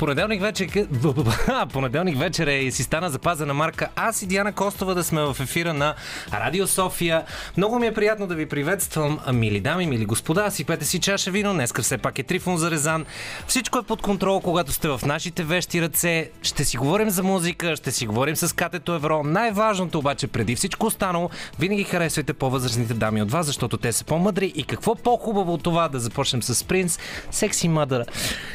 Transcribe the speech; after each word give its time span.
Понеделник 0.00 0.42
вечер, 0.42 0.88
понеделник 1.72 2.18
вечер 2.18 2.46
е 2.46 2.54
и 2.54 2.72
си 2.72 2.82
стана 2.82 3.10
запазена 3.10 3.54
марка. 3.54 3.88
Аз 3.96 4.22
и 4.22 4.26
Диана 4.26 4.52
Костова 4.52 4.94
да 4.94 5.04
сме 5.04 5.22
в 5.22 5.36
ефира 5.40 5.74
на 5.74 5.94
Радио 6.32 6.66
София. 6.66 7.24
Много 7.56 7.78
ми 7.78 7.86
е 7.86 7.94
приятно 7.94 8.26
да 8.26 8.34
ви 8.34 8.46
приветствам, 8.46 9.18
мили 9.32 9.60
дами, 9.60 9.86
мили 9.86 10.04
господа. 10.04 10.50
Сипете 10.50 10.84
си 10.84 11.00
чаша 11.00 11.30
вино. 11.30 11.52
Днеска 11.52 11.82
все 11.82 11.98
пак 11.98 12.18
е 12.18 12.22
Трифон 12.22 12.56
Зарезан. 12.56 13.06
Всичко 13.46 13.78
е 13.78 13.82
под 13.82 14.02
контрол, 14.02 14.40
когато 14.40 14.72
сте 14.72 14.88
в 14.88 15.00
нашите 15.06 15.42
вещи 15.42 15.82
ръце. 15.82 16.30
Ще 16.42 16.64
си 16.64 16.76
говорим 16.76 17.10
за 17.10 17.22
музика, 17.22 17.76
ще 17.76 17.90
си 17.90 18.06
говорим 18.06 18.36
с 18.36 18.56
Катето 18.56 18.94
Евро. 18.94 19.22
Най-важното 19.24 19.98
обаче, 19.98 20.26
преди 20.26 20.56
всичко 20.56 20.86
останало, 20.86 21.30
винаги 21.58 21.84
харесвайте 21.84 22.32
по-възрастните 22.32 22.94
дами 22.94 23.22
от 23.22 23.30
вас, 23.30 23.46
защото 23.46 23.76
те 23.76 23.92
са 23.92 24.04
по-мъдри. 24.04 24.52
И 24.56 24.64
какво 24.64 24.94
по-хубаво 24.94 25.54
от 25.54 25.62
това 25.62 25.88
да 25.88 26.00
започнем 26.00 26.42
с 26.42 26.64
Принц, 26.64 26.98
Секси 27.30 27.68
Мъдър. 27.68 28.04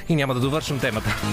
И 0.10 0.16
няма 0.16 0.34
да 0.34 0.40
довършим 0.40 0.80
темата. 0.80 1.16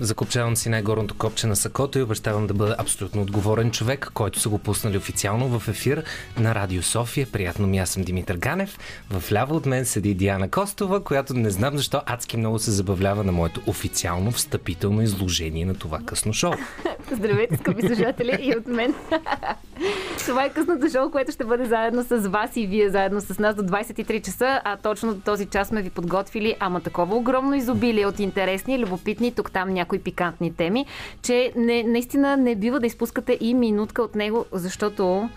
Закопчавам 0.00 0.56
си 0.56 0.68
най-горното 0.68 1.14
копче 1.14 1.46
на 1.46 1.56
сакото 1.56 1.98
и 1.98 2.02
обещавам 2.02 2.46
да 2.46 2.54
бъда 2.54 2.76
абсолютно 2.78 3.22
отговорен 3.22 3.70
човек, 3.70 4.10
който 4.14 4.40
са 4.40 4.48
го 4.48 4.58
пуснали 4.58 4.96
официално 4.96 5.58
в 5.58 5.68
ефир 5.68 6.04
на 6.38 6.54
Радио 6.54 6.82
София. 6.82 7.26
Приятно 7.32 7.66
ми, 7.66 7.78
аз 7.78 7.90
съм 7.90 8.02
Димитър 8.02 8.36
Ганев. 8.36 8.78
В 9.10 9.32
ляво 9.32 9.56
от 9.56 9.66
мен 9.66 9.84
седи 9.84 10.14
Диана 10.14 10.50
Костова, 10.50 11.04
която 11.04 11.34
не 11.34 11.50
знам 11.50 11.76
защо 11.76 12.00
адски 12.06 12.36
много 12.36 12.58
се 12.58 12.70
забавлява 12.70 13.24
на 13.24 13.32
моето 13.32 13.60
официално 13.66 14.30
встъпително 14.30 15.02
изложение 15.02 15.64
на 15.64 15.74
това 15.74 15.98
късно 16.06 16.32
шоу. 16.32 16.52
Здравейте, 17.12 17.56
скъпи 17.56 17.86
слушатели, 17.86 18.38
и 18.40 18.56
от 18.56 18.66
мен. 18.66 18.94
Това 20.26 20.44
е 20.44 20.50
късното 20.50 20.88
шоу, 20.90 21.10
което 21.10 21.32
ще 21.32 21.44
бъде 21.44 21.64
заедно 21.64 22.04
с 22.04 22.28
вас 22.28 22.56
и 22.56 22.66
вие 22.66 22.90
заедно 22.90 23.20
с 23.20 23.38
нас 23.38 23.54
до 23.54 23.62
23 23.62 24.24
часа, 24.24 24.60
а 24.64 24.76
точно 24.76 25.14
до 25.14 25.20
този 25.20 25.46
час 25.46 25.68
сме 25.68 25.82
ви 25.82 25.90
подготвили, 25.90 26.56
ама 26.60 26.80
такова 26.80 27.16
огромно 27.16 27.54
изобилие 27.54 28.06
от 28.06 28.18
интересни, 28.18 28.78
любопитни, 28.78 29.34
тук 29.34 29.52
там 29.52 29.68
някои 29.68 29.89
пикантни 29.98 30.54
теми, 30.54 30.86
че 31.22 31.52
не, 31.56 31.82
наистина 31.82 32.36
не 32.36 32.54
бива 32.54 32.80
да 32.80 32.86
изпускате 32.86 33.38
и 33.40 33.54
минутка 33.54 34.02
от 34.02 34.14
него, 34.14 34.44
защото 34.52 35.28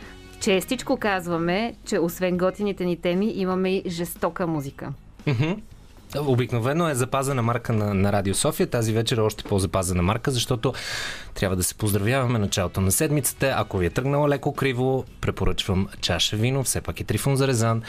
честичко 0.41 0.97
казваме, 0.97 1.73
че 1.85 1.99
освен 1.99 2.37
готините 2.37 2.85
ни 2.85 2.97
теми, 2.97 3.33
имаме 3.35 3.75
и 3.75 3.83
жестока 3.89 4.47
музика. 4.47 4.93
Обикновено 6.19 6.89
е 6.89 6.95
запазена 6.95 7.41
марка 7.41 7.73
на, 7.73 7.93
на 7.93 8.11
Радио 8.11 8.35
София. 8.35 8.67
Тази 8.67 8.93
вечер 8.93 9.17
е 9.17 9.21
още 9.21 9.43
по-запазена 9.43 10.03
марка, 10.03 10.31
защото 10.31 10.73
трябва 11.33 11.55
да 11.55 11.63
се 11.63 11.75
поздравяваме 11.75 12.39
началото 12.39 12.81
на 12.81 12.91
седмицата. 12.91 13.53
Ако 13.57 13.77
ви 13.77 13.85
е 13.85 13.89
тръгнало 13.89 14.29
леко 14.29 14.53
криво, 14.53 15.05
препоръчвам 15.21 15.87
чаша 16.01 16.35
вино, 16.35 16.63
все 16.63 16.81
пак 16.81 16.99
е 16.99 17.03
Трифон 17.03 17.35
Зарезан. 17.35 17.81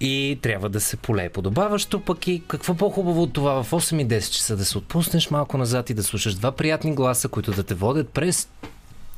И 0.00 0.38
трябва 0.42 0.68
да 0.68 0.80
се 0.80 0.96
полее 0.96 1.28
подобаващо, 1.28 2.00
пък 2.00 2.28
и 2.28 2.42
какво 2.48 2.74
по-хубаво 2.74 3.22
от 3.22 3.32
това 3.32 3.62
в 3.62 3.70
8 3.70 4.02
и 4.02 4.08
10 4.08 4.30
часа 4.30 4.56
да 4.56 4.64
се 4.64 4.78
отпуснеш 4.78 5.30
малко 5.30 5.58
назад 5.58 5.90
и 5.90 5.94
да 5.94 6.02
слушаш 6.02 6.34
два 6.34 6.52
приятни 6.52 6.94
гласа, 6.94 7.28
които 7.28 7.52
да 7.52 7.62
те 7.62 7.74
водят 7.74 8.08
през 8.08 8.48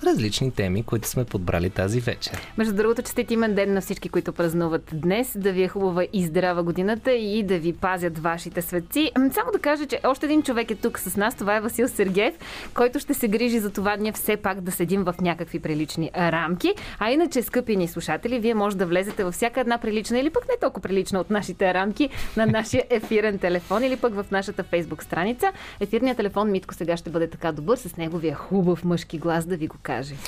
различни 0.05 0.51
теми, 0.51 0.83
които 0.83 1.09
сме 1.09 1.25
подбрали 1.25 1.71
тази 1.71 2.01
вечер. 2.01 2.53
Между 2.59 2.75
другото, 2.75 3.03
честит 3.03 3.31
имен 3.31 3.55
ден 3.55 3.75
на 3.75 3.81
всички, 3.81 4.09
които 4.09 4.33
празнуват 4.33 4.91
днес, 4.93 5.37
да 5.37 5.53
ви 5.53 5.63
е 5.63 5.69
хубава 5.69 6.07
и 6.13 6.25
здрава 6.25 6.63
годината 6.63 7.13
и 7.13 7.43
да 7.43 7.59
ви 7.59 7.73
пазят 7.73 8.19
вашите 8.19 8.63
светци. 8.63 9.13
Само 9.17 9.53
да 9.53 9.59
кажа, 9.59 9.87
че 9.87 10.01
още 10.05 10.27
един 10.27 10.43
човек 10.43 10.71
е 10.71 10.75
тук 10.75 10.99
с 10.99 11.17
нас, 11.17 11.35
това 11.35 11.57
е 11.57 11.61
Васил 11.61 11.89
Сергеев, 11.89 12.35
който 12.75 12.99
ще 12.99 13.15
се 13.15 13.29
грижи 13.29 13.59
за 13.59 13.71
това 13.71 13.97
ние 13.97 14.13
все 14.13 14.37
пак 14.37 14.61
да 14.61 14.73
седим 14.73 15.05
в 15.05 15.15
някакви 15.21 15.61
прилични 15.61 16.11
рамки. 16.17 16.75
А 16.99 17.11
иначе, 17.11 17.43
скъпи 17.43 17.77
ни 17.77 17.89
слушатели, 17.89 18.39
вие 18.39 18.55
може 18.55 18.77
да 18.77 18.87
влезете 18.87 19.25
във 19.25 19.35
всяка 19.35 19.61
една 19.61 19.79
прилична 19.79 20.19
или 20.19 20.31
пък 20.31 20.49
не 20.49 20.55
толкова 20.61 20.83
прилична 20.83 21.21
от 21.21 21.31
нашите 21.31 21.75
рамки 21.75 22.09
на 22.37 22.47
нашия 22.47 22.85
ефирен 22.91 23.39
телефон 23.39 23.85
или 23.85 23.97
пък 23.97 24.15
в 24.15 24.27
нашата 24.31 24.63
фейсбук 24.63 25.03
страница. 25.03 25.53
Ефирният 25.81 26.17
телефон 26.17 26.51
Митко 26.51 26.75
сега 26.75 26.97
ще 26.97 27.11
бъде 27.11 27.31
така 27.31 27.53
добър 27.53 27.77
с 27.77 27.97
неговия 27.97 28.35
хубав 28.35 28.85
мъжки 28.85 29.19
глас 29.19 29.47
да 29.47 29.57
ви 29.57 29.67
го 29.67 29.77
каже. 29.87 30.15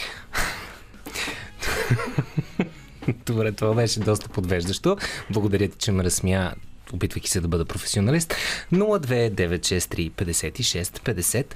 Добре, 3.27 3.53
това 3.53 3.75
беше 3.75 4.01
доста 4.01 4.29
подвеждащо. 4.29 4.97
Благодаря 5.31 5.69
ти, 5.69 5.79
че 5.79 5.93
ме 5.93 6.05
разсмя 6.05 6.53
опитвайки 6.93 7.31
се 7.31 7.41
да 7.41 7.49
бъда 7.49 7.65
професионалист. 7.65 8.35
02963 8.73 10.11
56 10.11 10.83
50 10.83 11.55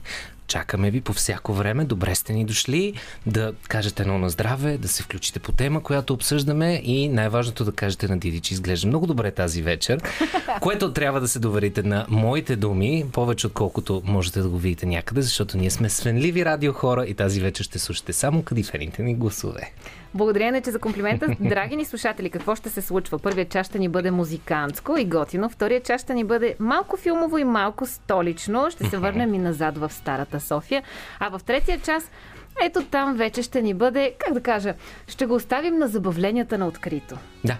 Чакаме 0.52 0.90
ви 0.90 1.00
по 1.00 1.12
всяко 1.12 1.52
време. 1.52 1.84
Добре 1.84 2.14
сте 2.14 2.32
ни 2.32 2.44
дошли 2.44 2.94
да 3.26 3.52
кажете 3.68 4.02
едно 4.02 4.18
на 4.18 4.30
здраве, 4.30 4.78
да 4.78 4.88
се 4.88 5.02
включите 5.02 5.38
по 5.38 5.52
тема, 5.52 5.82
която 5.82 6.14
обсъждаме 6.14 6.80
и 6.84 7.08
най-важното 7.08 7.64
да 7.64 7.72
кажете 7.72 8.08
на 8.08 8.18
Диди, 8.18 8.40
че 8.40 8.54
изглежда 8.54 8.88
много 8.88 9.06
добре 9.06 9.30
тази 9.30 9.62
вечер, 9.62 10.00
което 10.60 10.92
трябва 10.92 11.20
да 11.20 11.28
се 11.28 11.38
доверите 11.38 11.82
на 11.82 12.06
моите 12.08 12.56
думи, 12.56 13.04
повече 13.12 13.46
отколкото 13.46 14.02
можете 14.04 14.40
да 14.40 14.48
го 14.48 14.58
видите 14.58 14.86
някъде, 14.86 15.22
защото 15.22 15.58
ние 15.58 15.70
сме 15.70 15.90
свенливи 15.90 16.44
радиохора 16.44 17.04
и 17.06 17.14
тази 17.14 17.40
вечер 17.40 17.64
ще 17.64 17.78
слушате 17.78 18.12
само 18.12 18.42
кадифените 18.42 19.02
ни 19.02 19.14
гласове. 19.14 19.72
Благодаря, 20.14 20.60
че 20.60 20.70
за 20.70 20.78
комплимента. 20.78 21.26
Драги 21.40 21.76
ни 21.76 21.84
слушатели, 21.84 22.30
какво 22.30 22.54
ще 22.54 22.70
се 22.70 22.82
случва? 22.82 23.18
Първият 23.18 23.50
част 23.50 23.70
ще 23.70 23.78
ни 23.78 23.88
бъде 23.88 24.10
музикантско 24.10 24.96
и 24.98 25.04
готино, 25.04 25.48
вторият 25.48 25.84
част 25.84 26.04
ще 26.04 26.14
ни 26.14 26.24
бъде 26.24 26.56
малко 26.58 26.96
филмово 26.96 27.38
и 27.38 27.44
малко 27.44 27.86
столично. 27.86 28.70
Ще 28.70 28.84
се 28.84 28.98
върнем 28.98 29.34
и 29.34 29.38
назад 29.38 29.78
в 29.78 29.92
старата 29.92 30.40
София. 30.40 30.82
А 31.20 31.38
в 31.38 31.44
третия 31.44 31.80
час 31.80 32.10
ето 32.62 32.84
там 32.84 33.14
вече 33.14 33.42
ще 33.42 33.62
ни 33.62 33.74
бъде, 33.74 34.14
как 34.18 34.34
да 34.34 34.40
кажа, 34.40 34.74
ще 35.06 35.26
го 35.26 35.34
оставим 35.34 35.78
на 35.78 35.88
забавленията 35.88 36.58
на 36.58 36.66
открито. 36.66 37.16
Да, 37.44 37.56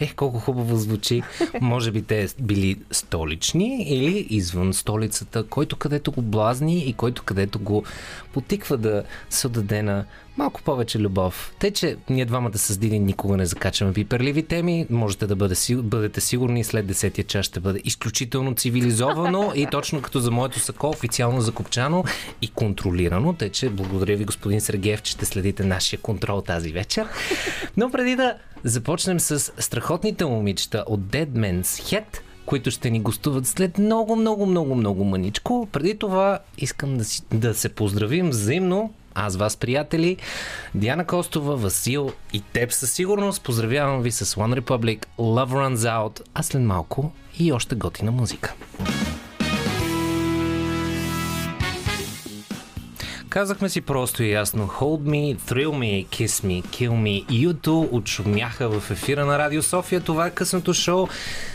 Ех, 0.00 0.14
колко 0.14 0.38
хубаво 0.38 0.76
звучи. 0.76 1.22
Може 1.60 1.90
би 1.90 2.02
те 2.02 2.28
били 2.40 2.76
столични 2.90 3.82
или 3.88 4.26
извън 4.30 4.74
столицата, 4.74 5.44
който 5.44 5.76
където 5.76 6.12
го 6.12 6.22
блазни 6.22 6.78
и 6.78 6.92
който 6.92 7.22
където 7.22 7.58
го 7.58 7.84
потиква 8.32 8.76
да 8.76 9.02
се 9.30 9.46
отдаде 9.46 9.82
на 9.82 10.04
малко 10.36 10.62
повече 10.62 10.98
любов. 10.98 11.52
Те, 11.60 11.70
че 11.70 11.96
ние 12.10 12.24
двамата 12.24 12.58
с 12.58 12.78
Дини 12.78 12.98
никога 12.98 13.36
не 13.36 13.46
закачаме 13.46 13.92
пиперливи 13.92 14.42
теми, 14.42 14.86
можете 14.90 15.26
да 15.26 15.36
бъде, 15.36 15.54
бъдете 15.70 16.20
сигурни, 16.20 16.64
след 16.64 16.86
десетия 16.86 17.24
час 17.24 17.46
ще 17.46 17.60
бъде 17.60 17.80
изключително 17.84 18.54
цивилизовано 18.54 19.52
и 19.54 19.66
точно 19.70 20.02
като 20.02 20.20
за 20.20 20.30
моето 20.30 20.60
сако, 20.60 20.88
официално 20.88 21.40
закопчано 21.40 22.04
и 22.42 22.48
контролирано. 22.48 23.32
Те, 23.32 23.48
че 23.48 23.70
благодаря 23.70 24.16
ви, 24.16 24.24
господин 24.24 24.60
Сергеев, 24.60 25.02
че 25.02 25.12
ще 25.12 25.24
следите 25.24 25.64
нашия 25.64 26.00
контрол 26.00 26.40
тази 26.40 26.72
вечер. 26.72 27.06
Но 27.76 27.90
преди 27.90 28.16
да 28.16 28.34
започнем 28.66 29.20
с 29.20 29.52
страхотните 29.58 30.24
момичета 30.24 30.84
от 30.86 31.00
Dead 31.00 31.28
Man's 31.28 31.62
Head, 31.62 32.04
които 32.46 32.70
ще 32.70 32.90
ни 32.90 33.00
гостуват 33.00 33.46
след 33.46 33.78
много, 33.78 34.16
много, 34.16 34.46
много, 34.46 34.74
много 34.74 35.04
мъничко. 35.04 35.68
Преди 35.72 35.98
това 35.98 36.38
искам 36.58 36.96
да, 36.96 37.04
си, 37.04 37.22
да 37.32 37.54
се 37.54 37.68
поздравим 37.68 38.30
взаимно 38.30 38.92
аз 39.14 39.36
вас, 39.36 39.56
приятели, 39.56 40.16
Диана 40.74 41.06
Костова, 41.06 41.54
Васил 41.54 42.12
и 42.32 42.40
теб 42.40 42.72
със 42.72 42.92
сигурност. 42.92 43.42
Поздравявам 43.42 44.02
ви 44.02 44.12
с 44.12 44.24
One 44.24 44.60
Republic, 44.60 45.06
Love 45.18 45.50
Runs 45.50 45.76
Out, 45.76 46.20
а 46.34 46.42
след 46.42 46.62
малко 46.62 47.12
и 47.38 47.52
още 47.52 47.74
готина 47.74 48.12
музика. 48.12 48.54
Казахме 53.36 53.68
си 53.68 53.80
просто 53.80 54.22
и 54.22 54.30
ясно 54.30 54.68
Hold 54.68 55.00
me, 55.00 55.38
thrill 55.38 55.68
me, 55.68 56.06
kiss 56.06 56.46
me, 56.46 56.64
kill 56.64 56.90
me. 56.90 57.24
Юту 57.30 57.88
отшумяха 57.92 58.80
в 58.80 58.90
ефира 58.90 59.26
на 59.26 59.38
Радио 59.38 59.62
София. 59.62 60.00
Това 60.00 60.26
е 60.26 60.30
късното 60.30 60.74
шоу. 60.74 61.08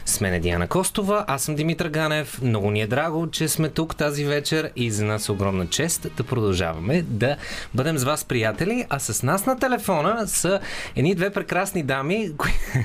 С 0.06 0.22
мен 0.22 0.34
е 0.34 0.40
Диана 0.40 0.68
Костова, 0.68 1.26
аз 1.28 1.44
съм 1.44 1.56
Димитър 1.56 1.90
Ганев. 1.90 2.42
Много 2.42 2.72
ни 2.72 2.82
е 2.82 2.88
драго, 2.88 3.32
че 3.32 3.48
сме 3.48 3.70
тук 3.70 3.96
тази 3.96 4.26
вечер 4.26 4.72
и 4.76 4.92
за 4.92 5.06
нас 5.06 5.28
е 5.28 5.32
огромна 5.32 5.68
чест 5.68 6.08
да 6.18 6.24
продължаваме 6.24 7.02
да 7.02 7.38
бъдем 7.74 7.98
с 7.98 8.04
вас 8.04 8.26
приятели. 8.26 8.86
А 8.90 9.00
с 9.00 9.24
нас 9.24 9.46
на 9.46 9.60
телефона 9.60 10.28
са 10.28 10.60
едни 10.96 11.16
две 11.16 11.30
прекрасни 11.30 11.84
дами, 11.84 12.32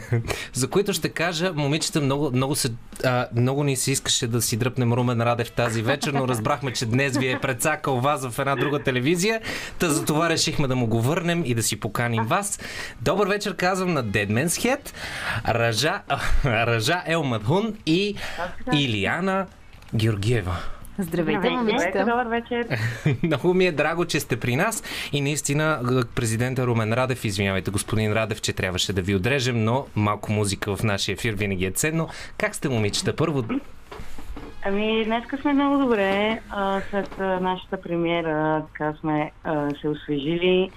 за 0.53 0.69
които 0.69 0.93
ще 0.93 1.09
кажа, 1.09 1.53
момичета, 1.53 2.01
много, 2.01 2.31
много, 2.31 2.55
се, 2.55 2.69
а, 3.05 3.27
много 3.37 3.65
ни 3.65 3.77
се 3.77 3.93
искаше 3.93 4.27
да 4.27 4.43
си 4.43 4.57
дръпнем 4.57 4.93
Румен 4.93 5.21
Радев 5.21 5.53
тази 5.53 5.83
вечер, 5.83 6.13
но 6.13 6.29
разбрахме, 6.29 6.73
че 6.73 6.87
днес 6.87 7.19
ви 7.19 7.31
е 7.31 7.41
предсакал 7.41 8.01
вас 8.01 8.29
в 8.29 8.39
една 8.39 8.57
друга 8.57 8.86
телевизия. 8.87 9.41
Та 9.79 9.91
за 9.91 10.05
това 10.05 10.29
решихме 10.29 10.69
да 10.69 10.77
му 10.77 10.87
го 10.87 11.01
върнем 11.01 11.43
и 11.45 11.55
да 11.55 11.63
си 11.63 11.81
поканим 11.81 12.25
вас. 12.25 12.61
Добър 13.03 13.29
вечер 13.29 13.57
казвам 13.57 13.93
на 13.93 14.05
Dead 14.05 14.29
Man's 14.29 14.47
Head, 14.47 14.93
Ража, 15.49 16.03
Ража 16.45 17.03
Ел 17.07 17.23
Мадхун 17.23 17.75
и 17.87 18.17
Илияна 18.73 19.47
Георгиева. 19.95 20.57
Здравейте, 20.99 21.51
момичета. 21.51 21.99
Добър 21.99 22.27
вечер. 22.27 22.67
Много 23.23 23.55
ми 23.55 23.67
е 23.67 23.73
драго, 23.73 24.05
че 24.05 24.21
сте 24.21 24.37
при 24.37 24.57
нас 24.57 24.83
и 25.13 25.21
наистина 25.21 25.81
президента 26.15 26.67
Румен 26.67 26.93
Радев, 26.93 27.25
извинявайте 27.25 27.71
господин 27.71 28.13
Радев, 28.13 28.41
че 28.41 28.53
трябваше 28.53 28.93
да 28.93 29.03
ви 29.03 29.15
отрежем, 29.15 29.65
но 29.65 29.87
малко 29.95 30.33
музика 30.33 30.77
в 30.77 30.83
нашия 30.83 31.13
ефир 31.13 31.35
винаги 31.35 31.65
е 31.65 31.71
ценно. 31.71 32.09
Как 32.39 32.55
сте, 32.55 32.69
момичета? 32.69 33.17
Първо, 33.17 33.45
Ами, 34.69 35.05
днеска 35.05 35.39
сме 35.39 35.53
много 35.53 35.79
добре. 35.79 36.41
А, 36.51 36.81
след 36.91 37.21
а, 37.21 37.41
нашата 37.41 37.81
премиера 37.81 38.63
така 38.73 38.95
сме 39.01 39.31
а, 39.45 39.71
се 39.81 39.89
освежили 39.89 40.71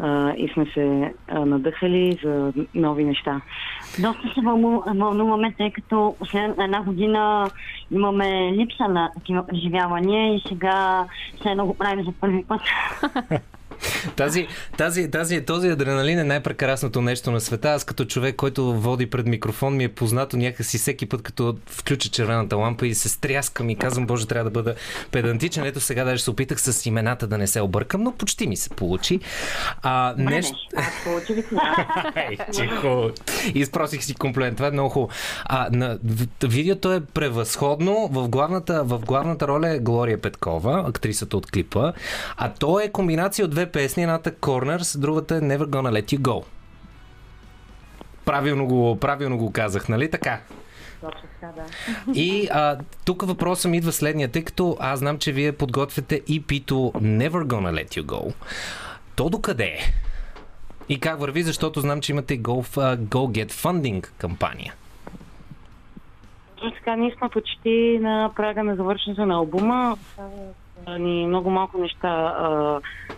а, 0.00 0.32
и 0.36 0.48
сме 0.54 0.66
се 0.74 1.14
а, 1.28 1.46
надъхали 1.46 2.18
за 2.24 2.52
нови 2.74 3.04
неща. 3.04 3.40
Доста 3.98 4.22
се 4.34 4.40
вълну- 4.40 4.82
вълнуваме, 4.98 5.54
тъй 5.58 5.70
като 5.70 6.16
след 6.30 6.58
една 6.58 6.82
година 6.82 7.50
имаме 7.90 8.52
липса 8.52 8.88
на 8.88 9.10
такива 9.14 9.46
преживявания 9.46 10.34
и 10.34 10.42
сега 10.48 11.06
все 11.40 11.48
едно 11.48 11.66
го 11.66 11.74
правим 11.78 12.04
за 12.04 12.12
първи 12.20 12.44
път. 12.48 12.60
Тази, 14.16 14.46
тази, 14.76 15.10
тази, 15.10 15.44
този 15.44 15.68
адреналин 15.68 16.18
е 16.18 16.24
най-прекрасното 16.24 17.02
нещо 17.02 17.30
на 17.30 17.40
света. 17.40 17.70
Аз 17.70 17.84
като 17.84 18.04
човек, 18.04 18.36
който 18.36 18.80
води 18.80 19.06
пред 19.06 19.26
микрофон, 19.26 19.76
ми 19.76 19.84
е 19.84 19.88
познато 19.88 20.36
някакси 20.36 20.78
всеки 20.78 21.06
път, 21.06 21.22
като 21.22 21.56
включа 21.66 22.08
червената 22.08 22.56
лампа 22.56 22.86
и 22.86 22.94
се 22.94 23.08
стряскам 23.08 23.70
и 23.70 23.76
казвам, 23.76 24.06
Боже, 24.06 24.26
трябва 24.26 24.44
да 24.44 24.50
бъда 24.50 24.74
педантичен. 25.10 25.64
Ето 25.64 25.80
сега 25.80 26.04
даже 26.04 26.22
се 26.22 26.30
опитах 26.30 26.60
с 26.60 26.86
имената 26.86 27.26
да 27.26 27.38
не 27.38 27.46
се 27.46 27.60
объркам, 27.60 28.02
но 28.02 28.12
почти 28.12 28.46
ми 28.46 28.56
се 28.56 28.70
получи. 28.70 29.20
А, 29.82 30.14
нещо... 30.18 30.56
Хубаво. 32.80 33.10
Изпросих 33.54 34.04
си 34.04 34.14
комплимент. 34.14 34.56
Това 34.56 34.68
е 34.68 34.70
много 34.70 34.88
хубаво. 34.88 35.12
А, 35.44 35.68
на, 35.72 35.98
видеото 36.42 36.92
е 36.92 37.00
превъзходно. 37.00 38.08
В 38.12 38.28
главната, 38.28 38.84
в 38.84 38.98
главната 38.98 39.48
роля 39.48 39.68
е 39.68 39.78
Глория 39.78 40.20
Петкова, 40.20 40.84
актрисата 40.88 41.36
от 41.36 41.50
клипа. 41.50 41.92
А 42.36 42.48
то 42.48 42.80
е 42.80 42.88
комбинация 42.88 43.44
от 43.44 43.50
две 43.50 43.59
песни. 43.66 44.02
Едната 44.02 44.32
Corners, 44.32 44.98
другата 44.98 45.36
е 45.36 45.40
Never 45.40 45.64
Gonna 45.64 46.02
Let 46.02 46.16
You 46.16 46.18
Go. 46.18 46.44
Правилно 48.24 48.66
го, 48.66 48.98
правилно 49.00 49.38
го 49.38 49.52
казах, 49.52 49.88
нали 49.88 50.10
така? 50.10 50.40
Точно 51.00 51.28
така, 51.40 51.52
да. 51.56 51.62
И 52.20 52.48
а, 52.52 52.78
тук 53.04 53.22
въпросът 53.26 53.70
ми 53.70 53.76
идва 53.76 53.92
следния, 53.92 54.28
тъй 54.28 54.44
като 54.44 54.76
аз 54.80 54.98
знам, 54.98 55.18
че 55.18 55.32
вие 55.32 55.52
подготвяте 55.52 56.20
EP-то 56.22 56.74
Never 56.96 57.44
Gonna 57.44 57.84
Let 57.84 58.00
You 58.00 58.02
Go. 58.02 58.34
То 59.16 59.28
докъде 59.28 59.64
е? 59.64 59.78
И 60.88 61.00
как 61.00 61.20
върви, 61.20 61.42
защото 61.42 61.80
знам, 61.80 62.00
че 62.00 62.12
имате 62.12 62.42
Go, 62.42 62.96
Go 62.96 63.44
Get 63.44 63.52
Funding 63.52 64.08
кампания. 64.18 64.74
Точно 66.56 66.72
така, 66.72 66.96
ние 66.96 67.14
сме 67.18 67.28
почти 67.28 67.98
на 68.00 68.30
прага 68.36 68.64
на 68.64 68.76
завършването 68.76 69.26
на 69.26 69.34
албума. 69.34 69.96
Ни 70.88 71.26
много 71.26 71.50
малко 71.50 71.78
неща 71.78 72.10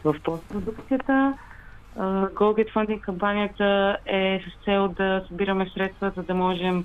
в 0.05 0.15
постпродукцията. 0.25 1.35
Go 1.99 2.33
Get 2.35 2.73
Funding 2.73 3.01
кампанията 3.01 3.99
е 4.07 4.41
с 4.41 4.65
цел 4.65 4.89
да 4.89 5.25
събираме 5.29 5.71
средства, 5.75 6.13
за 6.17 6.23
да 6.23 6.35
можем 6.35 6.85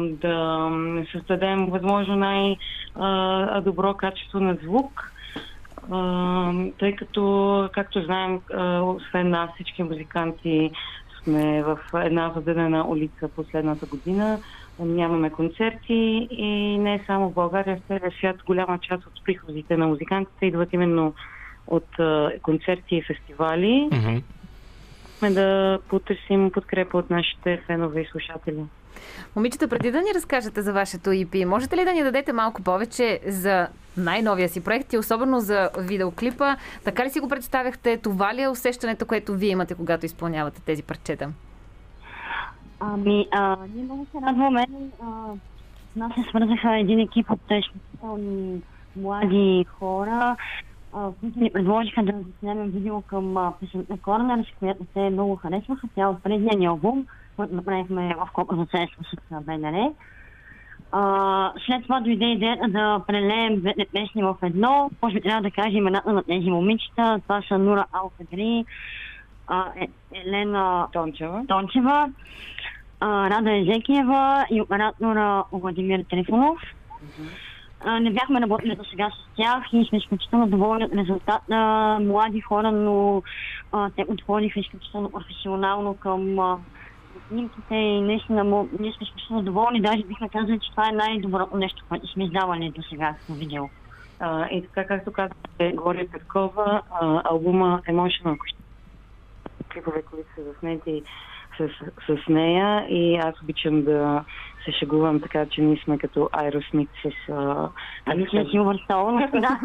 да 0.00 0.70
създадем 1.12 1.66
възможно 1.66 2.16
най-добро 2.16 3.94
качество 3.94 4.40
на 4.40 4.54
звук. 4.62 5.00
Тъй 6.78 6.96
като, 6.96 7.68
както 7.72 8.02
знаем, 8.02 8.40
освен 8.82 9.30
нас, 9.30 9.50
всички 9.54 9.82
музиканти 9.82 10.70
сме 11.22 11.62
в 11.62 11.78
една 11.94 12.32
задънена 12.36 12.88
улица 12.88 13.28
последната 13.36 13.86
година. 13.86 14.40
Нямаме 14.78 15.30
концерти 15.30 16.28
и 16.30 16.78
не 16.78 17.04
само 17.06 17.30
в 17.30 17.34
България, 17.34 17.76
в 17.76 17.86
целия 17.88 18.12
свят 18.18 18.36
голяма 18.46 18.78
част 18.78 19.06
от 19.06 19.24
приходите 19.24 19.76
на 19.76 19.86
музикантите 19.86 20.46
идват 20.46 20.72
именно 20.72 21.14
от 21.66 21.98
а, 21.98 22.32
концерти 22.42 22.96
и 22.96 23.02
фестивали. 23.02 23.88
Mm-hmm. 23.92 24.22
Да 25.30 25.78
потърсим 25.88 26.50
подкрепа 26.50 26.98
от 26.98 27.10
нашите 27.10 27.62
фенове 27.66 28.00
и 28.00 28.06
слушатели. 28.06 28.64
Момичета, 29.36 29.68
преди 29.68 29.90
да 29.90 30.00
ни 30.00 30.14
разкажете 30.14 30.62
за 30.62 30.72
вашето 30.72 31.10
EP, 31.10 31.44
можете 31.44 31.76
ли 31.76 31.84
да 31.84 31.92
ни 31.92 32.02
дадете 32.02 32.32
малко 32.32 32.62
повече 32.62 33.20
за 33.26 33.68
най-новия 33.96 34.48
си 34.48 34.64
проект 34.64 34.92
и 34.92 34.98
особено 34.98 35.40
за 35.40 35.70
видеоклипа? 35.78 36.56
Така 36.84 37.04
ли 37.04 37.10
си 37.10 37.20
го 37.20 37.28
представяхте? 37.28 37.96
Това 37.96 38.34
ли 38.34 38.42
е 38.42 38.48
усещането, 38.48 39.06
което 39.06 39.34
вие 39.34 39.50
имате, 39.50 39.74
когато 39.74 40.06
изпълнявате 40.06 40.60
тези 40.62 40.82
парчета? 40.82 41.28
Ами, 42.80 43.26
а, 43.32 43.56
ние 43.74 43.84
много 43.84 44.06
се 44.12 44.26
радваме. 44.26 44.66
С 45.92 45.96
нас 45.96 46.12
се 46.14 46.22
свързаха 46.28 46.78
един 46.78 46.98
екип 46.98 47.30
от 47.30 47.40
изключителни 47.50 48.60
млади 48.96 49.64
хора, 49.78 50.36
а, 50.92 51.10
които 51.20 51.40
ни 51.40 51.50
предложиха 51.50 52.02
да 52.02 52.12
заснемем 52.12 52.70
видео 52.70 53.02
към 53.02 53.36
а, 53.36 53.52
песента 53.60 53.96
Corners, 53.96 54.46
която 54.58 54.84
те 54.94 55.10
много 55.10 55.36
харесваха. 55.36 55.88
Тя 55.94 56.08
от 56.08 56.22
предния 56.22 56.58
ни 56.58 56.66
албум, 56.66 57.06
който 57.36 57.54
направихме 57.54 58.14
в 58.18 58.28
кооперация 58.32 58.88
с 59.02 59.40
БНР. 59.40 59.92
След 61.66 61.82
това 61.82 62.00
дойде 62.00 62.24
идеята 62.24 62.68
да 62.68 63.00
прелеем 63.06 63.60
двете 63.60 63.86
песни 63.92 64.22
в 64.22 64.36
едно. 64.42 64.90
Може 65.02 65.14
би 65.14 65.20
трябва 65.20 65.42
да 65.42 65.50
кажа 65.50 65.76
имената 65.76 66.12
на 66.12 66.22
тези 66.22 66.50
момичета. 66.50 67.20
Това 67.22 67.42
са 67.48 67.58
Нура 67.58 67.86
Алфедри, 67.92 68.44
а, 68.44 68.60
е, 68.60 68.64
Елена 70.12 70.88
Тончева. 70.92 71.44
Тончева, 71.48 72.10
Рада 73.02 73.56
Езекиева 73.56 74.46
и 74.50 74.60
оператора 74.60 75.44
Владимир 75.52 76.04
Трифонов. 76.10 76.60
Не 78.00 78.10
бяхме 78.10 78.40
работили 78.40 78.76
до 78.76 78.84
сега 78.84 79.10
с 79.10 79.36
тях 79.36 79.64
и 79.72 79.86
сме 79.88 79.98
изключително 79.98 80.46
доволни 80.46 80.84
от 80.84 80.92
резултата. 80.92 81.98
Млади 82.00 82.40
хора, 82.40 82.72
но 82.72 83.22
те 83.96 84.04
подходиха 84.06 84.60
изключително 84.60 85.10
професионално 85.10 85.94
към 85.94 86.38
снимките 87.28 87.74
и 87.74 88.00
наистина 88.00 88.44
ние 88.80 88.92
сме 88.92 89.02
изключително 89.06 89.42
доволни. 89.42 89.80
Даже 89.80 90.02
бихме 90.02 90.28
казали, 90.28 90.60
че 90.60 90.70
това 90.70 90.88
е 90.88 90.92
най-доброто 90.92 91.56
нещо, 91.56 91.84
което 91.88 92.06
сме 92.06 92.24
издавали 92.24 92.70
до 92.70 92.82
сега 92.82 93.14
на 93.28 93.36
видео. 93.36 93.64
И 94.50 94.62
така, 94.62 94.86
както 94.86 95.12
казахте, 95.12 95.72
Глория 95.72 96.10
Петкова, 96.10 96.82
албума 97.24 97.80
Emotion, 97.88 98.34
ако 98.34 98.46
ще 98.46 98.53
клипове, 99.74 100.02
които 100.02 100.28
са 100.34 100.44
заснети 100.44 101.02
с, 101.58 101.68
с 102.06 102.28
нея 102.28 102.86
и 102.88 103.16
аз 103.16 103.42
обичам 103.42 103.82
да 103.82 104.24
се 104.64 104.72
шегувам 104.72 105.20
така, 105.20 105.46
че 105.46 105.60
ние 105.60 105.80
сме 105.84 105.98
като 105.98 106.20
Aerosmith 106.20 106.88
с... 107.02 107.32
А, 107.32 107.68
Ами 108.06 108.26
сме 108.30 108.44
Silver 108.44 108.88
Soul. 108.88 109.40
да. 109.40 109.60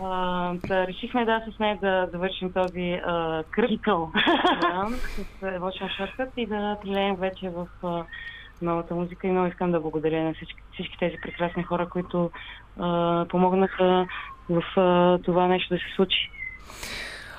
а, 0.02 0.54
да, 0.54 0.86
решихме 0.86 1.24
да 1.24 1.42
с 1.50 1.58
нея 1.58 1.78
да 1.82 2.08
завършим 2.12 2.52
този 2.52 2.92
а, 2.92 3.42
кръг 3.50 3.70
Цикъл. 3.70 4.12
да, 4.60 4.88
с 4.90 5.42
Emotion 5.42 5.88
Shortcut 5.98 6.30
и 6.36 6.46
да 6.46 6.76
прилеем 6.82 7.16
вече 7.16 7.50
в 7.50 7.66
а, 7.82 8.04
новата 8.62 8.94
музика 8.94 9.26
и 9.26 9.30
много 9.30 9.46
искам 9.46 9.72
да 9.72 9.80
благодаря 9.80 10.24
на 10.24 10.34
всички, 10.34 10.62
всички 10.72 10.98
тези 10.98 11.16
прекрасни 11.22 11.62
хора, 11.62 11.88
които 11.88 12.30
а, 12.80 13.26
помогнаха 13.28 14.06
в 14.50 14.62
а, 14.76 15.18
това 15.18 15.46
нещо 15.46 15.74
да 15.74 15.80
се 15.80 15.94
случи. 15.96 16.30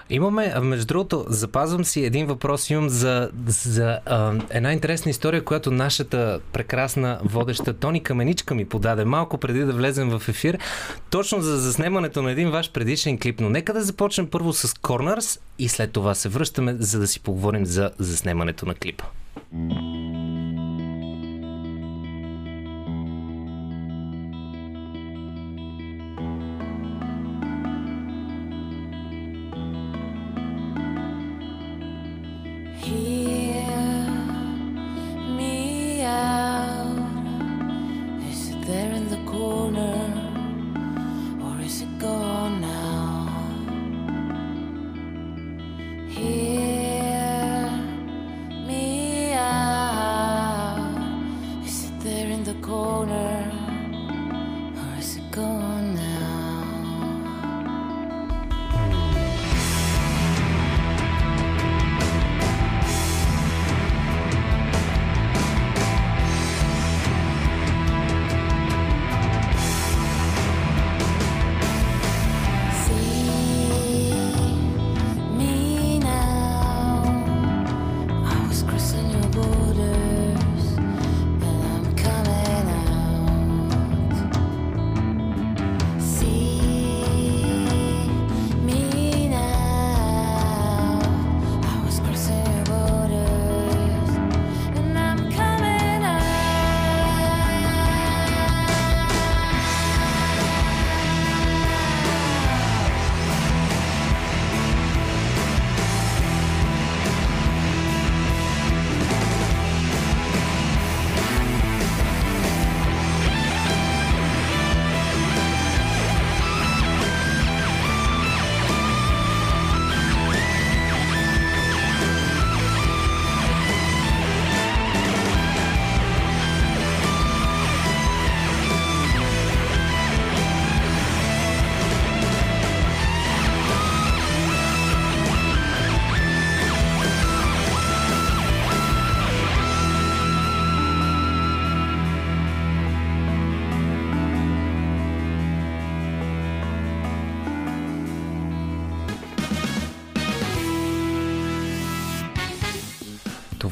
Имаме, 0.10 0.54
между 0.62 0.86
другото, 0.86 1.26
запазвам 1.28 1.86
си 1.86 2.06
един 2.06 2.26
въпрос, 2.26 2.70
имам 2.70 2.90
за, 2.90 3.30
за 3.48 4.00
а, 4.06 4.34
една 4.50 4.74
интересна 4.74 5.10
история, 5.12 5.44
която 5.44 5.72
нашата 5.72 6.40
прекрасна 6.54 7.20
водеща 7.24 7.74
Тони 7.74 8.04
Каменичка 8.04 8.56
ми 8.56 8.66
подаде 8.66 9.06
малко 9.06 9.38
преди 9.38 9.60
да 9.60 9.74
влезем 9.74 10.20
в 10.20 10.30
ефир, 10.30 10.60
точно 11.10 11.42
за 11.42 11.58
заснемането 11.58 12.22
на 12.22 12.32
един 12.32 12.50
ваш 12.50 12.72
предишен 12.72 13.20
клип. 13.20 13.40
Но 13.40 13.50
нека 13.50 13.74
да 13.74 13.84
започнем 13.84 14.28
първо 14.28 14.54
с 14.54 14.68
Corners 14.68 15.40
и 15.60 15.70
след 15.70 15.92
това 15.92 16.16
се 16.16 16.30
връщаме, 16.30 16.76
за 16.80 17.00
да 17.00 17.08
си 17.08 17.20
поговорим 17.20 17.66
за 17.66 17.92
заснемането 18.00 18.66
на 18.66 18.76
клипа. 18.76 19.06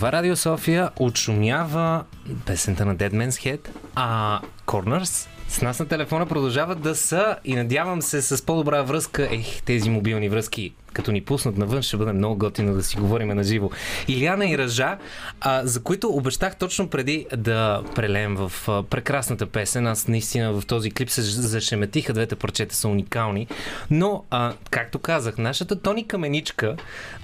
Това 0.04 0.12
Радио 0.12 0.36
София 0.36 0.90
отшумява 1.00 2.04
песента 2.46 2.86
на 2.86 2.96
Dead 2.96 3.14
Man's 3.14 3.30
Head, 3.30 3.70
а 3.96 4.40
Corners 4.66 5.28
с 5.54 5.62
нас 5.62 5.80
на 5.80 5.88
телефона 5.88 6.26
продължават 6.26 6.82
да 6.82 6.96
са 6.96 7.36
и 7.46 7.56
надявам 7.56 8.02
се 8.02 8.22
с 8.22 8.46
по-добра 8.46 8.82
връзка. 8.82 9.28
Ех, 9.32 9.62
тези 9.62 9.90
мобилни 9.90 10.30
връзки, 10.30 10.74
като 10.94 11.12
ни 11.12 11.22
пуснат 11.22 11.58
навън, 11.58 11.82
ще 11.82 11.98
бъде 11.98 12.14
много 12.14 12.38
готино 12.38 12.74
да 12.74 12.84
си 12.84 12.98
говорим 12.98 13.28
на 13.28 13.44
живо. 13.44 13.70
Иляна 14.08 14.50
и 14.50 14.58
Ръжа, 14.58 14.98
а, 15.42 15.62
за 15.66 15.84
които 15.84 16.10
обещах 16.10 16.56
точно 16.56 16.90
преди 16.90 17.26
да 17.38 17.84
прелем 17.96 18.36
в 18.36 18.52
а, 18.68 18.84
прекрасната 18.84 19.46
песен. 19.46 19.88
Аз 19.88 20.08
наистина 20.08 20.54
в 20.54 20.66
този 20.66 20.92
клип 20.92 21.10
се 21.10 21.22
зашеметиха, 21.22 22.14
двете 22.14 22.36
парчета 22.36 22.76
са 22.76 22.88
уникални. 22.88 23.48
Но, 23.92 24.24
а, 24.30 24.54
както 24.70 25.00
казах, 25.00 25.38
нашата 25.38 25.82
Тони 25.82 26.08
Каменичка 26.08 26.76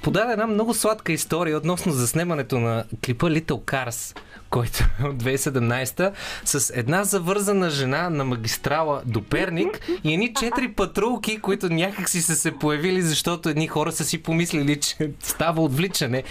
подаде 0.03 0.31
една 0.31 0.48
много 0.48 0.74
сладка 0.74 1.13
история 1.13 1.57
относно 1.57 1.91
заснемането 1.91 2.59
на 2.59 2.83
клипа 3.05 3.25
Little 3.25 3.62
Cars 3.62 4.17
който 4.50 4.84
е 5.03 5.08
от 5.08 5.24
2017 5.24 6.12
с 6.46 6.77
една 6.79 7.03
завързана 7.03 7.70
жена 7.70 8.10
на 8.10 8.25
магистрала 8.25 9.01
до 9.06 9.24
Перник 9.24 9.89
и 10.03 10.13
едни 10.13 10.34
четири 10.34 10.68
патрулки, 10.68 11.41
които 11.41 11.70
някак 11.70 12.10
си 12.10 12.22
са 12.22 12.36
се 12.36 12.58
появили, 12.58 13.01
защото 13.01 13.50
едни 13.50 13.68
хора 13.68 13.91
са 13.91 14.03
си 14.03 14.24
помислили, 14.24 14.79
че 14.79 15.12
става 15.20 15.62
отвличане. 15.62 16.24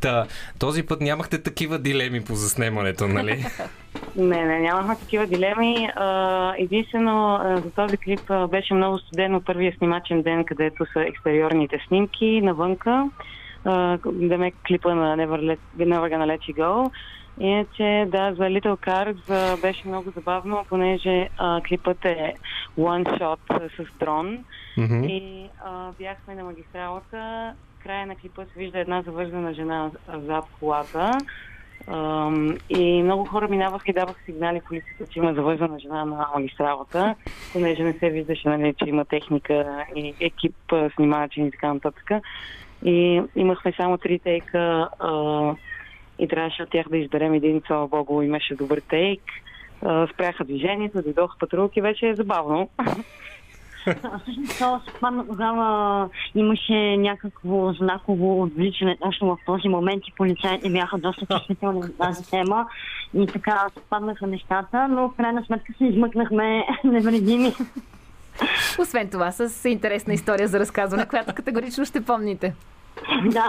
Та, 0.00 0.26
този 0.58 0.82
път 0.82 1.00
нямахте 1.00 1.42
такива 1.42 1.78
дилеми 1.78 2.24
по 2.24 2.34
заснемането, 2.34 3.08
нали? 3.08 3.44
Не, 4.16 4.44
не, 4.44 4.58
нямахме 4.60 4.96
такива 4.96 5.26
дилеми. 5.26 5.88
Единствено 6.58 7.40
за 7.64 7.70
този 7.70 7.96
клип 7.96 8.20
беше 8.50 8.74
много 8.74 8.98
студено 8.98 9.40
първия 9.40 9.74
снимачен 9.78 10.22
ден, 10.22 10.44
където 10.44 10.86
са 10.92 11.00
екстериорните 11.00 11.78
снимки 11.88 12.40
навънка. 12.42 13.08
Демек 14.12 14.54
клипа 14.66 14.94
на 14.94 15.16
Never, 15.16 15.40
Let, 15.40 15.58
Never 15.78 16.10
Gonna 16.12 16.36
Let 16.36 16.52
You 16.52 16.56
Go. 16.56 16.90
Иначе, 17.40 18.06
да, 18.08 18.34
за 18.34 18.42
Little 18.42 18.86
Cars 18.86 19.30
а, 19.30 19.56
беше 19.56 19.88
много 19.88 20.10
забавно, 20.10 20.64
понеже 20.68 21.28
а, 21.38 21.60
клипът 21.68 22.04
е 22.04 22.34
one 22.78 23.18
shot 23.18 23.38
а, 23.48 23.68
с 23.68 23.98
дрон 23.98 24.44
Мгм. 24.76 25.04
и 25.04 25.48
а, 25.64 25.92
бяхме 25.98 26.34
на 26.34 26.44
магистралата. 26.44 27.52
Края 27.82 28.06
на 28.06 28.16
клипа 28.16 28.44
се 28.44 28.58
вижда 28.58 28.78
една 28.78 29.02
завързана 29.02 29.54
жена 29.54 29.90
а, 30.08 30.20
зад 30.20 30.44
колата. 30.60 31.18
Ам, 31.86 32.58
и 32.68 33.02
много 33.02 33.24
хора 33.24 33.48
минаваха 33.48 33.90
и 33.90 33.92
даваха 33.92 34.20
сигнали 34.24 34.60
в 34.60 34.70
улицата, 34.70 35.06
че 35.12 35.18
има 35.18 35.34
завързана 35.34 35.78
жена 35.78 36.04
на 36.04 36.26
магистралата, 36.34 37.14
понеже 37.52 37.82
не 37.82 37.92
се 37.92 38.10
виждаше, 38.10 38.48
нали, 38.48 38.74
че 38.78 38.88
има 38.88 39.04
техника 39.04 39.84
и 39.96 40.14
екип 40.20 40.56
а, 40.72 40.90
снимачи 40.94 41.40
и 41.40 41.50
така 41.50 41.74
нататък. 41.74 42.10
И 42.84 43.22
имахме 43.36 43.72
само 43.76 43.98
три 43.98 44.18
тейка 44.18 44.88
а, 44.98 45.10
и 46.18 46.28
трябваше 46.28 46.62
от 46.62 46.70
тях 46.70 46.88
да 46.88 46.96
изберем 46.96 47.34
един, 47.34 47.62
слава 47.66 47.88
богу, 47.88 48.22
имаше 48.22 48.54
добър 48.54 48.80
тейк. 48.90 49.22
Спряха 50.14 50.44
движението, 50.44 51.02
дойдоха 51.02 51.38
патрулки, 51.38 51.80
вече 51.80 52.08
е 52.08 52.14
забавно. 52.14 52.68
Всъщност 54.22 54.86
това 54.94 55.24
тогава 55.28 56.08
имаше 56.34 56.96
някакво 56.96 57.72
знаково 57.72 58.42
отвличане 58.42 58.96
точно 59.02 59.26
в 59.26 59.38
този 59.46 59.68
момент 59.68 60.02
и 60.08 60.12
полицаите 60.16 60.70
бяха 60.70 60.98
доста 60.98 61.26
чувствителни 61.26 61.80
на 61.80 61.92
тази 61.92 62.30
тема 62.30 62.66
и 63.14 63.26
така 63.26 63.66
съвпаднаха 63.74 64.26
нещата, 64.26 64.88
но 64.88 65.08
в 65.08 65.16
крайна 65.16 65.44
сметка 65.44 65.72
се 65.78 65.84
измъкнахме 65.84 66.66
невредими. 66.84 67.52
Освен 68.78 69.10
това, 69.10 69.30
с 69.30 69.68
интересна 69.68 70.14
история 70.14 70.48
за 70.48 70.60
разказване, 70.60 71.06
която 71.06 71.34
категорично 71.34 71.84
ще 71.84 72.04
помните. 72.04 72.54
да. 73.24 73.48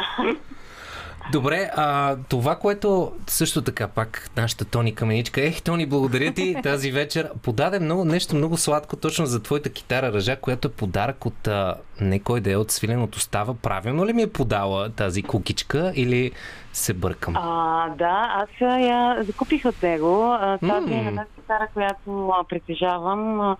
Добре, 1.32 1.70
а, 1.76 2.16
това, 2.30 2.56
което 2.56 3.12
също 3.28 3.62
така 3.62 3.88
пак 3.88 4.30
нашата 4.38 4.66
Тони 4.66 4.96
Каменичка, 4.96 5.42
ех, 5.42 5.62
Тони, 5.62 5.86
благодаря 5.86 6.34
ти 6.34 6.56
тази 6.64 6.92
вечер. 6.92 7.30
Подаде 7.44 7.80
много, 7.80 8.06
нещо 8.06 8.36
много 8.36 8.58
сладко 8.58 8.96
точно 8.96 9.26
за 9.26 9.44
твоята 9.44 9.70
китара 9.70 10.14
Ръжа, 10.14 10.36
която 10.36 10.68
е 10.68 10.72
подарък 10.72 11.26
от 11.26 11.48
а, 11.48 11.76
не 12.02 12.20
кой 12.20 12.42
да 12.42 12.52
е 12.52 12.56
от 12.56 12.72
свиленото 12.72 13.20
става. 13.20 13.56
Правилно 13.56 14.06
ли 14.06 14.14
ми 14.14 14.22
е 14.22 14.32
подала 14.32 14.90
тази 14.90 15.24
кукичка 15.24 15.92
или 15.96 16.32
се 16.74 16.94
бъркам? 16.94 17.36
А, 17.38 17.90
да, 17.90 18.28
аз 18.30 18.50
я 18.62 19.24
закупих 19.24 19.66
от 19.66 19.84
него. 19.84 20.38
Тази 20.60 20.92
М. 20.92 21.04
е 21.04 21.08
една 21.08 21.26
китара, 21.36 21.68
която 21.74 22.34
притежавам. 22.50 23.56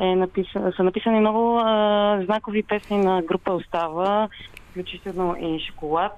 Е 0.00 0.14
написан, 0.14 0.72
са 0.76 0.82
написани 0.82 1.20
много 1.20 1.58
а, 1.58 2.20
знакови 2.24 2.62
песни 2.62 2.98
на 2.98 3.22
група 3.22 3.52
Остава, 3.52 4.28
включително 4.70 5.36
и 5.40 5.60
Шоколад. 5.68 6.12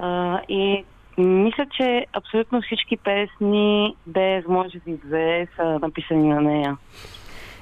А, 0.00 0.40
и 0.48 0.84
мисля, 1.18 1.66
че 1.76 2.06
абсолютно 2.12 2.62
всички 2.62 2.96
песни, 2.96 3.96
без 4.06 4.46
може 4.46 4.78
би 4.78 4.92
две, 5.04 5.48
са 5.56 5.64
написани 5.64 6.28
на 6.28 6.40
нея. 6.40 6.76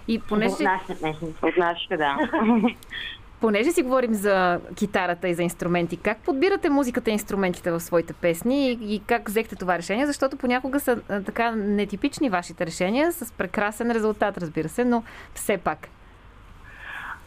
И 0.09 0.19
понеже, 0.19 0.55
От 0.55 0.61
нашите 0.61 1.01
песни. 1.03 1.29
От 1.43 1.57
нашите, 1.57 1.97
да. 1.97 2.17
понеже 3.41 3.71
си 3.71 3.83
говорим 3.83 4.15
за 4.15 4.61
китарата 4.77 5.29
и 5.29 5.35
за 5.35 5.43
инструменти, 5.43 5.97
как 5.97 6.19
подбирате 6.19 6.71
музиката 6.71 7.11
и 7.11 7.13
инструментите 7.13 7.71
в 7.71 7.81
своите 7.81 8.13
песни 8.13 8.71
и, 8.71 8.95
и 8.95 9.01
как 9.07 9.29
взехте 9.29 9.57
това 9.57 9.79
решение? 9.79 10.07
Защото 10.07 10.37
понякога 10.37 10.81
са 10.81 11.01
а, 11.09 11.23
така 11.23 11.51
нетипични 11.51 12.31
вашите 12.31 12.67
решения, 12.67 13.13
с 13.13 13.33
прекрасен 13.33 13.91
резултат, 13.91 14.39
разбира 14.39 14.69
се, 14.69 14.85
но 14.85 15.03
все 15.35 15.59
пак. 15.59 15.89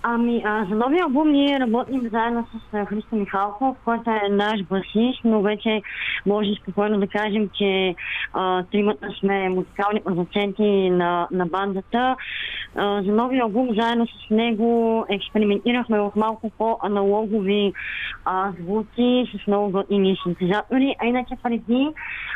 Ами, 0.06 0.42
а, 0.46 0.66
за 0.70 0.76
новия 0.76 1.04
албум 1.04 1.32
ние 1.32 1.60
работим 1.60 2.10
заедно 2.12 2.48
с 2.54 2.74
а, 2.74 2.86
Христо 2.86 3.16
Михалков, 3.16 3.78
който 3.86 4.10
е 4.10 4.30
наш 4.30 4.64
басист, 4.64 5.22
но 5.24 5.42
вече 5.42 5.82
може 6.26 6.50
спокойно 6.62 7.00
да 7.00 7.08
кажем, 7.08 7.50
че 7.58 7.96
а, 8.34 8.64
тримата 8.64 9.08
сме 9.20 9.50
музикални 9.50 10.02
продуценти 10.02 10.90
на, 10.90 11.28
на 11.32 11.46
бандата. 11.46 12.16
А, 12.76 13.04
за 13.04 13.12
новия 13.12 13.44
албум 13.44 13.70
заедно 13.80 14.08
с 14.08 14.30
него 14.30 15.06
експериментирахме 15.10 16.00
в 16.00 16.12
малко 16.16 16.52
по-аналогови 16.58 17.74
а, 18.26 18.52
звуци 18.60 19.26
с 19.34 19.48
много 19.48 19.72
готини 19.72 20.18
синтезатори, 20.24 20.96
а 21.00 21.06
иначе 21.06 21.36
преди 21.44 21.90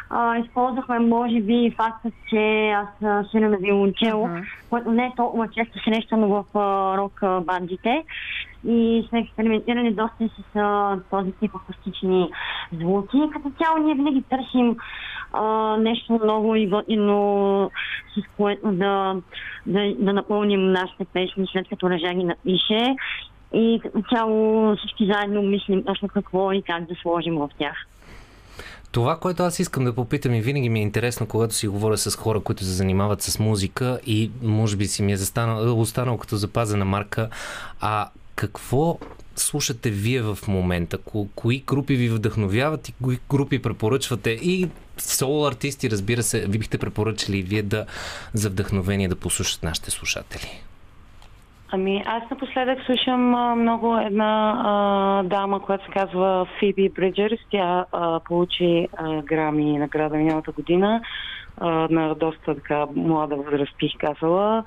а, 0.10 0.38
използвахме 0.38 1.00
може 1.00 1.40
би 1.42 1.74
факта, 1.78 2.12
че 2.30 2.70
аз 2.70 3.28
свиря 3.30 3.50
на 3.50 3.58
виолончело, 3.58 4.26
Аха. 4.26 4.44
което 4.70 4.92
не 4.92 5.06
е 5.06 5.12
толкова 5.16 5.48
често 5.48 5.80
срещано 5.84 6.28
в 6.28 6.58
а, 6.58 6.98
рок 6.98 7.24
а, 7.24 7.42
бандите. 7.60 8.04
И 8.68 9.06
сме 9.10 9.20
експериментирали 9.20 9.94
доста 9.94 10.30
с 10.30 10.56
а, 10.56 10.98
този 11.10 11.32
тип 11.32 11.52
акустични 11.56 12.30
звуки. 12.72 13.18
Като 13.34 13.52
цяло 13.64 13.78
ние 13.78 13.96
винаги 13.96 14.24
търсим 14.30 14.76
а, 15.34 15.78
нещо 15.78 16.20
много 16.24 16.56
и 16.56 16.68
готино, 16.68 17.72
с 18.18 18.38
което 18.38 18.72
да, 18.72 19.16
да, 19.66 19.94
да 20.00 20.14
напълним 20.14 20.72
нашите 20.72 21.06
песни, 21.06 21.48
след 21.52 21.70
като 21.70 21.90
Ръжа 21.90 22.14
ги 22.14 22.24
напише. 22.24 22.96
И 23.54 23.80
като 23.84 24.02
цяло 24.16 24.76
всички 24.76 25.12
заедно 25.12 25.42
мислим 25.42 25.84
точно 25.84 26.08
какво 26.08 26.52
и 26.52 26.62
как 26.62 26.86
да 26.86 26.96
сложим 26.96 27.36
в 27.36 27.50
тях. 27.60 27.88
Това, 28.92 29.18
което 29.18 29.44
аз 29.44 29.60
искам 29.60 29.86
да 29.86 29.94
попитам 29.94 30.34
и 30.34 30.42
винаги 30.42 30.70
ми 30.70 30.80
е 30.80 30.82
интересно, 30.82 31.26
когато 31.28 31.56
си 31.56 31.68
говоря 31.68 31.98
с 31.98 32.16
хора, 32.16 32.40
които 32.40 32.64
се 32.64 32.72
занимават 32.72 33.22
с 33.22 33.40
музика 33.40 34.00
и 34.06 34.32
може 34.42 34.76
би 34.76 34.88
си 34.88 35.04
ми 35.04 35.12
е 35.12 35.18
застанал, 35.18 35.82
останал 35.82 36.18
като 36.18 36.38
запазена 36.38 36.86
марка, 36.86 37.30
а 37.80 38.10
какво 38.36 39.00
слушате 39.36 39.90
вие 39.90 40.22
в 40.22 40.40
момента? 40.48 40.98
Ко, 40.98 41.28
кои 41.36 41.64
групи 41.68 41.96
ви 41.96 42.10
вдъхновяват 42.10 42.90
и 42.90 42.94
кои 43.04 43.20
групи 43.30 43.62
препоръчвате? 43.62 44.30
И 44.30 44.70
соло 44.98 45.46
артисти, 45.46 45.92
разбира 45.92 46.24
се, 46.24 46.40
ви 46.40 46.58
бихте 46.58 46.78
препоръчали 46.78 47.38
и 47.38 47.44
вие 47.44 47.64
да 47.64 47.86
за 48.34 48.50
вдъхновение 48.50 49.08
да 49.08 49.16
послушат 49.16 49.64
нашите 49.64 49.92
слушатели. 49.92 50.62
Ами 51.72 52.04
аз 52.06 52.30
напоследък 52.30 52.80
слушам 52.86 53.36
а, 53.36 53.56
много 53.56 53.98
една 53.98 54.62
а, 54.66 55.24
дама, 55.24 55.60
която 55.60 55.86
се 55.86 55.92
казва 55.92 56.48
Фиби 56.60 56.90
Бриджерс. 56.90 57.40
Тя 57.52 57.86
а, 57.92 58.20
получи 58.20 58.88
а, 58.98 59.22
грами 59.22 59.78
награда 59.78 60.18
миналата 60.18 60.52
година 60.52 61.02
а, 61.58 61.70
на 61.70 62.16
доста 62.16 62.56
така 62.56 62.86
млада 62.96 63.36
възраст, 63.36 63.78
бих 63.80 63.92
казала. 63.98 64.64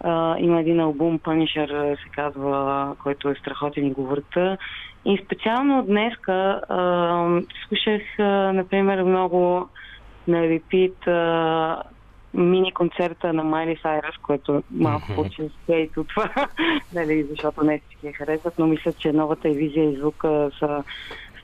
А, 0.00 0.38
има 0.38 0.60
един 0.60 0.80
албум, 0.80 1.18
Punisher 1.18 1.96
се 2.02 2.08
казва, 2.08 2.96
който 3.02 3.28
е 3.28 3.34
страхотен 3.34 3.86
и 3.86 3.92
говорта. 3.92 4.56
И 5.04 5.18
специално 5.24 5.82
днеска 5.82 6.60
а, 6.68 7.40
слушах, 7.68 8.02
а, 8.18 8.22
например, 8.52 9.02
много 9.02 9.68
на 10.28 10.42
репит 10.42 11.06
а, 11.06 11.82
мини 12.34 12.72
концерта 12.72 13.32
на 13.32 13.44
Майли 13.44 13.78
Сайрас, 13.82 14.16
което 14.22 14.62
малко 14.70 15.06
получи 15.14 15.50
скейт 15.62 15.96
от 15.96 16.08
това, 16.08 16.30
нали, 16.94 17.26
защото 17.30 17.64
не 17.64 17.78
всички 17.78 18.06
я 18.06 18.12
харесват, 18.12 18.54
но 18.58 18.66
мисля, 18.66 18.92
че 18.92 19.12
новата 19.12 19.48
и 19.48 19.54
визия 19.54 19.90
и 19.90 19.96
звука 19.96 20.50
са 20.58 20.84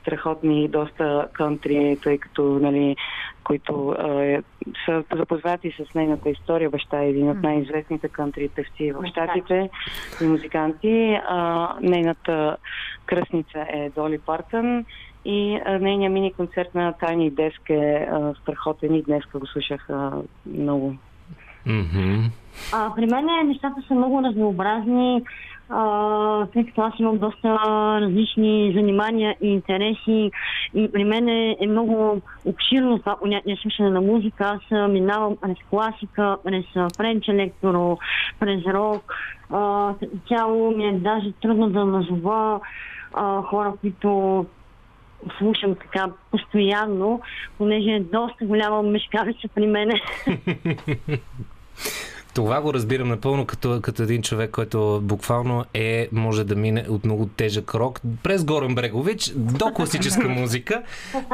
страхотни 0.01 0.63
и 0.63 0.67
доста 0.67 1.27
кантри, 1.33 1.97
тъй 2.03 2.17
като, 2.17 2.43
нали, 2.43 2.95
които 3.43 3.95
е, 3.99 4.41
са 4.85 5.03
запознати 5.15 5.71
с 5.71 5.93
нейната 5.95 6.29
история. 6.29 6.69
Баща 6.69 7.03
е 7.03 7.09
един 7.09 7.29
от 7.29 7.43
най-известните 7.43 8.09
кантри 8.09 8.49
певци 8.49 8.91
в 8.91 9.05
щатите 9.05 9.69
и 10.21 10.25
музиканти. 10.25 11.19
А, 11.27 11.69
нейната 11.81 12.57
кръстница 13.05 13.65
е 13.69 13.89
Доли 13.95 14.17
Партън 14.17 14.85
и 15.27 15.59
нейният 15.81 16.13
мини 16.13 16.33
концерт 16.33 16.75
на 16.75 16.93
Тайни 16.93 17.29
Деск 17.29 17.69
е 17.69 18.07
а, 18.11 18.33
страхотен 18.41 18.95
и 18.95 19.01
днес 19.01 19.23
го 19.33 19.47
слушах 19.47 19.89
а, 19.89 20.11
много. 20.45 20.95
Мгм. 21.65 22.23
А, 22.73 22.95
при 22.95 23.05
мен 23.05 23.29
е, 23.29 23.43
нещата 23.43 23.75
са 23.87 23.93
много 23.93 24.23
разнообразни, 24.23 25.23
а, 25.69 26.45
тъй 26.45 26.65
като 26.65 26.81
аз 26.81 26.93
имам 26.99 27.17
доста 27.17 27.57
различни 28.01 28.73
занимания 28.75 29.35
и 29.41 29.47
интереси 29.47 30.31
и 30.73 30.91
при 30.91 31.03
мен 31.03 31.29
е, 31.29 31.57
е 31.59 31.67
много 31.67 32.21
обширно 32.45 32.99
това 32.99 33.15
понятие 33.19 33.57
слушане 33.61 33.89
на 33.89 34.01
музика. 34.01 34.43
Аз 34.43 34.89
минавам 34.89 35.37
през 35.41 35.57
класика, 35.69 36.37
през 36.43 36.65
френч 36.97 37.27
електро, 37.27 37.97
през 38.39 38.65
рок. 38.65 39.13
А, 39.49 39.93
цяло 40.27 40.71
ми 40.71 40.85
е 40.85 40.91
даже 40.91 41.31
трудно 41.31 41.69
да 41.69 41.85
назова 41.85 42.59
а, 43.13 43.41
хора, 43.41 43.73
които 43.81 44.45
слушам 45.37 45.75
така 45.75 46.07
постоянно, 46.31 47.21
понеже 47.57 47.89
е 47.89 47.99
доста 47.99 48.45
голяма 48.45 48.81
мешкавица 48.81 49.47
при 49.55 49.67
мене. 49.67 50.01
Това 52.37 52.61
го 52.61 52.73
разбирам 52.73 53.07
напълно 53.07 53.45
като, 53.45 53.79
като 53.81 54.03
един 54.03 54.21
човек, 54.21 54.51
който 54.51 54.99
буквално 55.03 55.65
е, 55.73 56.07
може 56.11 56.43
да 56.43 56.55
мине 56.55 56.85
от 56.89 57.05
много 57.05 57.25
тежък 57.25 57.75
рок 57.75 58.01
през 58.23 58.43
Горен 58.43 58.75
Брегович 58.75 59.31
до 59.35 59.65
класическа 59.65 60.29
музика. 60.29 60.83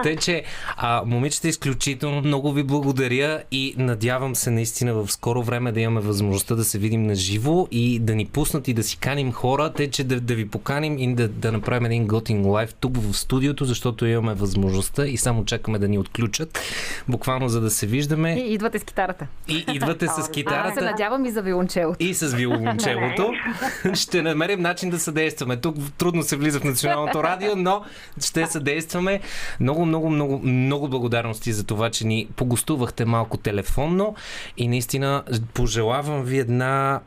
Тъй, 0.03 0.15
че 0.15 0.43
а, 0.77 1.03
момичета, 1.05 1.48
изключително 1.48 2.22
много 2.22 2.51
ви 2.51 2.63
благодаря 2.63 3.43
и 3.51 3.75
надявам 3.77 4.36
се 4.36 4.51
наистина 4.51 4.93
в 4.93 5.12
скоро 5.12 5.43
време 5.43 5.72
да 5.72 5.79
имаме 5.79 6.01
възможността 6.01 6.55
да 6.55 6.63
се 6.63 6.77
видим 6.77 7.03
на 7.03 7.15
живо 7.15 7.67
и 7.71 7.99
да 7.99 8.15
ни 8.15 8.25
пуснат 8.25 8.67
и 8.67 8.73
да 8.73 8.84
си 8.84 8.97
каним 8.97 9.32
хора, 9.32 9.73
тъй, 9.73 9.89
че 9.89 10.04
да, 10.04 10.21
да 10.21 10.36
ви 10.36 10.47
поканим 10.47 10.97
и 10.97 11.15
да, 11.15 11.27
да 11.27 11.51
направим 11.51 11.86
един 11.86 12.08
готин 12.08 12.45
лайв 12.45 12.73
тук 12.73 12.97
в 12.97 13.13
студиото, 13.13 13.65
защото 13.65 14.06
имаме 14.06 14.34
възможността 14.34 15.06
и 15.06 15.17
само 15.17 15.45
чакаме 15.45 15.80
да 15.80 15.88
ни 15.88 15.97
отключат, 15.97 16.60
буквално 17.08 17.49
за 17.49 17.62
да 17.62 17.69
се 17.69 17.88
виждаме. 17.88 18.34
И 18.34 18.54
идвате 18.54 18.80
с 18.80 18.84
китарата. 18.84 19.27
И 19.47 19.65
идвате 19.73 20.08
с 20.08 20.30
китарата 20.34 20.92
надявам 20.93 21.25
и 21.25 21.32
за 21.32 21.41
виолончелото. 21.41 22.03
и 22.03 22.13
с 22.13 22.34
виолончелото. 22.34 23.34
Ще 23.93 24.21
намерим 24.21 24.62
начин 24.62 24.89
да 24.89 24.99
съдействаме. 24.99 25.58
Тук 25.58 25.75
трудно 25.97 26.23
се 26.23 26.36
влиза 26.36 26.60
в 26.60 26.63
Националното 26.63 27.23
радио, 27.23 27.56
но 27.56 27.84
ще 28.21 28.45
съдействаме. 28.45 29.19
Много, 29.60 29.86
много, 29.86 30.10
много, 30.10 30.39
много 30.39 30.88
благодарности 30.88 31.53
за 31.53 31.63
това, 31.63 31.89
че 31.89 32.08
ни 32.08 32.27
погостувахте 32.36 33.06
малко 33.06 33.38
телефонно 33.38 34.15
и 34.58 34.67
наистина 34.67 35.23
пожелавам 35.53 36.23
ви 36.23 36.39
една 36.39 36.99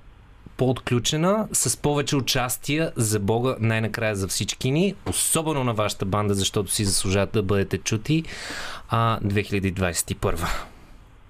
по-отключена, 0.56 1.48
с 1.52 1.76
повече 1.76 2.16
участия 2.16 2.92
за 2.96 3.20
Бога, 3.20 3.56
най-накрая 3.60 4.16
за 4.16 4.28
всички 4.28 4.70
ни, 4.70 4.94
особено 5.08 5.64
на 5.64 5.74
вашата 5.74 6.04
банда, 6.04 6.34
защото 6.34 6.70
си 6.70 6.84
заслужават 6.84 7.30
да 7.32 7.42
бъдете 7.42 7.78
чути 7.78 8.24
а, 8.88 9.20
2021. 9.20 10.48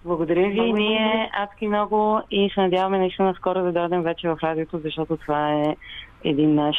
Благодаря 0.07 0.49
ви. 0.49 0.73
Ние 0.73 1.31
адски 1.33 1.69
много 1.69 2.21
и 2.31 2.51
се 2.55 2.61
надяваме 2.61 2.99
наистина 2.99 3.35
скоро 3.39 3.63
да 3.63 3.73
дойдем 3.73 4.03
вече 4.03 4.29
в 4.29 4.39
радиото, 4.43 4.79
защото 4.85 5.17
това 5.17 5.53
е 5.53 5.77
един 6.25 6.55
наш 6.55 6.77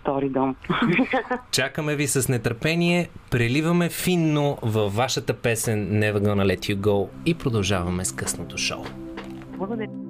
втори 0.00 0.28
дом. 0.28 0.56
Чакаме 1.50 1.96
ви 1.96 2.06
с 2.06 2.28
нетърпение, 2.28 3.08
преливаме 3.30 3.88
финно 3.88 4.58
във 4.62 4.94
вашата 4.96 5.34
песен 5.34 5.88
Never 5.88 6.18
Gonna 6.18 6.54
Let 6.54 6.74
You 6.74 6.76
Go 6.76 7.08
и 7.26 7.38
продължаваме 7.38 8.04
с 8.04 8.12
късното 8.12 8.58
шоу. 8.58 8.84
Благодаря. 9.56 10.09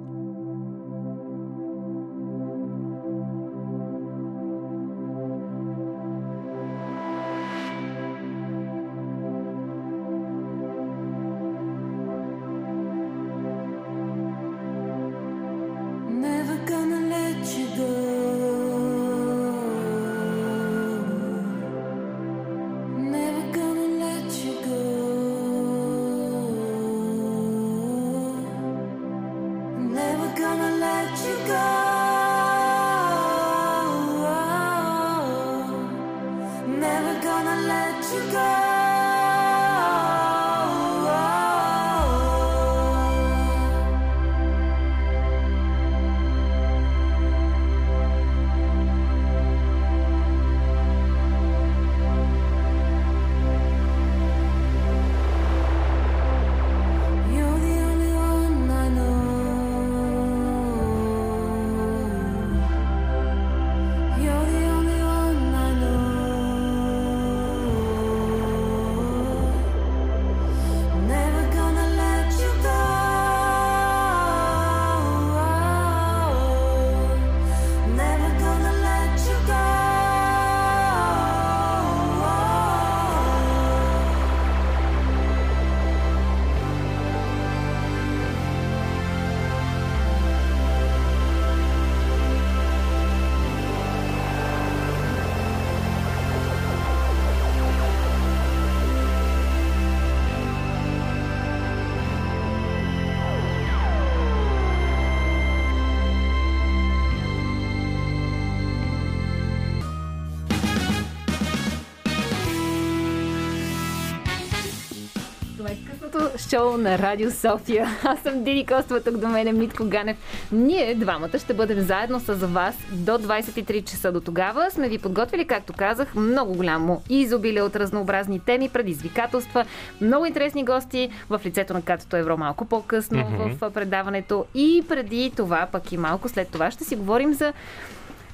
Шоу 116.51 116.77
на 116.77 116.97
Радио 116.97 117.31
София. 117.31 117.87
Аз 118.03 118.19
съм 118.19 118.43
Диди 118.43 118.65
Костова, 118.65 118.99
тук 118.99 119.17
до 119.17 119.27
мен 119.27 119.47
е 119.47 119.53
Митко 119.53 119.85
Ганев. 119.85 120.17
Ние 120.51 120.95
двамата 120.95 121.39
ще 121.39 121.53
бъдем 121.53 121.79
заедно 121.79 122.19
с 122.19 122.33
вас 122.33 122.75
до 122.91 123.11
23 123.11 123.83
часа 123.83 124.11
до 124.11 124.21
тогава. 124.21 124.71
Сме 124.71 124.89
ви 124.89 124.97
подготвили, 124.97 125.45
както 125.45 125.73
казах, 125.73 126.15
много 126.15 126.53
голямо 126.53 127.01
изобилие 127.09 127.61
от 127.61 127.75
разнообразни 127.75 128.39
теми, 128.39 128.69
предизвикателства, 128.69 129.65
много 130.01 130.25
интересни 130.25 130.65
гости 130.65 131.09
в 131.29 131.41
лицето 131.45 131.73
на 131.73 131.81
Катото 131.81 132.17
Евро 132.17 132.37
малко 132.37 132.65
по-късно 132.65 133.19
Мгм. 133.19 133.55
в 133.61 133.71
предаването. 133.71 134.45
И 134.55 134.83
преди 134.89 135.31
това, 135.35 135.67
пък 135.71 135.91
и 135.91 135.97
малко 135.97 136.29
след 136.29 136.47
това, 136.47 136.71
ще 136.71 136.83
си 136.83 136.95
говорим 136.95 137.33
за 137.33 137.53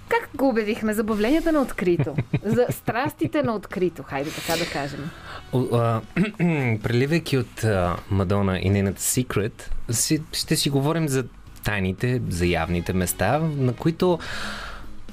как 0.10 0.30
го 0.36 0.50
обявихме? 0.50 0.93
Забавленията 0.93 1.52
на 1.52 1.62
открито. 1.62 2.15
За 2.43 2.65
страстите 2.70 3.43
на 3.43 3.56
открито, 3.56 4.04
хайде 4.04 4.30
така 4.30 4.60
да 4.60 4.65
кажем. 4.65 5.10
Преливайки 6.84 7.38
от 7.38 7.65
Мадона 8.12 8.60
и 8.60 8.70
нейната 8.70 9.02
Secret, 9.02 9.70
си, 9.91 10.22
ще 10.34 10.56
си 10.56 10.70
говорим 10.70 11.08
за 11.08 11.26
тайните, 11.63 12.22
за 12.30 12.46
явните 12.46 12.93
места, 12.93 13.39
на 13.39 13.74
които 13.74 14.20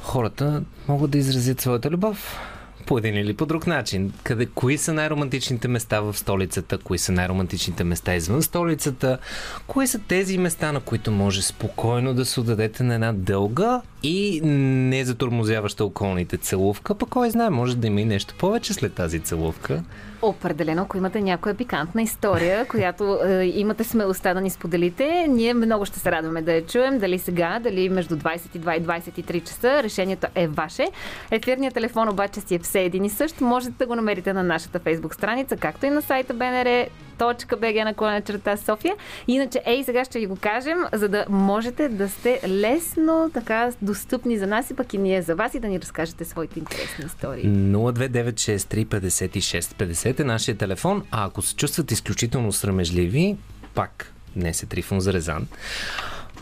хората 0.01 0.63
могат 0.89 1.11
да 1.11 1.19
изразят 1.19 1.61
своята 1.61 1.91
любов 1.91 2.39
по 2.87 2.99
един 2.99 3.17
или 3.17 3.35
по 3.35 3.47
друг 3.47 3.67
начин. 3.67 4.13
Къде, 4.23 4.47
кои 4.47 4.79
са 4.79 4.93
най-романтичните 4.93 5.69
места 5.69 6.01
в 6.01 6.17
столицата, 6.17 6.79
кои 6.79 6.99
са 6.99 7.13
най-романтичните 7.13 7.85
места 7.85 8.15
извън 8.15 8.43
столицата, 8.43 9.19
кои 9.67 9.87
са 9.87 9.99
тези 9.99 10.39
места, 10.39 10.73
на 10.73 10.81
които 10.81 11.11
може 11.11 11.43
спокойно 11.43 12.15
да 12.15 12.25
се 12.25 12.41
отдадете 12.41 12.83
на 12.83 12.95
една 12.95 13.13
дълга 13.13 13.81
и 14.03 14.41
не 14.45 15.05
затормозяваща 15.05 15.85
околните 15.85 16.37
целувка, 16.37 16.95
пък 16.95 17.09
кой 17.09 17.31
знае, 17.31 17.51
може 17.51 17.77
да 17.77 17.87
има 17.87 18.01
и 18.01 18.05
нещо 18.05 18.35
повече 18.39 18.75
след 18.75 18.95
тази 18.95 19.21
целувка. 19.21 19.83
Определено, 20.25 20.83
ако 20.83 20.97
имате 20.97 21.21
някоя 21.21 21.55
пикантна 21.55 22.03
история, 22.03 22.65
която 22.69 23.19
е, 23.25 23.45
имате 23.45 23.85
смелостта 23.85 24.35
да 24.35 24.41
ни 24.41 24.51
споделите, 24.51 25.27
ние 25.29 25.55
много 25.55 25.85
ще 25.85 25.99
се 25.99 26.13
радваме 26.13 26.43
да 26.43 26.53
я 26.53 26.67
чуем. 26.67 26.99
Дали 26.99 27.19
сега, 27.19 27.59
дали 27.63 27.89
между 27.89 28.17
22 28.17 28.79
и 28.79 28.83
23 28.83 29.45
часа. 29.45 29.83
Решението 29.83 30.27
е 30.35 30.49
ваше. 30.49 30.87
Ефирният 31.31 31.75
телефон 31.75 32.09
обаче 32.09 32.41
си 32.41 32.55
е 32.55 32.59
все 32.59 32.81
един 32.81 33.05
и 33.05 33.11
същ. 33.11 33.41
Можете 33.41 33.75
да 33.79 33.87
го 33.87 33.95
намерите 33.95 34.33
на 34.33 34.43
нашата 34.43 34.79
фейсбук 34.79 35.15
страница, 35.15 35.57
както 35.57 35.87
и 35.87 35.91
на 35.91 36.03
сайта 36.03 36.35
БНР 36.35 36.87
.bg 37.19 37.85
на 37.85 37.95
колена 37.95 38.21
черта 38.21 38.57
София. 38.57 38.95
Иначе, 39.29 39.63
ей, 39.67 39.85
сега 39.85 40.05
ще 40.05 40.19
ви 40.19 40.27
го 40.27 40.37
кажем, 40.41 40.79
за 40.93 41.09
да 41.09 41.27
можете 41.29 41.89
да 41.89 42.09
сте 42.09 42.41
лесно 42.49 43.31
така 43.35 43.71
достъпни 43.83 44.39
за 44.39 44.47
нас 44.47 44.71
и 44.71 44.77
пък 44.77 44.95
и 44.95 44.99
ние 44.99 45.23
за 45.23 45.35
вас 45.35 45.55
и 45.55 45.61
да 45.61 45.69
ни 45.69 45.81
разкажете 45.81 46.25
своите 46.25 46.59
интересни 46.59 47.05
истории. 47.07 47.45
029635650 47.45 50.21
е 50.21 50.25
нашия 50.25 50.57
телефон, 50.57 51.03
а 51.11 51.27
ако 51.27 51.43
се 51.43 51.57
чувствате 51.57 51.95
изключително 51.95 52.53
срамежливи, 52.53 53.37
пак 53.75 54.13
днес 54.37 54.63
е 54.63 54.67
Трифон 54.67 55.01
Зарезан. 55.01 55.47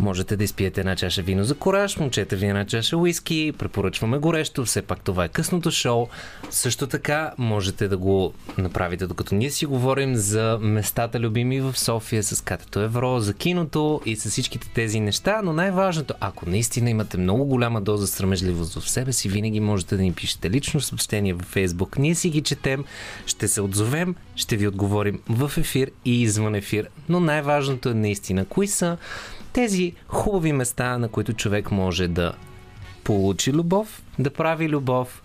Можете 0.01 0.37
да 0.37 0.45
изпиете 0.45 0.81
една 0.81 0.97
чаша 0.97 1.23
вино 1.23 1.45
за 1.45 1.55
кораж, 1.55 1.97
момчета 1.97 2.37
ви 2.37 2.47
една 2.47 2.67
чаша 2.67 2.97
уиски, 2.97 3.53
препоръчваме 3.59 4.19
горещо, 4.19 4.65
все 4.65 4.83
пак 4.83 5.01
това 5.01 5.25
е 5.25 5.29
късното 5.29 5.71
шоу. 5.71 6.09
Също 6.51 6.87
така 6.87 7.33
можете 7.39 7.89
да 7.89 7.97
го 7.97 8.35
направите, 8.59 9.07
докато 9.07 9.35
ние 9.35 9.51
си 9.51 9.67
говорим 9.67 10.17
за 10.17 10.59
местата 10.61 11.21
любими 11.21 11.61
в 11.61 11.79
София, 11.79 12.23
с 12.23 12.45
катето 12.45 12.81
евро, 12.81 13.21
за 13.21 13.35
киното 13.35 14.01
и 14.07 14.17
с 14.17 14.31
всичките 14.31 14.69
тези 14.75 15.01
неща, 15.01 15.41
но 15.45 15.53
най-важното, 15.53 16.15
ако 16.21 16.51
наистина 16.51 16.91
имате 16.91 17.19
много 17.19 17.45
голяма 17.45 17.81
доза 17.81 18.07
срамежливост 18.07 18.75
в 18.75 18.91
себе 18.91 19.13
си, 19.13 19.29
винаги 19.29 19.61
можете 19.61 19.97
да 19.97 20.03
ни 20.03 20.13
пишете 20.13 20.51
лично 20.51 20.81
съобщение 20.81 21.35
във 21.35 21.55
Facebook. 21.55 21.99
Ние 21.99 22.15
си 22.15 22.31
ги 22.31 22.43
четем, 22.43 22.85
ще 23.27 23.49
се 23.49 23.61
отзовем, 23.61 24.15
ще 24.37 24.57
ви 24.57 24.69
отговорим 24.69 25.21
в 25.29 25.53
ефир 25.57 25.91
и 26.05 26.23
извън 26.23 26.55
ефир, 26.55 26.89
но 27.09 27.21
най-важното 27.21 27.89
е 27.89 27.95
наистина 27.95 28.45
кои 28.45 28.69
са 28.69 28.97
тези 29.53 29.93
хубави 30.09 30.53
места, 30.53 30.99
на 30.99 31.09
които 31.09 31.33
човек 31.33 31.71
може 31.71 32.09
да 32.09 32.33
получи 33.05 33.53
любов, 33.53 34.03
да 34.19 34.31
прави 34.31 34.69
любов 34.69 35.23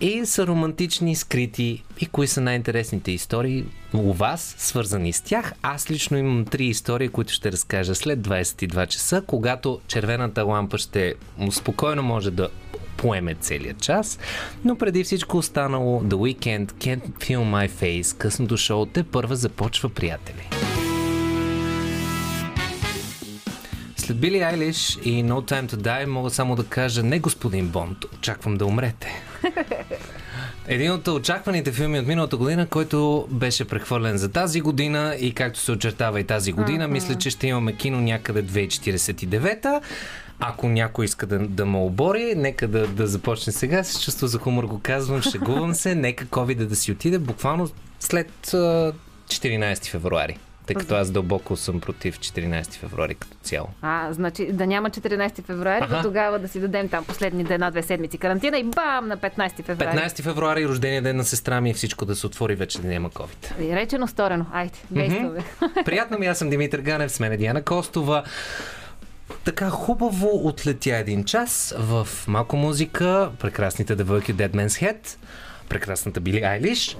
и 0.00 0.26
са 0.26 0.46
романтични, 0.46 1.16
скрити 1.16 1.82
и 2.00 2.06
кои 2.06 2.26
са 2.26 2.40
най-интересните 2.40 3.10
истории 3.10 3.64
у 3.94 4.12
вас, 4.12 4.54
свързани 4.58 5.12
с 5.12 5.20
тях. 5.20 5.52
Аз 5.62 5.90
лично 5.90 6.18
имам 6.18 6.44
три 6.44 6.64
истории, 6.66 7.08
които 7.08 7.32
ще 7.32 7.52
разкажа 7.52 7.94
след 7.94 8.18
22 8.20 8.86
часа, 8.86 9.22
когато 9.26 9.80
червената 9.88 10.44
лампа 10.44 10.78
ще 10.78 11.14
спокойно 11.50 12.02
може 12.02 12.30
да 12.30 12.48
поеме 12.96 13.34
целият 13.34 13.80
час, 13.80 14.18
но 14.64 14.76
преди 14.76 15.04
всичко 15.04 15.36
останало 15.36 16.00
The 16.02 16.14
Weekend 16.14 16.72
Can't 16.72 17.08
Feel 17.10 17.38
My 17.38 17.70
Face, 17.70 18.18
късното 18.18 18.56
шоу 18.56 18.86
те 18.86 19.02
първа 19.02 19.36
започва, 19.36 19.88
приятели. 19.88 20.48
След 24.06 24.18
Били 24.18 24.40
Айлиш 24.42 24.98
и 25.04 25.24
No 25.24 25.50
Time 25.50 25.72
to 25.72 25.74
Die 25.74 26.06
мога 26.06 26.30
само 26.30 26.56
да 26.56 26.64
кажа 26.64 27.02
не 27.02 27.18
господин 27.18 27.68
Бонд, 27.68 27.98
очаквам 28.14 28.56
да 28.56 28.66
умрете. 28.66 29.22
Един 30.68 30.92
от 30.92 31.08
очакваните 31.08 31.72
филми 31.72 31.98
от 31.98 32.06
миналата 32.06 32.36
година, 32.36 32.66
който 32.66 33.28
беше 33.30 33.64
прехвърлен 33.64 34.16
за 34.16 34.32
тази 34.32 34.60
година 34.60 35.16
и 35.20 35.34
както 35.34 35.58
се 35.60 35.72
очертава 35.72 36.20
и 36.20 36.24
тази 36.24 36.52
година, 36.52 36.88
мисля, 36.88 37.14
че 37.14 37.30
ще 37.30 37.46
имаме 37.46 37.72
кино 37.72 38.00
някъде 38.00 38.44
2049 38.44 39.80
ако 40.38 40.68
някой 40.68 41.04
иска 41.04 41.26
да, 41.26 41.38
да 41.38 41.66
ме 41.66 41.78
обори, 41.78 42.34
нека 42.36 42.68
да, 42.68 42.86
да 42.86 43.06
започне 43.06 43.52
сега. 43.52 43.84
С 43.84 44.04
чувство 44.04 44.26
за 44.26 44.38
хумор 44.38 44.64
го 44.64 44.80
казвам, 44.82 45.22
шегувам 45.22 45.74
се. 45.74 45.94
Нека 45.94 46.26
COVID 46.26 46.64
да 46.64 46.76
си 46.76 46.92
отиде 46.92 47.18
буквално 47.18 47.70
след 48.00 48.54
а, 48.54 48.92
14 49.28 49.86
февруари. 49.86 50.38
Тъй 50.66 50.76
като 50.76 50.94
аз 50.94 51.10
дълбоко 51.10 51.56
съм 51.56 51.80
против 51.80 52.18
14 52.18 52.72
февруари 52.72 53.14
като 53.14 53.36
цяло. 53.42 53.68
А, 53.82 54.12
значи 54.12 54.52
да 54.52 54.66
няма 54.66 54.90
14 54.90 55.44
февруари, 55.44 55.86
до 55.88 56.02
тогава 56.02 56.38
да 56.38 56.48
си 56.48 56.60
дадем 56.60 56.88
там 56.88 57.04
последните 57.04 57.54
една-две 57.54 57.82
седмици 57.82 58.18
карантина 58.18 58.58
и 58.58 58.64
бам 58.64 59.08
на 59.08 59.18
15 59.18 59.62
февруари. 59.62 59.98
15 59.98 60.22
февруари, 60.22 60.68
рождения 60.68 61.02
ден 61.02 61.16
на 61.16 61.24
сестра 61.24 61.60
ми 61.60 61.70
и 61.70 61.74
всичко 61.74 62.04
да 62.04 62.16
се 62.16 62.26
отвори, 62.26 62.54
вече 62.54 62.80
да 62.80 62.88
няма 62.88 63.10
COVID. 63.10 63.60
И 63.60 63.76
Речено, 63.76 64.06
сторено. 64.06 64.46
Айде, 64.52 64.78
действаме. 64.90 65.44
Приятно 65.84 66.18
ми, 66.18 66.26
аз 66.26 66.38
съм 66.38 66.50
Димитър 66.50 66.80
Ганев, 66.80 67.12
с 67.12 67.20
мен 67.20 67.32
е 67.32 67.36
Диана 67.36 67.62
Костова. 67.62 68.24
Така 69.44 69.70
хубаво 69.70 70.48
отлетя 70.48 70.96
един 70.96 71.24
час 71.24 71.74
в 71.78 72.08
малко 72.28 72.56
музика, 72.56 73.30
прекрасните 73.38 73.94
девойки 73.96 74.34
Dead 74.34 74.50
Man's 74.50 74.86
Head, 74.86 75.16
прекрасната 75.68 76.20
Били 76.20 76.42
Айлиш 76.42 76.96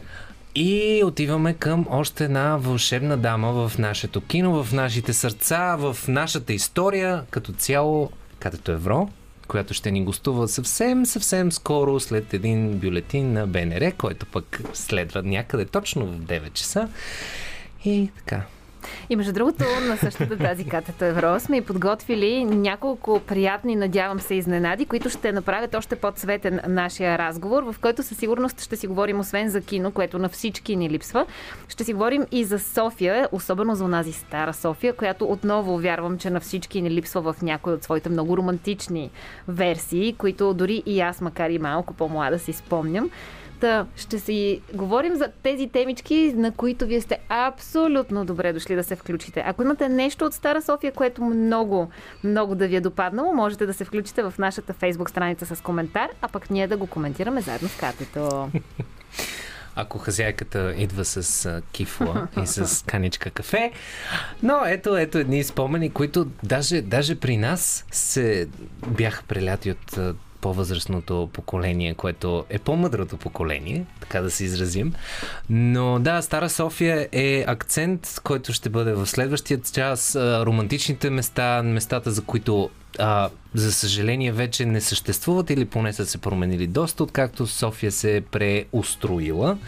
и 0.56 1.02
отиваме 1.04 1.54
към 1.54 1.86
още 1.90 2.24
една 2.24 2.56
вълшебна 2.56 3.16
дама 3.16 3.68
в 3.68 3.78
нашето 3.78 4.20
кино, 4.20 4.64
в 4.64 4.72
нашите 4.72 5.12
сърца, 5.12 5.76
в 5.76 5.96
нашата 6.08 6.52
история, 6.52 7.22
като 7.30 7.52
цяло, 7.52 8.10
като 8.38 8.72
Евро, 8.72 9.08
която 9.48 9.74
ще 9.74 9.90
ни 9.90 10.04
гостува 10.04 10.48
съвсем, 10.48 11.06
съвсем 11.06 11.52
скоро 11.52 12.00
след 12.00 12.34
един 12.34 12.78
бюлетин 12.78 13.32
на 13.32 13.46
БНР, 13.46 13.92
който 13.92 14.26
пък 14.26 14.60
следва 14.72 15.22
някъде 15.22 15.64
точно 15.64 16.06
в 16.06 16.18
9 16.18 16.52
часа. 16.52 16.88
И 17.84 18.10
така. 18.16 18.42
И 19.10 19.16
между 19.16 19.32
другото, 19.32 19.64
на 19.88 19.96
същата 19.96 20.38
тази 20.38 20.64
катето 20.64 21.04
Евро 21.04 21.40
сме 21.40 21.56
и 21.56 21.60
подготвили 21.60 22.44
няколко 22.44 23.20
приятни, 23.20 23.76
надявам 23.76 24.20
се, 24.20 24.34
изненади, 24.34 24.86
които 24.86 25.10
ще 25.10 25.32
направят 25.32 25.74
още 25.74 25.96
по-цветен 25.96 26.60
нашия 26.68 27.18
разговор, 27.18 27.62
в 27.62 27.74
който 27.80 28.02
със 28.02 28.18
сигурност 28.18 28.60
ще 28.60 28.76
си 28.76 28.86
говорим 28.86 29.20
освен 29.20 29.50
за 29.50 29.60
кино, 29.60 29.90
което 29.90 30.18
на 30.18 30.28
всички 30.28 30.76
ни 30.76 30.90
липсва. 30.90 31.26
Ще 31.68 31.84
си 31.84 31.92
говорим 31.92 32.26
и 32.32 32.44
за 32.44 32.58
София, 32.58 33.28
особено 33.32 33.74
за 33.74 33.84
онази 33.84 34.12
стара 34.12 34.54
София, 34.54 34.92
която 34.96 35.24
отново 35.24 35.78
вярвам, 35.78 36.18
че 36.18 36.30
на 36.30 36.40
всички 36.40 36.82
ни 36.82 36.90
липсва 36.90 37.32
в 37.32 37.42
някои 37.42 37.72
от 37.72 37.82
своите 37.82 38.08
много 38.08 38.36
романтични 38.36 39.10
версии, 39.48 40.12
които 40.18 40.54
дори 40.54 40.82
и 40.86 41.00
аз, 41.00 41.20
макар 41.20 41.50
и 41.50 41.58
малко 41.58 41.94
по-млада, 41.94 42.38
си 42.38 42.52
спомням. 42.52 43.10
Та, 43.60 43.86
ще 43.96 44.18
си 44.18 44.60
говорим 44.74 45.16
за 45.16 45.28
тези 45.42 45.68
темички, 45.68 46.32
на 46.36 46.52
които 46.52 46.86
вие 46.86 47.00
сте 47.00 47.18
абсолютно 47.28 48.24
добре 48.24 48.52
дошли 48.52 48.74
да 48.74 48.84
се 48.84 48.96
включите. 48.96 49.42
Ако 49.46 49.62
имате 49.62 49.88
нещо 49.88 50.24
от 50.24 50.34
Стара 50.34 50.62
София, 50.62 50.92
което 50.92 51.24
много, 51.24 51.90
много 52.24 52.54
да 52.54 52.68
ви 52.68 52.76
е 52.76 52.80
допаднало, 52.80 53.32
можете 53.32 53.66
да 53.66 53.74
се 53.74 53.84
включите 53.84 54.22
в 54.22 54.34
нашата 54.38 54.72
фейсбук 54.72 55.10
страница 55.10 55.56
с 55.56 55.60
коментар, 55.60 56.08
а 56.22 56.28
пък 56.28 56.50
ние 56.50 56.66
да 56.66 56.76
го 56.76 56.86
коментираме 56.86 57.40
заедно 57.40 57.68
с 57.68 57.76
катето. 57.76 58.50
ако 59.76 59.98
хазяйката 59.98 60.74
идва 60.76 61.04
с 61.04 61.62
кифла 61.72 62.28
и 62.42 62.46
с 62.46 62.84
каничка 62.86 63.30
кафе. 63.30 63.72
Но 64.42 64.62
ето, 64.66 64.96
ето 64.96 65.18
едни 65.18 65.44
спомени, 65.44 65.90
които 65.90 66.26
даже, 66.42 66.82
даже 66.82 67.14
при 67.14 67.36
нас 67.36 67.84
се 67.90 68.48
бяха 68.86 69.22
преляти 69.22 69.70
от 69.70 69.98
по-възрастното 70.46 71.30
поколение, 71.32 71.94
което 71.94 72.44
е 72.50 72.58
по-мъдрото 72.58 73.16
поколение, 73.16 73.84
така 74.00 74.20
да 74.20 74.30
се 74.30 74.44
изразим. 74.44 74.94
Но 75.50 75.98
да, 75.98 76.22
Стара 76.22 76.50
София 76.50 77.08
е 77.12 77.44
акцент, 77.46 78.20
който 78.24 78.52
ще 78.52 78.68
бъде 78.68 78.92
в 78.92 79.06
следващия 79.06 79.60
час. 79.72 80.16
Романтичните 80.16 81.10
места, 81.10 81.62
местата, 81.62 82.10
за 82.10 82.22
които 82.22 82.70
а, 82.98 83.28
за 83.54 83.72
съжаление 83.72 84.32
вече 84.32 84.66
не 84.66 84.80
съществуват 84.80 85.50
или 85.50 85.64
поне 85.64 85.92
са 85.92 86.06
се 86.06 86.18
променили 86.18 86.66
доста, 86.66 87.02
откакто 87.02 87.46
София 87.46 87.92
се 87.92 88.16
е 88.16 88.20
преустроила. 88.20 89.58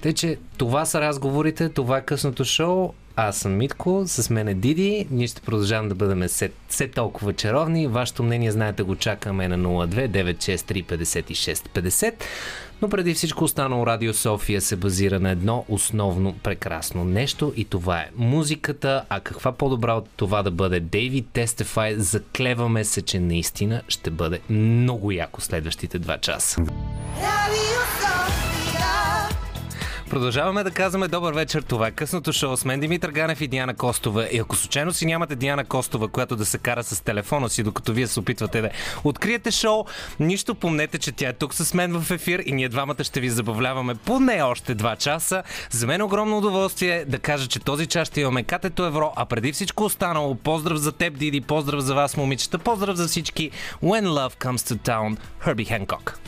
Тъй, 0.00 0.12
че 0.12 0.36
това 0.56 0.84
са 0.84 1.00
разговорите, 1.00 1.68
това 1.68 1.98
е 1.98 2.04
късното 2.04 2.44
шоу. 2.44 2.92
Аз 3.20 3.36
съм 3.36 3.56
Митко, 3.56 4.02
с 4.06 4.30
мен 4.30 4.48
е 4.48 4.54
Диди. 4.54 5.06
Ние 5.10 5.26
ще 5.26 5.40
продължаваме 5.40 5.88
да 5.88 5.94
бъдем 5.94 6.28
все, 6.68 6.88
толкова 6.94 7.32
чаровни. 7.32 7.86
Вашето 7.86 8.22
мнение, 8.22 8.50
знаете, 8.50 8.82
го 8.82 8.96
чакаме 8.96 9.48
на 9.48 9.58
02 9.58 10.08
963 10.08 10.84
56 10.84 11.54
50. 11.54 12.14
Но 12.82 12.88
преди 12.88 13.14
всичко 13.14 13.44
останало 13.44 13.86
Радио 13.86 14.14
София 14.14 14.60
се 14.60 14.76
базира 14.76 15.20
на 15.20 15.30
едно 15.30 15.64
основно 15.68 16.34
прекрасно 16.42 17.04
нещо 17.04 17.52
и 17.56 17.64
това 17.64 17.98
е 17.98 18.10
музиката. 18.16 19.04
А 19.08 19.20
каква 19.20 19.52
по-добра 19.52 19.94
от 19.94 20.08
това 20.16 20.42
да 20.42 20.50
бъде 20.50 20.80
Дейвид 20.80 21.26
Тестефай? 21.32 21.94
Заклеваме 21.94 22.84
се, 22.84 23.02
че 23.02 23.20
наистина 23.20 23.82
ще 23.88 24.10
бъде 24.10 24.40
много 24.50 25.12
яко 25.12 25.40
следващите 25.40 25.98
два 25.98 26.18
часа. 26.18 26.62
Продължаваме 30.10 30.64
да 30.64 30.70
казваме 30.70 31.08
добър 31.08 31.34
вечер. 31.34 31.62
Това 31.62 31.86
е 31.86 31.90
късното 31.90 32.32
шоу 32.32 32.56
с 32.56 32.64
мен 32.64 32.80
Димитър 32.80 33.10
Ганев 33.10 33.40
и 33.40 33.48
Диана 33.48 33.74
Костова. 33.74 34.26
И 34.32 34.38
ако 34.38 34.56
случайно 34.56 34.92
си 34.92 35.06
нямате 35.06 35.36
Диана 35.36 35.64
Костова, 35.64 36.08
която 36.08 36.36
да 36.36 36.44
се 36.44 36.58
кара 36.58 36.84
с 36.84 37.00
телефона 37.00 37.48
си, 37.48 37.62
докато 37.62 37.92
вие 37.92 38.06
се 38.06 38.20
опитвате 38.20 38.60
да 38.60 38.70
откриете 39.04 39.50
шоу, 39.50 39.84
нищо 40.20 40.54
помнете, 40.54 40.98
че 40.98 41.12
тя 41.12 41.28
е 41.28 41.32
тук 41.32 41.54
с 41.54 41.74
мен 41.74 42.00
в 42.00 42.10
ефир 42.10 42.42
и 42.46 42.52
ние 42.52 42.68
двамата 42.68 43.04
ще 43.04 43.20
ви 43.20 43.30
забавляваме 43.30 43.94
поне 43.94 44.42
още 44.42 44.74
два 44.74 44.96
часа. 44.96 45.42
За 45.70 45.86
мен 45.86 46.00
е 46.00 46.04
огромно 46.04 46.38
удоволствие 46.38 47.04
да 47.04 47.18
кажа, 47.18 47.48
че 47.48 47.60
този 47.60 47.86
час 47.86 48.08
ще 48.08 48.20
имаме 48.20 48.42
катето 48.42 48.84
евро, 48.84 49.12
а 49.16 49.26
преди 49.26 49.52
всичко 49.52 49.84
останало, 49.84 50.34
поздрав 50.34 50.78
за 50.78 50.92
теб, 50.92 51.18
Диди, 51.18 51.40
поздрав 51.40 51.80
за 51.80 51.94
вас, 51.94 52.16
момичета, 52.16 52.58
поздрав 52.58 52.96
за 52.96 53.08
всички. 53.08 53.50
When 53.82 54.06
Love 54.06 54.44
Comes 54.44 54.74
to 54.74 54.88
Town, 54.88 55.16
Herbie 55.44 55.86
Hancock. 55.86 56.27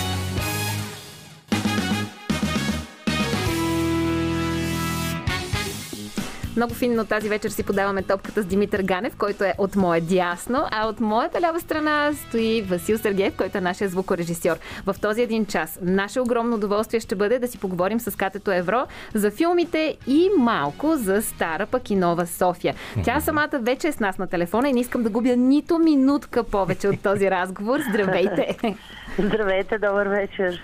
Много 6.55 6.73
финно 6.73 7.05
тази 7.05 7.29
вечер 7.29 7.49
си 7.49 7.63
подаваме 7.63 8.03
топката 8.03 8.41
с 8.41 8.45
Димитър 8.45 8.81
Ганев, 8.81 9.15
който 9.17 9.43
е 9.43 9.53
от 9.57 9.75
моя 9.75 10.01
дясно, 10.01 10.65
а 10.71 10.87
от 10.87 10.99
моята 10.99 11.41
лява 11.41 11.59
страна 11.59 12.11
стои 12.13 12.61
Васил 12.61 12.97
Сергеев, 12.97 13.35
който 13.37 13.57
е 13.57 13.61
нашия 13.61 13.89
звукорежисьор. 13.89 14.57
В 14.85 14.95
този 15.01 15.21
един 15.21 15.45
час 15.45 15.79
наше 15.81 16.19
огромно 16.19 16.55
удоволствие 16.55 16.99
ще 16.99 17.15
бъде 17.15 17.39
да 17.39 17.47
си 17.47 17.57
поговорим 17.57 17.99
с 17.99 18.17
Катето 18.17 18.51
Евро 18.51 18.87
за 19.13 19.31
филмите 19.31 19.97
и 20.07 20.29
малко 20.37 20.95
за 20.95 21.21
стара 21.21 21.65
пък 21.65 21.89
и 21.89 21.95
нова 21.95 22.25
София. 22.25 22.75
Тя 23.03 23.19
самата 23.19 23.59
вече 23.61 23.87
е 23.87 23.91
с 23.91 23.99
нас 23.99 24.17
на 24.17 24.27
телефона 24.27 24.69
и 24.69 24.73
не 24.73 24.79
искам 24.79 25.03
да 25.03 25.09
губя 25.09 25.35
нито 25.35 25.79
минутка 25.79 26.43
повече 26.43 26.87
от 26.87 27.01
този 27.03 27.31
разговор. 27.31 27.79
Здравейте! 27.89 28.57
Здравейте, 29.19 29.77
добър 29.77 30.07
вечер. 30.07 30.61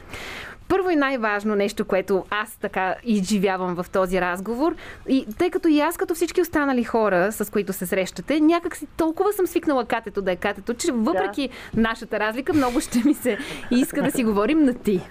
Първо 0.68 0.90
и 0.90 0.96
най-важно 0.96 1.56
нещо, 1.56 1.86
което 1.86 2.26
аз 2.30 2.56
така 2.56 2.96
изживявам 3.04 3.76
в 3.76 3.90
този 3.90 4.22
разговор, 4.22 4.76
и 5.08 5.26
тъй 5.38 5.50
като 5.50 5.68
и 5.68 5.80
аз, 5.80 5.98
като 5.98 6.16
всички 6.16 6.42
останали 6.42 6.84
хора, 6.84 7.32
с 7.32 7.52
които 7.52 7.74
се 7.74 7.86
срещате, 7.86 8.40
някак 8.40 8.76
си 8.76 8.88
толкова 8.98 9.34
съм 9.34 9.48
свикнала 9.48 9.86
катето 9.86 10.22
да 10.22 10.32
е 10.32 10.36
катето, 10.36 10.74
че 10.74 10.92
въпреки 10.92 11.50
нашата 11.76 12.20
разлика, 12.20 12.54
много 12.54 12.82
ще 12.82 13.00
ми 13.06 13.14
се 13.14 13.38
иска 13.72 14.04
да 14.04 14.12
си 14.12 14.24
говорим 14.24 14.64
на 14.64 14.74
ти. 14.74 15.02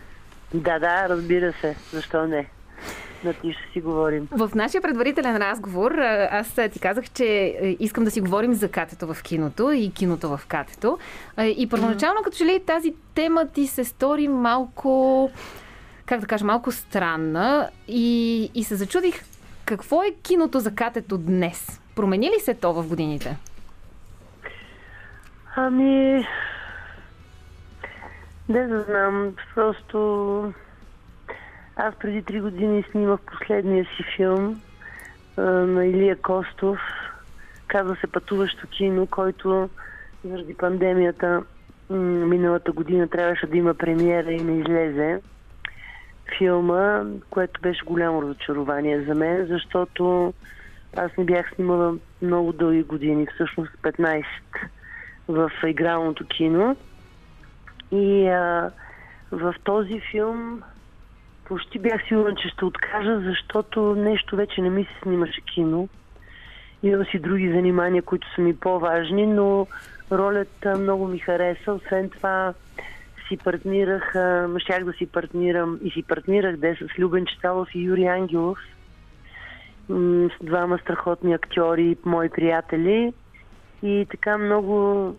Да, 0.54 0.78
да, 0.78 1.08
разбира 1.08 1.52
се. 1.52 1.76
Защо 1.92 2.26
не? 2.26 2.50
На 3.24 3.34
ти 3.34 3.52
ще 3.52 3.72
си 3.72 3.80
говорим. 3.80 4.28
В 4.30 4.50
нашия 4.54 4.82
предварителен 4.82 5.36
разговор 5.36 5.92
аз 6.30 6.54
ти 6.72 6.80
казах, 6.80 7.10
че 7.10 7.24
искам 7.80 8.04
да 8.04 8.10
си 8.10 8.20
говорим 8.20 8.54
за 8.54 8.70
катето 8.70 9.14
в 9.14 9.22
киното 9.22 9.72
и 9.72 9.92
киното 9.92 10.36
в 10.36 10.40
катето. 10.48 10.98
И 11.38 11.68
първоначално, 11.68 12.20
като 12.24 12.36
че 12.36 12.44
ли 12.44 12.62
тази 12.66 12.94
тема 13.14 13.46
ти 13.48 13.66
се 13.66 13.84
стори 13.84 14.28
малко, 14.28 15.30
как 16.06 16.20
да 16.20 16.26
кажа, 16.26 16.44
малко 16.44 16.72
странна 16.72 17.70
и, 17.88 18.50
и 18.54 18.64
се 18.64 18.74
зачудих 18.74 19.24
какво 19.64 20.02
е 20.02 20.14
киното 20.22 20.60
за 20.60 20.74
катето 20.74 21.18
днес. 21.18 21.80
Промени 21.94 22.26
ли 22.26 22.40
се 22.40 22.54
то 22.54 22.72
в 22.72 22.88
годините? 22.88 23.36
Ами... 25.56 26.26
Не 28.48 28.66
да 28.66 28.80
знам, 28.80 29.34
просто... 29.54 30.52
Аз 31.76 31.94
преди 31.94 32.22
три 32.22 32.40
години 32.40 32.84
снимах 32.90 33.20
последния 33.20 33.84
си 33.84 34.02
филм 34.16 34.60
а, 35.36 35.42
на 35.42 35.86
Илия 35.86 36.16
Костов. 36.16 36.78
Казва 37.66 37.96
се 37.96 38.06
Пътуващо 38.06 38.66
кино, 38.66 39.06
който 39.06 39.68
заради 40.24 40.54
пандемията 40.54 41.42
миналата 41.90 42.72
година 42.72 43.08
трябваше 43.08 43.46
да 43.46 43.56
има 43.56 43.74
премиера 43.74 44.32
и 44.32 44.40
не 44.40 44.58
излезе 44.58 45.20
филма, 46.38 47.04
което 47.30 47.60
беше 47.60 47.84
голямо 47.84 48.22
разочарование 48.22 49.02
за 49.02 49.14
мен, 49.14 49.46
защото 49.46 50.34
аз 50.96 51.16
не 51.18 51.24
бях 51.24 51.54
снимала 51.54 51.94
много 52.22 52.52
дълги 52.52 52.82
години, 52.82 53.26
всъщност 53.34 53.72
15 53.82 54.24
в 55.28 55.50
игралното 55.66 56.26
кино. 56.26 56.76
И 57.90 58.28
а, 58.28 58.70
в 59.32 59.54
този 59.64 60.00
филм 60.10 60.62
почти 61.48 61.78
бях 61.78 62.02
сигурна, 62.08 62.34
че 62.34 62.48
ще 62.48 62.64
откажа, 62.64 63.20
защото 63.20 63.94
нещо 63.94 64.36
вече 64.36 64.62
не 64.62 64.70
ми 64.70 64.84
се 64.84 65.00
снимаше 65.02 65.40
кино. 65.40 65.88
Имам 66.82 67.04
си 67.04 67.18
други 67.18 67.52
занимания, 67.52 68.02
които 68.02 68.34
са 68.34 68.40
ми 68.40 68.56
по-важни, 68.56 69.26
но 69.26 69.66
ролята 70.12 70.78
много 70.78 71.08
ми 71.08 71.18
хареса. 71.18 71.72
Освен 71.72 72.10
това 72.10 72.54
си 73.28 73.36
партнирах, 73.36 74.10
щях 74.58 74.84
да 74.84 74.92
си 74.92 75.06
партнирам 75.06 75.78
и 75.82 75.90
си 75.90 76.02
партнирах 76.02 76.56
де 76.56 76.74
с 76.74 76.98
Любен 76.98 77.26
Читалов 77.26 77.68
и 77.74 77.82
Юрий 77.82 78.08
Ангелов. 78.08 78.58
С 79.88 80.44
двама 80.44 80.78
страхотни 80.78 81.34
актьори, 81.34 81.96
мои 82.04 82.28
приятели. 82.28 83.12
И 83.82 84.06
така 84.10 84.38
много, 84.38 85.14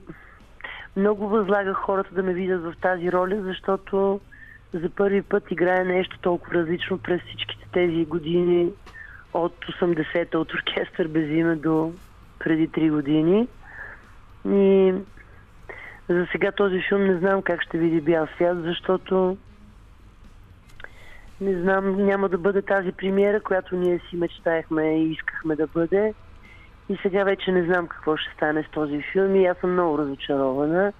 много 0.96 1.28
възлагах 1.28 1.78
хората 1.78 2.16
да 2.16 2.24
ме 2.24 2.34
видят 2.34 2.64
в 2.64 2.74
тази 2.82 3.12
роля, 3.12 3.42
защото 3.42 4.20
за 4.74 4.90
първи 4.90 5.22
път 5.22 5.52
играя 5.52 5.86
нещо 5.86 6.20
толкова 6.20 6.54
различно 6.54 6.98
през 6.98 7.22
всичките 7.22 7.66
тези 7.74 8.06
години 8.06 8.72
от 9.34 9.56
80-та, 9.66 10.40
от 10.40 10.54
оркестър 10.54 11.08
без 11.08 11.30
име 11.30 11.56
до 11.56 11.94
преди 12.40 12.70
3 12.70 12.92
години. 12.92 13.48
И 14.46 14.94
за 16.10 16.28
сега 16.32 16.52
този 16.52 16.82
филм 16.90 17.04
не 17.04 17.18
знам 17.18 17.42
как 17.42 17.62
ще 17.62 17.78
види 17.78 18.02
бял 18.02 18.28
свят, 18.36 18.58
защото 18.62 19.38
не 21.42 21.62
знам, 21.62 22.06
няма 22.06 22.30
да 22.30 22.38
бъде 22.38 22.62
тази 22.62 22.92
премиера, 22.92 23.42
която 23.42 23.76
ние 23.76 24.00
си 24.10 24.16
мечтаехме 24.16 24.98
и 24.98 25.12
искахме 25.12 25.56
да 25.56 25.68
бъде. 25.68 26.14
И 26.90 26.98
сега 27.02 27.24
вече 27.24 27.52
не 27.52 27.64
знам 27.64 27.88
какво 27.88 28.18
ще 28.18 28.34
стане 28.34 28.64
с 28.64 28.72
този 28.72 29.02
филм 29.12 29.36
и 29.36 29.46
аз 29.46 29.58
съм 29.58 29.74
много 29.74 29.98
разочарована. 29.98 30.94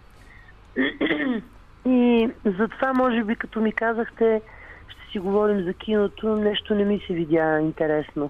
И 1.88 2.30
затова, 2.46 2.94
може 2.94 3.24
би, 3.24 3.36
като 3.36 3.62
ми 3.62 3.72
казахте, 3.72 4.42
ще 4.88 5.12
си 5.12 5.20
говорим 5.20 5.64
за 5.64 5.74
киното, 5.74 6.36
нещо 6.36 6.76
не 6.76 6.86
ми 6.86 7.04
се 7.08 7.14
видя 7.14 7.60
интересно. 7.60 8.30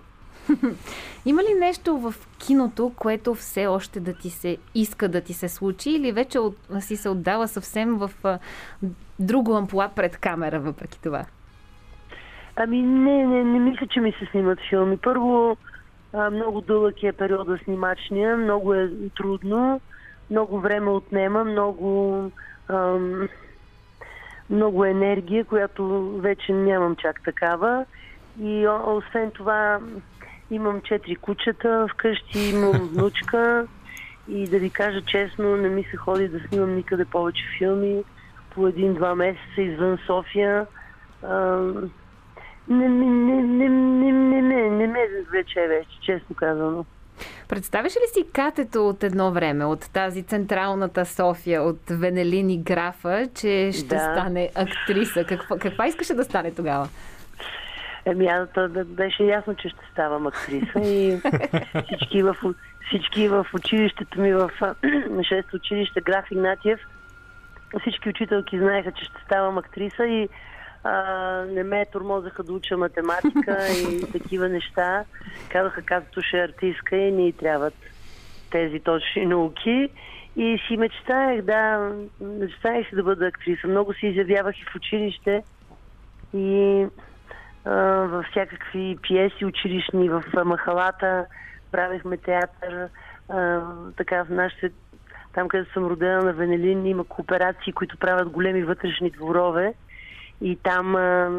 Има 1.26 1.42
ли 1.42 1.60
нещо 1.60 1.98
в 1.98 2.14
киното, 2.48 2.92
което 2.96 3.36
все 3.36 3.68
още 3.68 4.00
да 4.00 4.14
ти 4.14 4.30
се 4.30 4.58
иска 4.76 5.10
да 5.10 5.22
ти 5.22 5.34
се 5.34 5.50
случи 5.50 5.90
или 5.90 6.12
вече 6.12 6.40
от, 6.40 6.58
си 6.80 6.96
се 6.96 7.10
отдава 7.10 7.48
съвсем 7.48 7.98
в 7.98 8.12
а, 8.24 8.40
друго 9.20 9.56
ампула 9.56 9.90
пред 9.96 10.18
камера, 10.18 10.60
въпреки 10.60 11.02
това? 11.02 11.26
Ами 12.56 12.82
не, 12.82 13.26
не, 13.26 13.44
не 13.44 13.60
мисля, 13.60 13.88
че 13.88 14.00
ми 14.00 14.12
се 14.12 14.26
снимат 14.32 14.60
филми. 14.70 14.98
Първо, 14.98 15.58
а, 16.14 16.30
много 16.30 16.62
дълъг 16.62 17.04
е 17.04 17.14
периода 17.14 17.58
снимачния, 17.64 18.38
много 18.38 18.74
е 18.74 18.90
трудно, 19.18 19.82
много 20.32 20.60
време 20.60 20.90
отнема, 20.90 21.44
много, 21.44 22.32
ам, 22.70 23.28
много 24.50 24.86
енергия, 24.86 25.46
която 25.46 26.12
вече 26.18 26.54
нямам 26.54 26.96
чак 26.96 27.24
такава. 27.24 27.86
И 28.42 28.68
освен 28.68 29.32
това 29.32 29.80
имам 30.52 30.82
четири 30.82 31.16
кучета, 31.16 31.88
вкъщи 31.94 32.40
имам 32.40 32.72
внучка 32.72 33.68
и 34.28 34.48
да 34.48 34.60
ви 34.60 34.70
кажа 34.70 35.02
честно, 35.02 35.58
не 35.58 35.70
ми 35.70 35.84
се 35.84 35.98
ходи 35.98 36.28
да 36.28 36.40
снимам 36.40 36.76
никъде 36.76 37.06
повече 37.06 37.44
филми 37.58 38.04
по 38.56 38.68
един-два 38.68 39.16
месеца 39.16 39.62
извън 39.62 39.98
София. 40.06 40.68
А, 41.24 41.38
не, 42.68 42.90
не, 42.90 43.06
не, 43.06 43.42
не, 43.42 43.70
не, 43.70 44.42
не, 44.42 44.70
не 44.70 44.88
ме 44.88 45.08
вече, 45.68 45.90
честно 46.02 46.36
казано. 46.36 46.86
Представяш 47.50 47.94
ли 47.96 48.08
си 48.14 48.26
катето 48.34 48.90
от 48.90 49.04
едно 49.04 49.32
време, 49.32 49.66
от 49.66 49.94
тази 49.94 50.24
централната 50.24 51.06
София, 51.06 51.64
от 51.64 51.80
Венелин 51.90 52.50
и 52.50 52.58
Графа, 52.58 53.28
че 53.36 53.72
ще 53.74 53.96
Да. 53.96 54.00
стане 54.00 54.50
актриса? 54.56 55.24
Каква, 55.24 55.58
каква 55.58 55.88
искаше 55.88 56.14
да 56.14 56.24
стане 56.24 56.52
тогава? 56.52 56.90
Еми, 58.06 58.26
аз 58.28 58.50
беше 58.86 59.24
ясно, 59.24 59.56
че 59.56 59.70
ще 59.70 59.80
ставам 59.92 60.28
актриса 60.28 60.80
и 60.80 61.22
всички 61.86 62.24
в, 62.24 62.36
всички 62.88 63.28
в 63.28 63.48
училището 63.54 64.22
ми 64.22 64.34
в 64.34 64.52
а, 64.62 64.66
на 65.10 65.22
6 65.22 65.54
училище 65.54 66.02
Граф 66.02 66.32
Игнатиев, 66.32 66.80
всички 67.82 68.10
учителки 68.10 68.60
знаеха, 68.60 68.92
че 68.92 69.06
ще 69.06 69.22
ставам 69.26 69.58
актриса 69.58 70.06
и 70.06 70.30
а, 70.84 70.94
не 71.46 71.64
ме 71.64 71.86
тормозаха 71.86 72.44
да 72.44 72.54
уча 72.54 72.78
математика 72.78 73.68
и 73.68 74.12
такива 74.12 74.50
неща. 74.50 75.06
Казаха, 75.50 75.82
както 75.82 76.22
ще 76.22 76.38
е 76.38 76.44
артистка 76.44 76.96
и 76.96 77.12
ни 77.12 77.34
трябват 77.34 77.74
тези 78.52 78.80
точни 78.80 79.26
науки. 79.26 79.90
И 80.36 80.60
си 80.68 80.78
мечтаех, 80.78 81.42
да, 81.42 81.92
мечтаех 82.22 82.90
си 82.90 82.96
да 82.96 83.04
бъда 83.04 83.28
актриса. 83.28 83.68
Много 83.68 83.94
се 83.94 84.08
изявявах 84.08 84.60
и 84.60 84.66
в 84.72 84.76
училище. 84.76 85.44
И 86.34 86.86
а, 87.66 87.76
във 88.08 88.26
всякакви 88.26 88.98
пиеси 89.02 89.46
училищни, 89.46 90.10
в 90.10 90.24
махалата, 90.46 91.26
правихме 91.72 92.18
театър, 92.18 92.90
а, 93.30 93.62
така 93.98 94.24
в 94.24 94.30
нашите, 94.30 94.72
там 95.34 95.48
където 95.48 95.74
съм 95.74 95.86
родена 95.86 96.24
на 96.24 96.34
Венелин, 96.34 96.86
има 96.86 97.04
кооперации, 97.04 97.74
които 97.74 97.98
правят 97.98 98.30
големи 98.30 98.64
вътрешни 98.64 99.12
дворове 99.12 99.74
и 100.42 100.58
там 100.64 100.96
а, 100.96 101.30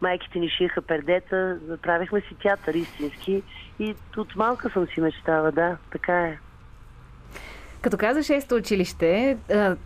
майките 0.00 0.38
ни 0.38 0.48
шиеха 0.48 0.82
пердета, 0.82 1.58
правихме 1.82 2.20
си 2.20 2.34
театър 2.42 2.74
истински 2.74 3.42
и 3.78 3.94
от 4.16 4.36
малка 4.36 4.70
съм 4.70 4.86
си 4.86 5.00
мечтала, 5.00 5.52
да, 5.52 5.76
така 5.92 6.18
е. 6.18 6.38
Като 7.80 7.96
каза 7.96 8.22
шесто 8.22 8.54
училище, 8.54 9.38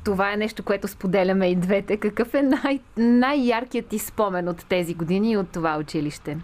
това 0.05 0.33
е 0.33 0.37
нещо, 0.37 0.65
което 0.65 0.89
споделяме 0.89 1.51
и 1.51 1.57
двете. 1.57 1.97
Какъв 1.97 2.35
е 2.35 2.43
най- 2.43 2.81
най-яркият 2.97 3.87
ти 3.87 3.99
спомен 3.99 4.49
от 4.49 4.69
тези 4.69 4.95
години 4.95 5.33
и 5.33 5.37
от 5.37 5.53
това 5.53 5.79
училище? 5.79 6.39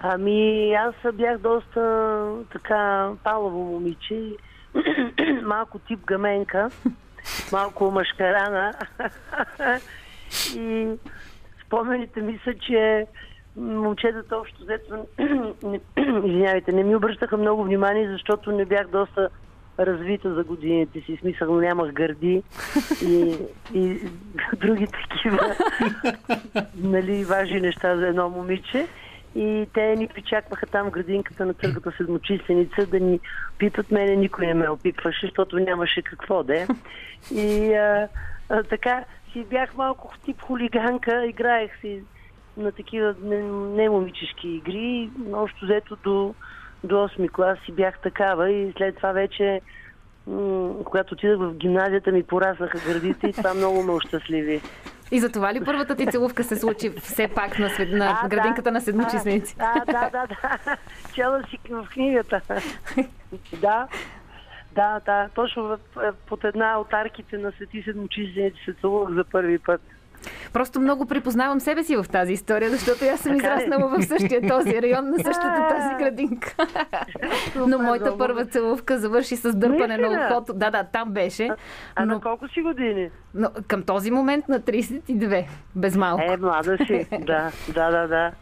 Ами, 0.00 0.72
аз 0.74 0.94
бях 1.14 1.38
доста 1.38 2.26
така 2.52 3.10
палаво 3.24 3.64
момиче 3.64 4.36
малко 5.42 5.78
тип 5.78 6.06
гаменка, 6.06 6.70
малко 7.52 7.90
машкарана. 7.90 8.72
И 10.56 10.88
спомените 11.66 12.20
ми 12.20 12.40
са, 12.44 12.54
че 12.54 13.06
момчетата 13.56 14.36
общо 14.36 14.62
взето, 14.62 15.06
извинявайте, 16.26 16.72
не 16.72 16.82
ми 16.82 16.96
обръщаха 16.96 17.36
много 17.36 17.64
внимание, 17.64 18.12
защото 18.12 18.52
не 18.52 18.64
бях 18.64 18.88
доста 18.88 19.28
развита 19.78 20.34
за 20.34 20.44
годините 20.44 21.00
си. 21.00 21.16
Смисъл, 21.20 21.60
нямах 21.60 21.92
гърди 21.92 22.42
и, 23.02 23.36
и 23.74 23.98
други 24.56 24.86
такива 24.86 25.54
нали, 26.82 27.24
важни 27.24 27.60
неща 27.60 27.96
за 27.96 28.06
едно 28.06 28.28
момиче. 28.28 28.86
И 29.36 29.66
те 29.74 29.96
ни 29.96 30.08
причакваха 30.08 30.66
там 30.66 30.86
в 30.86 30.90
градинката 30.90 31.46
на 31.46 31.54
търгата 31.54 31.92
седмочисленица 31.96 32.86
да 32.86 33.00
ни 33.00 33.20
пипат. 33.58 33.90
Мене 33.90 34.16
никой 34.16 34.46
не 34.46 34.54
ме 34.54 34.68
опипваше, 34.68 35.26
защото 35.26 35.58
нямаше 35.58 36.02
какво 36.02 36.42
да 36.42 36.60
е. 36.60 36.66
И 37.34 37.74
а, 37.74 38.08
а, 38.48 38.62
така 38.62 39.04
си 39.34 39.44
бях 39.50 39.74
малко 39.74 40.14
тип 40.24 40.42
хулиганка, 40.42 41.26
играех 41.26 41.80
си 41.80 42.02
на 42.56 42.72
такива 42.72 43.14
не, 43.22 43.42
не 43.82 43.88
момичешки 43.88 44.48
игри. 44.48 45.10
Общо 45.32 45.64
взето 45.64 45.96
до, 46.04 46.34
до 46.84 46.94
8 46.94 47.30
клас 47.30 47.58
си 47.64 47.72
бях 47.72 47.98
такава 47.98 48.50
и 48.50 48.72
след 48.76 48.96
това 48.96 49.12
вече 49.12 49.60
когато 50.84 51.14
отидах 51.14 51.38
в 51.38 51.54
гимназията 51.54 52.12
ми 52.12 52.22
пораснаха 52.22 52.78
гърдите 52.86 53.26
и 53.26 53.32
това 53.32 53.54
много 53.54 53.82
ме 53.82 53.92
ощастливи. 53.92 54.60
И 55.10 55.20
за 55.20 55.32
това 55.32 55.54
ли 55.54 55.64
първата 55.64 55.96
ти 55.96 56.06
целувка 56.06 56.44
се 56.44 56.56
случи 56.56 56.90
все 56.90 57.28
пак 57.28 57.58
на, 57.58 57.70
свет... 57.70 57.88
на 57.92 58.20
А, 58.22 58.28
градинката 58.28 58.62
да. 58.62 58.70
на 58.70 58.80
седмочисленици? 58.80 59.56
А, 59.58 59.84
да, 59.84 60.10
да, 60.10 60.26
да. 60.26 60.76
Чела 61.14 61.42
си 61.50 61.58
в 61.70 61.86
книгата. 61.92 62.40
да. 63.60 63.88
Да, 64.74 65.00
да, 65.06 65.28
точно 65.34 65.62
в, 65.62 65.78
е, 66.02 66.12
под 66.26 66.44
една 66.44 66.78
от 66.78 66.92
арките 66.92 67.38
на 67.38 67.52
Свети 67.52 67.82
Седмочисленици 67.82 68.64
се 68.64 68.74
целувах 68.80 69.14
за 69.14 69.24
първи 69.24 69.58
път. 69.58 69.80
Просто 70.52 70.80
много 70.80 71.06
припознавам 71.06 71.60
себе 71.60 71.82
си 71.84 71.96
в 71.96 72.04
тази 72.12 72.32
история, 72.32 72.70
защото 72.70 73.04
аз 73.04 73.20
съм 73.20 73.36
Така 73.36 73.48
ли? 73.48 73.62
израснала 73.62 73.98
в 73.98 74.02
същия 74.02 74.48
този 74.48 74.82
район, 74.82 75.10
на 75.10 75.16
същата 75.16 75.68
тази 75.68 75.94
градинка. 75.98 76.54
Но 77.56 77.78
моята 77.78 78.04
много 78.04 78.18
първа 78.18 78.46
целувка 78.46 78.98
завърши 78.98 79.36
с 79.36 79.56
дърпане 79.56 79.96
на 79.96 80.26
ухото. 80.30 80.52
Да, 80.54 80.70
да, 80.70 80.84
там 80.84 81.10
беше. 81.12 81.50
А 81.94 82.04
Но, 82.06 82.14
на 82.14 82.20
колко 82.20 82.48
си 82.48 82.62
години? 82.62 83.10
но 83.34 83.48
към 83.68 83.82
този 83.82 84.10
момент 84.10 84.48
на 84.48 84.60
32, 84.60 85.46
без 85.76 85.96
малко. 85.96 86.22
Е, 86.32 86.36
млада 86.36 86.76
си. 86.86 87.06
да, 87.20 87.50
да, 87.74 87.90
да, 87.90 88.06
да. 88.08 88.32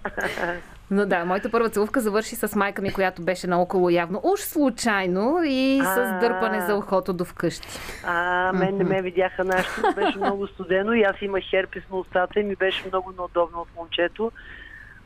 Но 0.93 1.07
да, 1.07 1.25
моята 1.25 1.51
първа 1.51 1.69
целувка 1.69 2.01
завърши 2.01 2.37
с 2.37 2.57
майка 2.57 2.83
ми, 2.83 2.93
която 2.93 3.23
беше 3.23 3.47
наоколо 3.47 3.91
явно. 3.91 4.21
Уж 4.25 4.41
случайно 4.41 5.39
и 5.45 5.81
с 5.85 6.19
дърпане 6.21 6.61
за 6.61 6.77
ухото 6.77 7.13
до 7.13 7.25
вкъщи. 7.25 7.69
А, 8.07 8.53
мен 8.55 8.77
не 8.77 8.85
ме 8.85 9.03
видяха 9.03 9.45
нашето, 9.45 9.81
беше 9.97 10.19
много 10.19 10.47
студено 10.47 10.93
и 10.93 11.03
аз 11.03 11.17
имах 11.23 11.45
херпес 11.51 11.83
на 11.91 11.99
устата 11.99 12.41
и 12.41 12.43
ми 12.43 12.57
беше 12.57 12.89
много 12.89 13.13
неудобно 13.19 13.61
от 13.61 13.69
момчето. 13.77 14.33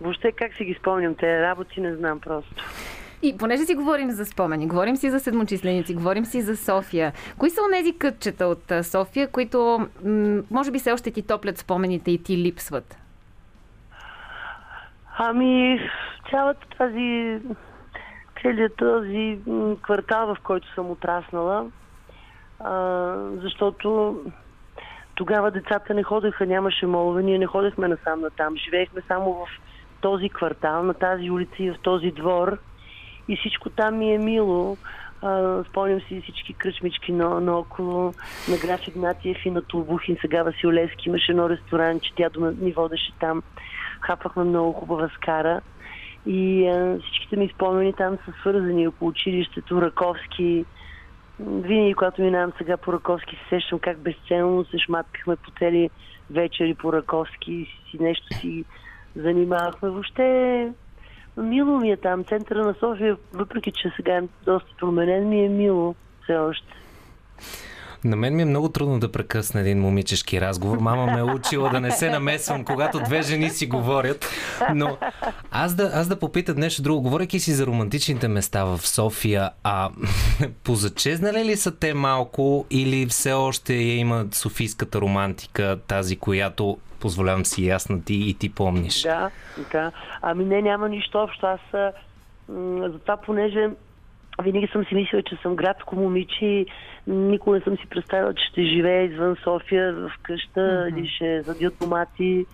Въобще 0.01 0.33
как 0.33 0.55
си 0.55 0.64
ги 0.64 0.77
спомням 0.81 1.14
тези 1.14 1.42
работи, 1.42 1.81
не 1.81 1.96
знам 1.96 2.20
просто. 2.20 2.64
И 3.22 3.37
понеже 3.38 3.64
си 3.64 3.75
говорим 3.75 4.11
за 4.11 4.27
спомени, 4.27 4.68
говорим 4.68 4.96
си 4.96 5.11
за 5.11 5.20
седмочисленици, 5.20 5.94
говорим 5.94 6.25
си 6.25 6.42
за 6.42 6.57
София. 6.57 7.12
Кои 7.38 7.51
са 7.51 7.61
онези 7.68 7.99
кътчета 7.99 8.46
от 8.46 8.72
София, 8.83 9.29
които 9.29 9.88
м- 10.05 10.42
може 10.51 10.70
би 10.70 10.79
все 10.79 10.92
още 10.92 11.11
ти 11.11 11.22
топлят 11.22 11.59
спомените 11.59 12.11
и 12.11 12.22
ти 12.22 12.38
липсват? 12.38 12.96
Ами, 15.19 15.81
цялата 16.31 16.67
тази, 16.79 17.41
целият 18.43 18.77
този 18.77 19.39
квартал, 19.83 20.35
в 20.35 20.37
който 20.43 20.75
съм 20.75 20.91
отраснала, 20.91 21.71
а, 22.61 23.15
защото 23.43 24.17
тогава 25.15 25.51
децата 25.51 25.95
не 25.95 26.03
ходеха, 26.03 26.47
нямаше 26.47 26.87
молове, 26.87 27.23
ние 27.23 27.39
не 27.39 27.47
ходехме 27.47 27.89
насам 27.89 28.21
натам. 28.21 28.57
Живеехме 28.57 29.03
само 29.09 29.33
в 29.33 29.47
този 30.01 30.29
квартал, 30.29 30.83
на 30.83 30.95
тази 30.95 31.31
улица 31.31 31.55
и 31.59 31.71
в 31.71 31.77
този 31.83 32.11
двор. 32.11 32.59
И 33.29 33.37
всичко 33.37 33.71
там 33.71 33.99
ми 33.99 34.15
е 34.15 34.19
мило. 34.19 34.77
А, 35.23 35.65
спомням 35.65 36.01
си 36.01 36.21
всички 36.23 36.55
кръчмички 36.55 37.13
на, 37.13 37.41
наоколо, 37.41 38.15
на 38.49 38.57
граф 38.63 38.89
Игнатиев 38.89 39.47
и 39.47 39.51
на 39.51 39.63
Толбухин, 39.63 40.17
сега 40.21 40.43
Василевски. 40.43 41.09
Имаше 41.09 41.33
едно 41.33 41.51
ресторант, 41.51 42.03
че 42.03 42.15
тя 42.17 42.31
ни 42.39 42.73
водеше 42.73 43.13
там. 43.21 43.43
Хапахме 44.01 44.45
много 44.45 44.73
хубава 44.73 45.09
скара. 45.15 45.61
И 46.27 46.69
а, 46.69 46.99
всичките 47.03 47.37
ми 47.37 47.49
спомени 47.55 47.93
там 47.93 48.19
са 48.25 48.33
свързани 48.41 48.91
по 48.91 49.07
училището, 49.07 49.83
Раковски. 49.83 50.65
Винаги, 51.41 51.95
когато 51.95 52.23
минавам 52.23 52.53
сега 52.59 52.77
по 52.77 52.93
Раковски, 52.93 53.37
се 53.37 53.49
сещам 53.49 53.79
как 53.79 53.99
безценно 53.99 54.65
се 54.65 54.79
шматкахме 54.79 55.37
по 55.37 55.51
цели 55.59 55.91
вечери 56.31 56.75
по 56.75 56.93
Раковски 56.93 57.67
си 57.91 58.03
нещо 58.03 58.37
си 58.41 58.65
занимавахме. 59.17 59.91
Въобще 59.91 60.73
мило 61.37 61.79
ми 61.79 61.91
е 61.91 61.97
там. 61.97 62.25
Центъра 62.25 62.65
на 62.65 62.75
София, 62.75 63.17
въпреки 63.33 63.73
че 63.73 63.93
сега 63.97 64.17
е 64.17 64.23
доста 64.45 64.71
променен, 64.79 65.29
ми 65.29 65.45
е 65.45 65.49
мило 65.49 65.95
все 66.23 66.37
още. 66.37 66.75
На 68.05 68.17
мен 68.17 68.37
ми 68.37 68.43
е 68.43 68.45
много 68.45 68.69
трудно 68.69 68.99
да 68.99 69.13
прекъсна 69.13 69.61
един 69.61 69.81
момичешки 69.81 70.41
разговор. 70.41 70.79
Мама 70.79 71.07
ме 71.07 71.19
е 71.19 71.23
учила 71.23 71.71
да 71.71 71.81
не 71.81 71.91
се 71.91 72.11
намесвам, 72.11 72.65
когато 72.65 73.01
две 73.01 73.23
жени 73.23 73.51
си 73.51 73.67
говорят. 73.67 74.31
Но 74.75 74.97
аз 75.51 75.75
да, 75.75 75.91
аз 75.95 76.09
да 76.09 76.19
попитам 76.19 76.57
нещо 76.57 76.83
друго. 76.83 77.03
Говорейки 77.03 77.41
си 77.41 77.53
за 77.53 77.67
романтичните 77.67 78.29
места 78.29 78.65
в 78.65 78.79
София, 78.79 79.51
а 79.65 79.91
позачезнали 80.65 81.45
ли 81.45 81.57
са 81.57 81.77
те 81.77 81.95
малко 81.95 82.67
или 82.71 83.07
все 83.07 83.33
още 83.33 83.75
я 83.75 83.97
има 83.97 84.25
софийската 84.33 85.01
романтика, 85.01 85.79
тази, 85.87 86.17
която 86.17 86.79
позволявам 87.01 87.45
си 87.47 87.67
ясна 87.67 88.05
ти 88.05 88.15
и 88.15 88.35
ти 88.35 88.49
помниш? 88.49 89.03
Да, 89.03 89.31
да. 89.73 89.93
Ами 90.23 90.45
не, 90.45 90.63
няма 90.63 90.89
нищо 90.89 91.19
общо. 91.19 91.47
Аз 91.47 91.61
м- 92.49 92.89
затова, 92.93 93.16
понеже 93.16 93.68
винаги 94.43 94.68
съм 94.72 94.84
си 94.84 94.95
мислила, 94.95 95.22
че 95.22 95.37
съм 95.37 95.57
градско 95.57 95.97
момиче 95.97 96.45
и 96.45 96.66
никога 97.07 97.57
не 97.57 97.62
съм 97.62 97.76
си 97.76 97.87
представила, 97.87 98.34
че 98.34 98.45
ще 98.45 98.62
живея 98.62 99.03
извън 99.03 99.37
София 99.45 99.93
в 99.93 100.12
къща 100.22 100.61
mm-hmm. 100.61 100.99
или 100.99 101.09
ще 101.09 101.43
задят 101.43 101.74
домати. 101.80 102.47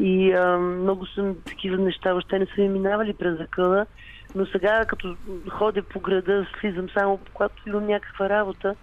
И 0.00 0.32
а, 0.32 0.58
много 0.58 1.06
съм 1.06 1.36
такива 1.46 1.78
неща, 1.78 2.12
въобще 2.12 2.38
не 2.38 2.46
са 2.46 2.60
ми 2.60 2.68
минавали 2.68 3.14
през 3.14 3.38
закъла. 3.38 3.86
Но 4.34 4.46
сега, 4.46 4.84
като 4.84 5.16
ходя 5.48 5.82
по 5.82 6.00
града, 6.00 6.46
слизам 6.60 6.88
само, 6.90 7.18
когато 7.32 7.68
имам 7.68 7.86
някаква 7.86 8.28
работа, 8.28 8.74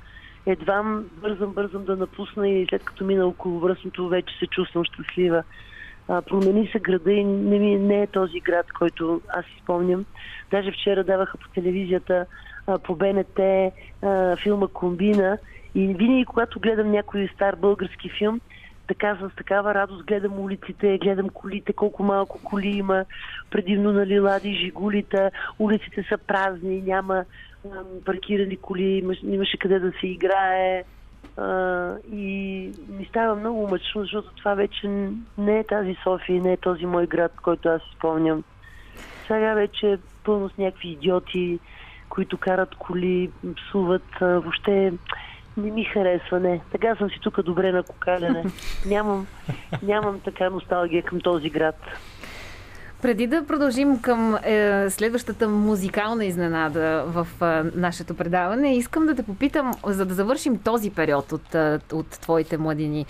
едва 0.45 1.01
бързам, 1.21 1.53
бързам 1.53 1.85
да 1.85 1.95
напусна 1.95 2.49
и 2.49 2.65
след 2.69 2.83
като 2.85 3.05
мина 3.05 3.25
около 3.25 3.59
връзното, 3.59 4.07
вече 4.07 4.37
се 4.39 4.47
чувствам 4.47 4.83
щастлива. 4.83 5.43
Промени 6.07 6.69
се 6.71 6.79
града 6.79 7.11
и 7.11 7.23
не, 7.23 7.59
ми, 7.59 7.75
не 7.75 8.01
е 8.01 8.07
този 8.07 8.39
град, 8.39 8.65
който 8.79 9.21
аз 9.29 9.45
спомням. 9.63 10.05
Даже 10.51 10.71
вчера 10.71 11.03
даваха 11.03 11.37
по 11.37 11.49
телевизията, 11.49 12.25
по 12.83 12.95
БНТ, 12.95 13.39
филма 14.43 14.67
Комбина 14.67 15.37
и 15.75 15.87
винаги, 15.87 16.25
когато 16.25 16.59
гледам 16.59 16.91
някой 16.91 17.29
стар 17.35 17.55
български 17.55 18.09
филм, 18.17 18.41
така 18.87 19.17
с 19.21 19.35
такава 19.35 19.73
радост 19.73 20.05
гледам 20.05 20.39
улиците, 20.39 20.97
гледам 20.97 21.29
колите, 21.29 21.73
колко 21.73 22.03
малко 22.03 22.39
коли 22.43 22.67
има, 22.67 23.05
предимно 23.51 23.91
нали 23.91 24.19
лади, 24.19 24.59
жигулита, 24.63 25.31
улиците 25.59 26.03
са 26.09 26.17
празни, 26.17 26.81
няма 26.81 27.25
паркирани 28.05 28.57
коли, 28.57 28.83
имаш, 28.83 29.17
имаше 29.23 29.57
къде 29.57 29.79
да 29.79 29.91
се 29.99 30.07
играе. 30.07 30.83
А, 31.37 31.93
и 32.11 32.25
ми 32.89 33.05
става 33.09 33.35
много 33.35 33.67
мъчно, 33.67 34.01
защото 34.01 34.35
това 34.35 34.53
вече 34.53 34.87
не 35.37 35.59
е 35.59 35.63
тази 35.63 35.97
София, 36.03 36.41
не 36.41 36.53
е 36.53 36.57
този 36.57 36.85
мой 36.85 37.07
град, 37.07 37.31
който 37.41 37.69
аз 37.69 37.81
спомням. 37.95 38.43
Сега 39.27 39.53
вече 39.53 39.91
е 39.91 39.97
пълно 40.23 40.49
с 40.49 40.57
някакви 40.57 40.89
идиоти, 40.89 41.59
които 42.09 42.37
карат 42.37 42.75
коли, 42.75 43.31
псуват. 43.55 44.21
А, 44.21 44.25
въобще 44.25 44.93
не 45.57 45.71
ми 45.71 45.83
харесва, 45.83 46.39
не. 46.39 46.61
Така 46.71 46.95
съм 46.95 47.09
си 47.09 47.19
тук 47.21 47.41
добре 47.41 47.71
на 47.71 47.83
кокаляне. 47.83 48.43
Нямам, 48.85 49.27
нямам 49.83 50.19
така 50.19 50.49
носталгия 50.49 51.03
към 51.03 51.21
този 51.21 51.49
град. 51.49 51.81
Преди 53.01 53.27
да 53.27 53.45
продължим 53.45 54.01
към 54.01 54.35
е, 54.35 54.85
следващата 54.89 55.47
музикална 55.47 56.25
изненада 56.25 57.03
в 57.07 57.27
е, 57.41 57.45
нашето 57.79 58.13
предаване, 58.13 58.75
искам 58.77 59.05
да 59.05 59.15
те 59.15 59.23
попитам, 59.23 59.71
за 59.85 60.05
да 60.05 60.13
завършим 60.13 60.57
този 60.57 60.89
период 60.91 61.31
от, 61.31 61.55
е, 61.55 61.79
от 61.93 62.07
твоите 62.09 62.57
младини. 62.57 63.05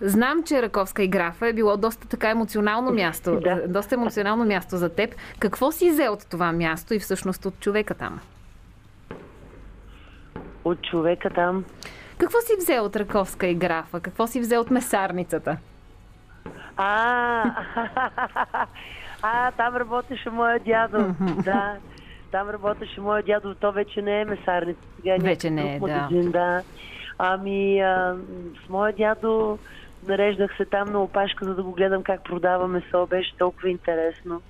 Знам, 0.00 0.42
че 0.42 0.62
Раковска 0.62 1.02
и 1.02 1.08
графа 1.08 1.48
е 1.48 1.52
било 1.52 1.76
доста 1.76 2.08
така 2.08 2.30
емоционално 2.30 2.92
място, 2.92 3.40
Да. 3.40 3.62
доста 3.68 3.94
емоционално 3.94 4.44
място 4.44 4.76
за 4.76 4.88
теб. 4.88 5.14
Какво 5.38 5.72
си 5.72 5.90
взе 5.90 6.08
от 6.08 6.26
това 6.30 6.52
място 6.52 6.94
и 6.94 6.98
всъщност 6.98 7.46
от 7.46 7.60
човека 7.60 7.94
там? 7.94 8.20
От 10.64 10.82
човека 10.82 11.30
там. 11.30 11.64
Какво 12.18 12.40
си 12.40 12.52
взе 12.58 12.80
от 12.80 12.96
Раковска 12.96 13.46
и 13.46 13.54
графа? 13.54 14.00
Какво 14.00 14.26
си 14.26 14.40
взе 14.40 14.58
от 14.58 14.70
месарницата? 14.70 15.56
А, 16.76 17.44
а, 19.22 19.50
там 19.50 19.76
работеше 19.76 20.30
моя 20.30 20.58
дядо. 20.58 21.14
да. 21.44 21.76
Там 22.30 22.48
работеше 22.50 23.00
моя 23.00 23.22
дядо, 23.22 23.54
то 23.54 23.72
вече 23.72 24.02
не 24.02 24.20
е 24.20 24.24
месарница. 24.24 24.80
Сега 24.96 25.14
е 25.14 25.18
Вече 25.18 25.50
не 25.50 25.74
е, 25.74 25.78
друг 25.78 25.88
да. 25.88 25.96
магазин, 25.96 26.30
да. 26.30 26.62
Ами, 27.18 27.80
а, 27.80 28.16
с 28.66 28.68
моя 28.68 28.92
дядо 28.92 29.58
нареждах 30.08 30.56
се 30.56 30.64
там 30.64 30.92
на 30.92 31.02
опашка, 31.02 31.44
за 31.44 31.54
да 31.54 31.62
го 31.62 31.72
гледам 31.72 32.02
как 32.02 32.24
продава 32.24 32.68
месо. 32.68 33.06
Беше 33.06 33.36
толкова 33.36 33.68
интересно. 33.68 34.42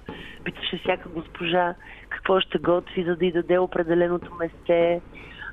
Питаше 0.44 0.78
всяка 0.78 1.08
госпожа 1.08 1.74
какво 2.08 2.40
ще 2.40 2.58
готви, 2.58 3.04
за 3.04 3.16
да 3.16 3.26
й 3.26 3.32
даде 3.32 3.58
определеното 3.58 4.34
месте. 4.34 5.00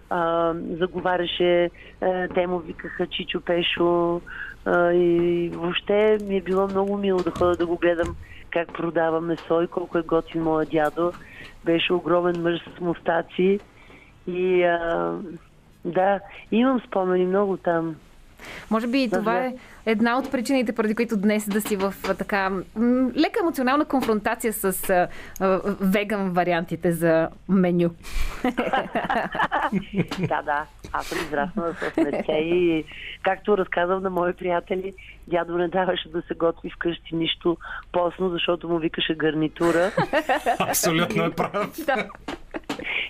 А, 0.09 0.53
заговаряше, 0.80 1.70
а, 2.01 2.28
те 2.28 2.47
му 2.47 2.59
викаха 2.59 3.07
Чичо 3.07 3.41
Пешо. 3.41 4.22
А, 4.65 4.91
и 4.93 5.49
въобще 5.49 6.18
ми 6.24 6.38
е 6.38 6.41
било 6.41 6.68
много 6.68 6.97
мило 6.97 7.20
да 7.20 7.32
ходя 7.32 7.55
да 7.55 7.65
го 7.65 7.78
гледам 7.78 8.15
как 8.51 8.73
продава 8.73 9.21
месо 9.21 9.61
и 9.61 9.67
колко 9.67 9.97
е 9.97 10.01
готин 10.01 10.43
моя 10.43 10.65
дядо. 10.65 11.11
Беше 11.65 11.93
огромен 11.93 12.41
мъж 12.41 12.59
с 12.77 12.79
мустаци. 12.79 13.59
И 14.27 14.63
а, 14.63 15.13
да, 15.85 16.19
имам 16.51 16.81
спомени 16.87 17.25
много 17.25 17.57
там. 17.57 17.95
Може 18.69 18.88
би 18.88 19.03
и 19.03 19.09
това 19.09 19.38
е 19.38 19.53
една 19.85 20.17
от 20.17 20.31
причините, 20.31 20.75
поради 20.75 20.95
които 20.95 21.17
днес 21.17 21.49
да 21.49 21.61
си 21.61 21.75
в 21.75 21.93
така 22.17 22.51
лека 23.15 23.39
емоционална 23.41 23.85
конфронтация 23.85 24.53
с 24.53 24.89
а, 24.89 25.07
а, 25.39 25.59
веган 25.81 26.31
вариантите 26.31 26.91
за 26.91 27.29
меню. 27.49 27.89
Да, 30.19 30.41
да. 30.41 30.65
Аз 30.93 31.05
съм 31.05 31.17
израснала 31.17 31.73
с 31.73 31.97
мече 31.97 32.31
и 32.31 32.85
както 33.23 33.57
разказвам 33.57 34.03
на 34.03 34.09
мои 34.09 34.33
приятели, 34.33 34.93
дядо 35.27 35.57
не 35.57 35.67
даваше 35.67 36.09
да 36.09 36.21
се 36.21 36.33
готви 36.33 36.69
вкъщи 36.69 37.15
нищо 37.15 37.57
постно, 37.91 38.29
защото 38.29 38.69
му 38.69 38.79
викаше 38.79 39.15
гарнитура. 39.15 39.91
Абсолютно 40.59 41.23
е 41.23 41.31
прав. 41.31 41.75
Да. 41.85 42.07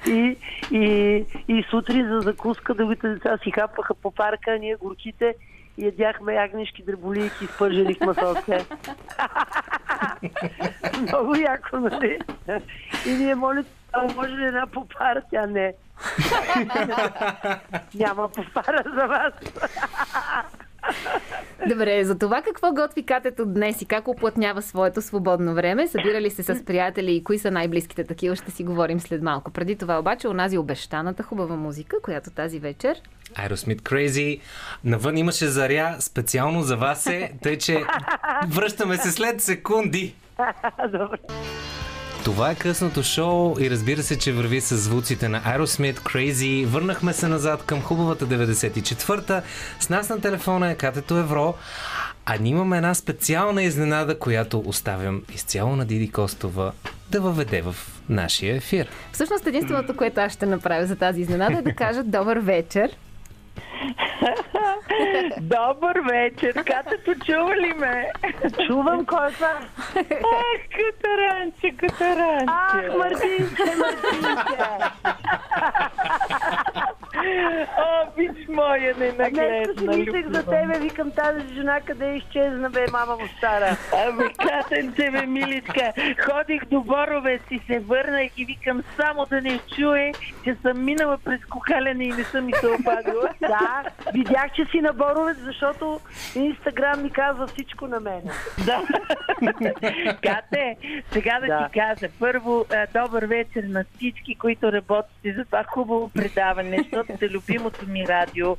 И, 0.07 0.38
и, 0.72 1.26
и 1.47 1.63
сутрин 1.70 2.07
за 2.07 2.20
закуска 2.20 2.74
другите 2.74 3.09
деца 3.09 3.38
си 3.43 3.51
хапаха 3.51 3.93
по 3.93 4.11
парка, 4.11 4.57
ние 4.59 4.76
горките 4.76 5.36
и 5.78 5.86
ядяхме 5.86 6.34
ягнешки 6.34 6.84
дреболийки 6.84 7.45
с 7.45 7.57
пържени 7.57 7.93
в 7.93 8.01
масовке. 8.01 8.65
Много 11.01 11.36
яко, 11.36 11.78
нали? 11.80 12.20
И 13.07 13.09
ние 13.09 13.36
моли, 13.36 13.63
а 13.93 14.13
може 14.15 14.32
ли 14.32 14.45
една 14.45 14.68
попара? 14.68 15.22
Тя 15.32 15.45
не. 15.45 15.74
Няма 17.95 18.30
попара 18.30 18.84
за 18.95 19.07
вас. 19.07 19.34
Добре, 21.69 22.03
за 22.03 22.17
това 22.17 22.41
какво 22.41 22.71
готви 22.71 23.03
катето 23.03 23.45
днес 23.45 23.81
и 23.81 23.85
как 23.85 24.07
оплътнява 24.07 24.61
своето 24.61 25.01
свободно 25.01 25.53
време, 25.53 25.88
събирали 25.88 26.29
се 26.31 26.43
с 26.43 26.65
приятели 26.65 27.15
и 27.15 27.23
кои 27.23 27.39
са 27.39 27.51
най-близките 27.51 28.03
такива, 28.03 28.35
ще 28.35 28.51
си 28.51 28.63
говорим 28.63 28.99
след 28.99 29.21
малко. 29.21 29.51
Преди 29.51 29.75
това 29.75 29.99
обаче, 29.99 30.27
онази 30.27 30.57
обещаната 30.57 31.23
хубава 31.23 31.55
музика, 31.55 31.95
която 32.01 32.31
тази 32.31 32.59
вечер 32.59 33.01
Aerosmith 33.35 33.81
Crazy. 33.81 34.41
Навън 34.83 35.17
имаше 35.17 35.47
заря, 35.47 35.95
специално 35.99 36.61
за 36.61 36.77
вас 36.77 37.07
е, 37.07 37.31
тъй 37.43 37.57
че 37.57 37.83
връщаме 38.47 38.97
се 38.97 39.11
след 39.11 39.41
секунди. 39.41 40.15
Добре. 40.91 41.17
Това 42.24 42.51
е 42.51 42.55
късното 42.55 43.03
шоу 43.03 43.55
и 43.59 43.70
разбира 43.70 44.03
се, 44.03 44.18
че 44.18 44.32
върви 44.32 44.61
с 44.61 44.78
звуците 44.78 45.30
на 45.30 45.41
Aerosmith 45.41 45.99
Crazy. 45.99 46.65
Върнахме 46.65 47.13
се 47.13 47.28
назад 47.28 47.63
към 47.63 47.82
хубавата 47.82 48.28
94-та. 48.28 49.41
С 49.80 49.89
нас 49.89 50.09
на 50.09 50.22
телефона 50.22 50.72
е 50.72 50.76
Катето 50.76 51.18
Евро. 51.18 51.53
А 52.26 52.38
ние 52.38 52.51
имаме 52.51 52.78
една 52.78 52.93
специална 52.93 53.63
изненада, 53.63 54.20
която 54.20 54.63
оставям 54.65 55.22
изцяло 55.34 55.76
на 55.76 55.86
Диди 55.86 56.11
Костова 56.11 56.72
да 57.11 57.22
въведе 57.22 57.61
в 57.61 57.76
нашия 58.09 58.55
ефир. 58.55 58.88
Всъщност 59.11 59.47
единственото, 59.47 59.95
което 59.97 60.20
аз 60.20 60.34
ще 60.34 60.45
направя 60.45 60.88
за 60.88 60.95
тази 60.95 61.22
изненада 61.22 61.57
е 61.57 61.61
да 61.61 61.74
кажа 61.74 62.03
добър 62.03 62.38
вечер. 62.38 62.91
Добър 65.41 65.99
вечер, 66.10 66.53
Катето, 66.53 67.26
чува 67.26 67.55
ли 67.55 67.74
ме? 67.74 68.12
Чувам 68.68 69.05
кой 69.05 69.28
е 69.28 69.32
това. 69.32 69.60
Ах, 69.95 70.62
катаранче, 70.76 71.78
катаранче. 71.78 72.45
Ах, 72.47 72.97
Мартинче, 72.97 73.76
Мартинче. 73.78 74.64
О, 77.78 78.11
бич 78.18 78.47
моя 78.49 78.93
Днес 78.93 79.68
си 79.80 79.88
мислех 79.88 80.28
за 80.28 80.45
тебе, 80.45 80.80
викам 80.80 81.11
тази 81.11 81.53
жена 81.53 81.82
къде 81.82 82.15
изчезна, 82.15 82.70
бе, 82.70 82.86
мама 82.91 83.15
му 83.15 83.28
стара. 83.38 83.78
Абе, 84.07 84.24
катенце, 84.34 85.11
бе, 85.11 85.26
миличка. 85.26 85.93
Ходих 86.26 86.65
до 86.65 86.82
Боровец 86.82 87.41
и 87.51 87.59
се 87.68 87.80
върнах 87.80 88.38
и 88.38 88.45
викам 88.45 88.84
само 89.01 89.26
да 89.26 89.41
не 89.41 89.59
чуе, 89.76 90.11
че 90.43 90.55
съм 90.61 90.86
минала 90.86 91.18
през 91.18 91.45
кокалене 91.45 92.03
и 92.03 92.11
не 92.11 92.24
съм 92.24 92.45
ми 92.45 92.53
се 92.53 92.68
обадила. 92.68 93.30
Да, 93.39 93.84
видях, 94.13 94.51
че 94.55 94.65
си 94.65 94.82
на 94.82 94.93
Боровец, 94.93 95.38
защото 95.38 95.99
Инстаграм 96.36 97.03
ми 97.03 97.09
казва 97.09 97.47
всичко 97.47 97.88
на 97.88 97.99
мен. 97.99 98.22
Да. 98.65 98.82
Кате, 100.24 100.78
сега 101.11 101.39
да, 101.39 101.47
Да. 101.47 101.68
ти 101.68 101.80
кажа. 101.80 102.13
Първо, 102.20 102.65
добър 102.93 103.26
вечер 103.26 103.63
на 103.63 103.86
всички, 103.95 104.36
които 104.36 104.72
работите 104.72 105.34
за 105.34 105.45
това 105.45 105.63
хубаво 105.63 106.09
предаване, 106.09 106.78
защото 106.84 107.07
сте 107.16 107.30
любимото 107.30 107.86
ми 107.88 108.08
радио. 108.08 108.58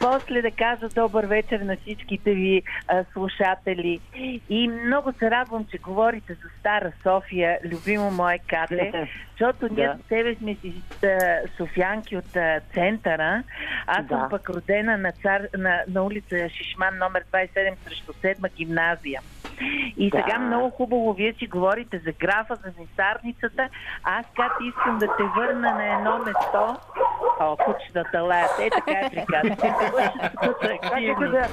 После 0.00 0.42
да 0.42 0.50
кажа 0.50 0.88
добър 0.88 1.26
вечер 1.26 1.60
на 1.60 1.76
всичките 1.76 2.34
ви 2.34 2.62
а, 2.88 3.04
слушатели. 3.12 4.00
И 4.48 4.68
много 4.68 5.12
се 5.12 5.30
радвам, 5.30 5.66
че 5.70 5.78
говорите 5.78 6.32
за 6.34 6.48
Стара 6.60 6.92
София, 7.02 7.58
любимо 7.64 8.10
мое 8.10 8.38
Кате, 8.48 9.08
защото 9.30 9.68
ние 9.74 9.86
Да. 9.86 9.96
с 10.04 10.08
тебе 10.08 10.34
сме 10.34 10.54
си 10.54 10.72
а, 11.04 11.08
софиянки 11.56 12.16
от 12.16 12.36
а, 12.36 12.60
центъра. 12.74 13.42
Аз 13.86 14.06
Да. 14.06 14.08
съм 14.08 14.26
пък 14.30 14.48
родена 14.50 14.98
на, 14.98 15.12
цар, 15.12 15.42
на, 15.58 15.82
на 15.88 16.02
улица 16.02 16.48
Шишман, 16.48 16.98
номер 16.98 17.24
27, 17.32 17.74
срещу 17.86 18.12
седма 18.12 18.48
гимназия. 18.48 19.20
И 19.96 20.10
Да. 20.10 20.16
сега 20.18 20.38
много 20.38 20.70
хубаво 20.70 21.12
вие 21.12 21.32
си 21.32 21.46
говорите 21.46 21.98
за 21.98 22.12
графа, 22.12 22.56
за 22.56 22.70
месарницата. 22.80 23.68
Аз 24.04 24.26
как 24.36 24.52
искам 24.68 24.98
да 24.98 25.06
те 25.06 25.22
върна 25.36 25.70
на 25.74 25.94
едно 25.94 26.18
место. 26.18 26.76
О, 27.40 27.56
кучетата 27.72 28.22
лаят. 28.22 28.50
Е, 28.60 28.70
така 28.70 28.90
е. 28.92 29.10
Чакайте 30.62 31.14
да, 31.30 31.48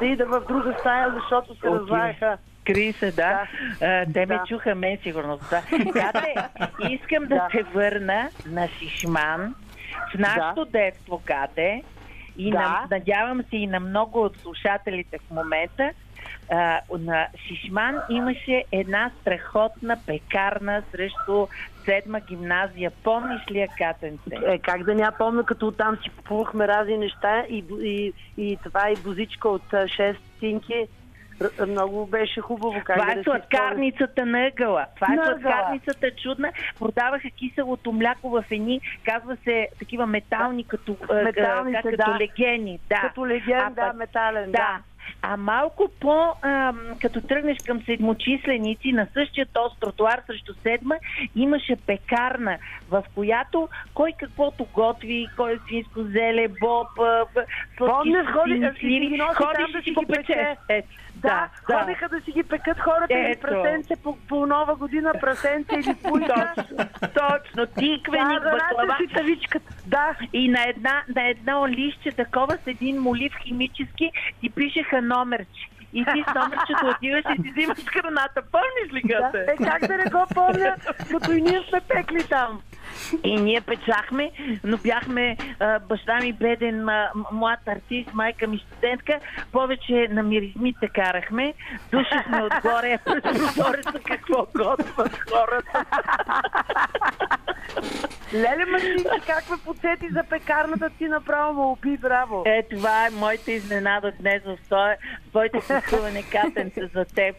да 0.00 0.06
ида 0.06 0.26
в 0.26 0.40
друга 0.48 0.74
стая, 0.80 1.10
защото 1.10 1.54
се 1.54 1.68
Окей. 1.68 1.78
разлаяха. 1.78 2.38
Кри 2.66 2.92
се, 2.92 3.12
да. 3.12 3.46
Те 4.12 4.26
ме 4.26 4.36
Да. 4.36 4.44
чуха 4.48 4.74
мен 4.74 4.98
сигурно. 5.02 5.38
Да. 5.50 5.62
Искам 6.90 7.22
да 7.24 7.34
Да. 7.34 7.48
те 7.52 7.62
върна 7.62 8.28
на 8.46 8.68
Шишман 8.68 9.54
в 10.14 10.18
нашето 10.18 10.64
детство, 10.64 11.22
Кате. 11.24 11.82
И 12.36 12.50
Да. 12.50 12.58
на, 12.58 12.86
надявам 12.90 13.42
се 13.42 13.56
и 13.56 13.66
на 13.66 13.80
много 13.80 14.22
от 14.22 14.36
слушателите 14.38 15.18
в 15.18 15.30
момента. 15.30 15.90
А, 16.52 16.80
на 16.98 17.26
Шишман 17.46 17.96
имаше 18.10 18.64
една 18.72 19.10
страхотна 19.20 19.98
пекарна 20.06 20.82
срещу 20.92 21.46
седма 21.84 22.20
гимназия. 22.20 22.90
Помниш 23.04 23.40
ли 23.50 23.58
я, 23.58 23.68
Катенце? 23.78 24.30
Е, 24.46 24.58
как 24.58 24.84
да 24.84 24.94
няма 24.94 25.12
помня, 25.18 25.44
като 25.44 25.66
оттам 25.66 25.96
си 26.02 26.10
купувахме 26.10 26.68
разни 26.68 26.98
неща 26.98 27.44
и, 27.48 27.64
и, 27.80 28.12
и 28.38 28.58
това 28.64 28.90
и 28.90 28.96
бузичка 28.96 29.48
от 29.48 29.72
а, 29.72 29.76
6 29.76 30.16
стинки. 30.36 30.86
Много 31.68 32.06
беше 32.06 32.40
хубаво. 32.40 32.80
Как 32.84 32.98
Това 32.98 33.14
да 33.14 33.20
е 33.20 33.24
сладкарницата 33.24 34.26
на 34.26 34.46
ъгъла. 34.46 34.86
Това 34.94 35.14
е 35.14 35.16
сладкарницата 35.16 36.10
чудна. 36.22 36.52
Продаваха 36.78 37.30
киселото 37.30 37.92
мляко 37.92 38.30
в 38.30 38.44
едни, 38.50 38.80
казва 39.04 39.36
се, 39.44 39.68
такива 39.78 40.06
метални, 40.06 40.64
като, 40.64 40.96
а, 41.10 41.14
Металните, 41.14 41.82
как, 41.82 41.90
като 41.90 42.12
да. 42.12 42.18
легени. 42.18 42.78
Да. 42.88 43.00
Като 43.00 43.26
леген, 43.26 43.60
А 43.60 43.70
да, 43.70 43.92
метален, 43.92 44.52
Да. 44.52 44.58
да. 44.58 44.78
А 45.22 45.36
малко 45.36 45.90
по, 46.00 46.34
ам, 46.42 46.80
като 47.00 47.20
тръгнеш 47.20 47.58
към 47.66 47.82
седмочисленици, 47.82 48.92
на 48.92 49.06
същия 49.12 49.46
този 49.52 49.74
тротуар 49.80 50.22
срещу 50.26 50.54
седма, 50.62 50.96
имаше 51.36 51.76
пекарна, 51.86 52.58
в 52.88 53.04
която 53.14 53.68
кой 53.94 54.12
каквото 54.18 54.64
готви, 54.64 55.26
кой 55.36 55.52
е 55.52 55.58
свинско 55.66 56.02
зеле, 56.02 56.48
боб, 56.48 56.88
а, 56.98 57.24
сладки 57.76 57.92
Помня, 57.92 58.24
ходи- 58.24 58.60
там 59.18 59.34
ходиш 59.34 59.72
да 59.72 59.82
си 59.82 59.90
го 59.92 60.06
пече. 60.06 60.56
Да, 61.22 61.48
да, 61.68 61.74
ходиха 61.74 62.08
да 62.08 62.20
си 62.20 62.32
ги 62.32 62.42
пекат 62.42 62.78
хората 62.78 63.06
или 63.10 63.30
Ето. 63.30 63.40
прасенце 63.42 63.94
по, 63.96 64.18
по 64.18 64.46
нова 64.46 64.76
година, 64.76 65.12
прасенце 65.20 65.74
или 65.74 65.94
пуйка. 66.02 66.52
Точно, 66.56 66.76
точно. 67.14 67.66
Тиквени, 67.68 68.34
Да, 68.34 68.40
да, 68.40 68.50
баклава. 68.52 68.96
си 68.98 69.14
тавичката. 69.14 69.74
Да, 69.86 70.14
И 70.32 70.48
на, 70.48 70.64
една, 70.64 71.02
на 71.16 71.28
едно 71.28 71.68
лище 71.68 72.10
такова 72.12 72.52
с 72.54 72.66
един 72.66 72.98
молив 72.98 73.32
химически 73.38 74.10
ти 74.40 74.50
пишеха 74.50 75.02
номерче. 75.02 75.60
и 75.92 76.04
ти 76.04 76.24
с 76.24 76.34
номерчето 76.34 76.86
отиваш 76.88 77.24
и 77.28 77.42
си 77.42 77.50
взимаш 77.50 77.78
храната. 77.86 78.42
Помниш 78.44 78.92
ли 78.94 79.02
Да, 79.04 79.16
Кате? 79.22 79.46
е, 79.52 79.56
как 79.58 79.86
да 79.86 79.96
не 79.96 80.04
го 80.06 80.26
помня, 80.34 80.76
като 81.10 81.32
и 81.32 81.40
ние 81.42 81.62
сме 81.68 81.80
пекли 81.80 82.24
там. 82.24 82.60
И 83.24 83.36
ние 83.36 83.60
печахме, 83.60 84.30
но 84.64 84.78
бяхме 84.78 85.36
а, 85.60 85.78
баща 85.78 86.20
ми 86.20 86.32
беден 86.32 86.88
а, 86.88 87.10
млад 87.32 87.68
артист, 87.68 88.14
майка 88.14 88.46
ми 88.46 88.58
студентка. 88.58 89.20
Повече 89.52 90.08
на 90.10 90.22
миризмите 90.22 90.88
карахме. 90.88 91.54
Душихме 91.92 92.42
отгоре 92.42 92.98
през 93.04 93.22
прозореца 93.22 94.00
какво 94.04 94.46
готвят 94.54 95.18
хората. 95.30 95.84
Леле, 98.34 98.66
Матинче, 98.66 99.26
как 99.26 99.50
ме 99.50 99.56
подсети 99.64 100.08
за 100.12 100.24
пекарната 100.24 100.90
ти 100.98 101.08
направо 101.08 101.52
му 101.52 101.72
уби, 101.72 101.96
браво. 101.96 102.42
Е, 102.46 102.62
това 102.70 103.06
е 103.06 103.10
моята 103.10 103.52
изненада 103.52 104.12
днес 104.20 104.42
в 104.44 104.58
твоето 105.30 105.60
пътуване, 105.68 106.22
Катенце, 106.22 106.86
за 106.94 107.04
теб. 107.04 107.36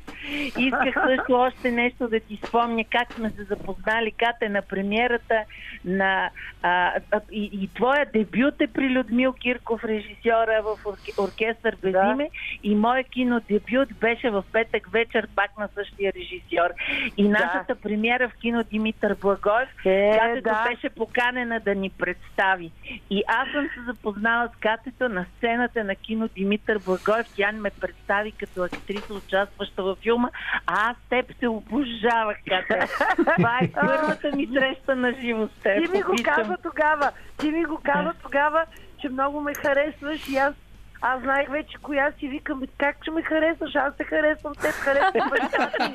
Исках 0.58 0.95
също 1.08 1.34
още 1.34 1.72
нещо 1.72 2.08
да 2.08 2.20
ти 2.20 2.39
спомня 2.47 2.84
как 2.91 3.14
сме 3.14 3.30
се 3.30 3.43
запознали, 3.43 4.12
Кате, 4.12 4.49
на 4.49 4.62
премиерата 4.62 5.41
на... 5.86 6.30
А, 6.64 6.92
и, 7.32 7.50
и 7.54 7.68
твоя 7.68 8.06
дебют 8.06 8.62
е 8.62 8.68
при 8.68 8.89
Людмил 8.89 9.34
Кирков, 9.34 9.84
режисьора 9.84 10.62
в 10.64 10.86
орке, 10.86 11.12
оркестър 11.18 11.76
без 11.82 11.92
Да. 11.92 12.12
име 12.14 12.30
и 12.64 12.76
моя 12.76 13.04
кинодебют 13.04 13.89
беше 14.00 14.30
в 14.30 14.44
петък 14.52 14.92
вечер 14.92 15.28
пак 15.36 15.58
на 15.60 15.70
същия 15.76 16.14
режисьор. 16.14 16.70
И 17.18 17.28
нашата 17.28 17.76
премиера 17.76 18.30
в 18.30 18.34
кино 18.34 18.64
Димитър 18.64 19.16
Благоев, 19.22 19.70
Е, 19.86 20.18
Катето 20.20 20.50
да. 20.50 20.66
беше 20.70 20.89
поканена 20.89 21.60
да 21.60 21.76
ни 21.76 21.89
представи. 21.89 22.72
И 23.10 23.24
аз 23.28 23.50
съм 23.52 23.66
се 23.74 23.82
запознала 23.88 24.50
с 24.56 24.60
Катето 24.60 25.10
на 25.10 25.26
сцената 25.38 25.84
на 25.84 25.96
кино 25.96 26.28
Димитър 26.36 26.80
Благоев. 26.80 27.28
Тя 27.36 27.52
ме 27.52 27.70
представи 27.82 28.32
като 28.32 28.64
актриса, 28.64 29.14
участваща 29.14 29.84
във 29.84 29.98
филма. 30.00 30.30
А 30.68 30.89
аз 30.92 30.98
теб 31.10 31.34
се 31.39 31.48
обожавах, 31.48 32.38
Кате. 32.48 32.88
Това 33.38 33.60
е 33.62 33.72
първата 33.72 34.36
ми 34.36 34.48
среща 34.54 34.96
на 34.96 35.14
живо 35.22 35.31
теб. 35.64 35.86
Ти 35.86 35.92
ми 35.92 36.02
го 36.02 36.16
каза 36.24 36.58
тогава. 36.64 37.12
Ти 37.38 37.52
ми 37.52 37.64
го 37.66 37.80
каза 37.84 38.14
тогава, 38.24 38.66
че 39.02 39.10
много 39.10 39.42
ме 39.42 39.54
харесваш 39.54 40.30
и 40.30 40.38
аз 40.38 40.54
аз 41.02 41.22
знаех 41.22 41.49
вече 41.49 41.78
коя 41.78 42.12
си 42.12 42.28
викам, 42.28 42.60
«Бе, 42.60 42.66
как 42.78 42.97
ще 43.02 43.12
ме 43.12 43.22
харесваш, 43.22 43.76
аз 43.76 43.97
те 43.97 44.04
харесвам, 44.04 44.54
теб 44.54 44.72
харесвам 44.74 45.30
баща 45.30 45.70
ти. 45.78 45.93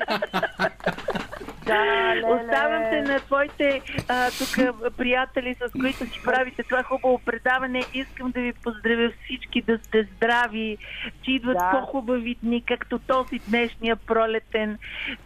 Да. 1.65 2.13
Оставям 2.25 2.83
те 2.83 3.01
на 3.03 3.19
твоите 3.19 3.81
а, 4.07 4.29
тук 4.29 4.55
приятели, 4.97 5.55
с 5.57 5.71
които 5.71 5.97
си 5.97 6.21
правите 6.23 6.63
това 6.63 6.83
хубаво 6.83 7.19
предаване. 7.19 7.81
Искам 7.93 8.31
да 8.31 8.41
ви 8.41 8.53
поздравя 8.53 9.11
всички 9.23 9.61
да 9.61 9.77
сте 9.77 10.07
здрави, 10.15 10.77
че 11.23 11.31
идват 11.31 11.57
Да. 11.57 11.71
по-хубави 11.71 12.35
дни, 12.43 12.63
както 12.63 12.99
този 12.99 13.39
днешния 13.39 13.95
пролетен. 13.95 14.77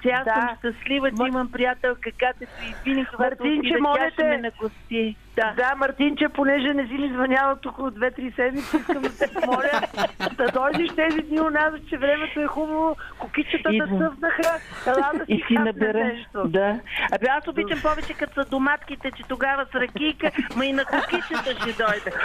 Че 0.01 0.09
аз 0.09 0.25
Да. 0.25 0.34
съм 0.34 0.49
щастлива, 0.57 1.11
че 1.11 1.23
имам 1.27 1.51
приятелка 1.51 2.11
Катето 2.11 2.51
и 2.63 2.73
винаги, 2.86 3.07
когато 3.15 3.43
Мартинче, 3.43 3.59
отида, 3.67 3.82
моля 3.82 3.97
тя 3.97 4.09
ще 4.11 4.21
те. 4.21 4.27
ме 4.27 4.38
нагости. 4.38 5.15
Да. 5.36 5.53
Да, 5.57 5.75
Мартинче, 5.75 6.29
понеже 6.29 6.73
не 6.73 6.88
си 6.88 6.93
ми 6.93 7.09
тук 7.61 7.79
от 7.79 7.95
2-3 7.95 8.36
седмици, 8.36 8.77
искам 8.77 9.01
да 9.01 9.17
те 9.17 9.27
помоля 9.34 9.82
да 10.38 10.45
дойдеш 10.47 10.95
тези 10.95 11.21
дни 11.21 11.41
у 11.41 11.49
нас, 11.49 11.73
че 11.89 11.97
времето 11.97 12.39
е 12.39 12.47
хубаво, 12.47 12.95
кукичетата 13.19 13.75
Идвам. 13.75 13.99
цъфнаха, 13.99 14.59
ела 14.88 15.11
да 15.13 15.25
си 15.25 15.32
И 15.34 15.43
си 15.47 15.53
набера. 15.53 16.03
нещо. 16.05 16.47
Да. 16.47 16.79
Абе 17.11 17.27
аз 17.29 17.47
обичам 17.47 17.82
повече 17.82 18.13
като 18.13 18.34
са 18.34 18.49
доматките, 18.49 19.11
че 19.11 19.23
тогава 19.23 19.65
с 19.65 19.75
ракийка, 19.75 20.32
ма 20.55 20.65
и 20.65 20.73
на 20.73 20.86
кукичета 20.86 21.51
ще 21.61 21.84
дойде. 21.84 22.11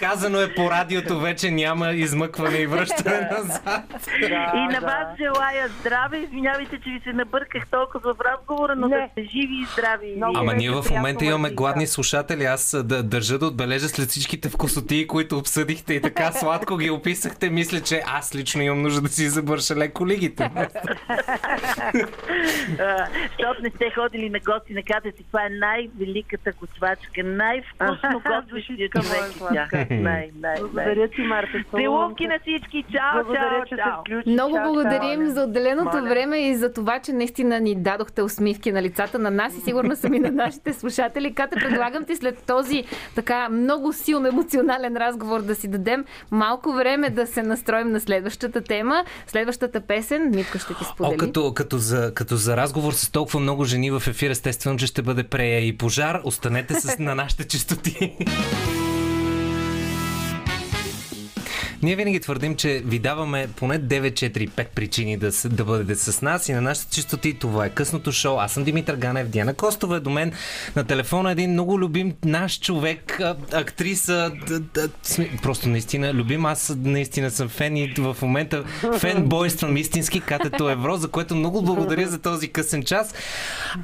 Казано 0.00 0.40
е 0.40 0.54
по 0.54 0.70
радиото, 0.70 1.20
вече 1.20 1.50
няма 1.50 1.90
измъкване 1.90 2.58
и 2.58 2.66
връщане 2.66 3.20
назад. 3.32 3.82
Да, 4.20 4.52
И 4.54 4.64
на 4.64 4.80
да. 4.80 4.86
вас 4.86 5.06
желая 5.18 5.68
здраве. 5.70 6.18
Извинявайте, 6.18 6.78
че 6.78 6.90
ви 6.90 7.00
се 7.00 7.12
набърках 7.12 7.66
толкова 7.66 8.14
в 8.14 8.20
разговора, 8.22 8.74
но 8.76 8.88
Не. 8.88 8.96
да 8.96 9.08
сте 9.12 9.22
живи 9.22 9.54
и 9.54 9.66
здрави. 9.72 10.12
Много 10.16 10.38
Ама 10.38 10.54
ние 10.54 10.70
в 10.70 10.74
приятно, 10.74 10.96
момента 10.96 11.24
имаме 11.24 11.38
Мартинка. 11.38 11.54
гладни 11.56 11.86
слушатели. 11.86 12.44
Аз 12.44 12.74
а, 12.74 12.82
да, 12.82 13.02
държа 13.02 13.38
да 13.38 13.46
отбележа 13.46 13.88
след 13.88 14.08
всичките 14.08 14.48
вкусотии, 14.48 15.06
които 15.06 15.38
обсъдихте 15.38 15.94
и 15.94 16.00
така 16.00 16.32
сладко 16.32 16.76
ги 16.76 16.90
описахте. 16.90 17.50
Мисля, 17.50 17.80
че 17.80 18.02
аз 18.06 18.34
лично 18.34 18.62
имам 18.62 18.82
нужда 18.82 19.00
да 19.00 19.08
си 19.08 19.28
забърша 19.28 19.76
леко 19.76 20.06
лигите. 20.06 20.50
Защото 23.28 23.62
не 23.62 23.70
сте 23.70 23.90
ходили 23.90 24.30
на 24.30 24.38
гости 24.40 24.72
на 24.72 24.82
катето. 24.82 25.22
Това 25.22 25.46
е 25.46 25.50
най-великата 25.50 26.52
готвачка, 26.52 27.24
най-вкусно 27.24 28.22
Душичка 28.48 29.00
човек. 29.02 29.87
Най, 29.90 30.30
най. 30.40 30.54
Благодаря 30.60 31.08
ти, 31.08 31.20
Марта. 31.22 31.48
Целунки 31.76 32.26
на 32.26 32.38
всички. 32.42 32.84
Чао, 32.92 33.24
Благодаря, 33.24 33.64
чао, 33.68 33.78
чао. 33.78 34.00
включи. 34.00 34.30
Много 34.30 34.54
Чао, 34.54 34.64
благодарим 34.64 35.20
чао. 35.20 35.34
за 35.34 35.42
отделеното 35.42 35.96
Моля. 35.96 36.08
време 36.08 36.38
и 36.38 36.54
за 36.54 36.72
това, 36.72 36.98
че 36.98 37.12
наистина 37.12 37.60
ни 37.60 37.74
дадохте 37.74 38.22
усмивки 38.22 38.72
на 38.72 38.82
лицата 38.82 39.18
на 39.18 39.30
нас 39.30 39.56
и 39.56 39.60
сигурно 39.60 39.96
сами 39.96 40.18
на 40.18 40.30
нашите 40.30 40.72
слушатели. 40.72 41.34
Ката, 41.34 41.56
предлагам 41.56 42.04
ти 42.04 42.16
след 42.16 42.42
този 42.46 42.84
така 43.14 43.48
много 43.48 43.92
силно 43.92 44.28
емоционален 44.28 44.96
разговор 44.96 45.42
да 45.42 45.54
си 45.54 45.68
дадем 45.68 46.04
малко 46.30 46.72
време 46.72 47.10
да 47.10 47.26
се 47.26 47.42
настроим 47.42 47.90
на 47.92 48.00
следващата 48.00 48.60
тема. 48.60 49.04
Следващата 49.26 49.80
песен 49.80 50.30
Митко 50.30 50.58
ще 50.58 50.74
ти 50.74 50.84
сподели. 50.84 51.14
О, 51.14 51.18
като, 51.18 51.54
като, 51.54 51.78
за, 51.78 52.12
като 52.14 52.36
за 52.36 52.56
разговор 52.56 52.92
с 52.92 53.10
толкова 53.10 53.40
много 53.40 53.64
жени 53.64 53.90
в 53.90 54.02
ефир, 54.08 54.30
естествено, 54.30 54.78
че 54.78 54.86
ще 54.86 55.02
бъде 55.02 55.22
прея 55.22 55.58
и 55.60 55.78
пожар. 55.78 56.20
Останете 56.24 56.74
с 56.74 56.98
на 56.98 57.14
нашите 57.14 57.48
частоти. 57.48 58.16
Ние 61.82 61.96
винаги 61.96 62.20
твърдим, 62.20 62.56
че 62.56 62.82
ви 62.84 62.98
даваме 62.98 63.48
поне 63.56 63.80
9, 63.80 64.12
4, 64.12 64.48
5 64.50 64.66
причини 64.66 65.16
да, 65.16 65.30
да 65.44 65.64
бъдете 65.64 65.94
с 65.96 66.22
нас 66.22 66.48
и 66.48 66.52
на 66.52 66.60
нашите 66.60 66.90
чистоти. 66.90 67.34
Това 67.34 67.66
е 67.66 67.70
късното 67.70 68.12
шоу. 68.12 68.38
Аз 68.38 68.52
съм 68.52 68.64
Димитър 68.64 68.96
Ганев, 68.96 69.28
Диана 69.28 69.54
Костова 69.54 69.96
е 69.96 70.00
до 70.00 70.10
мен. 70.10 70.32
На 70.76 70.84
телефона 70.84 71.28
е 71.28 71.34
един 71.34 71.50
много 71.50 71.78
любим 71.78 72.14
наш 72.24 72.60
човек, 72.60 73.20
актриса. 73.52 74.08
д- 74.48 74.60
д- 74.60 74.88
сме- 75.02 75.30
Просто 75.42 75.68
наистина 75.68 76.14
любим. 76.14 76.46
Аз 76.46 76.72
наистина 76.76 77.30
съм 77.30 77.48
фен 77.48 77.76
и 77.76 77.94
в 77.98 78.16
момента 78.22 78.64
фенбойствам 78.98 79.76
истински 79.76 80.20
Катето 80.20 80.70
Евро, 80.70 80.96
за 80.96 81.08
което 81.08 81.36
много 81.36 81.62
благодаря 81.62 82.08
за 82.08 82.18
този 82.18 82.48
късен 82.48 82.82
час. 82.82 83.14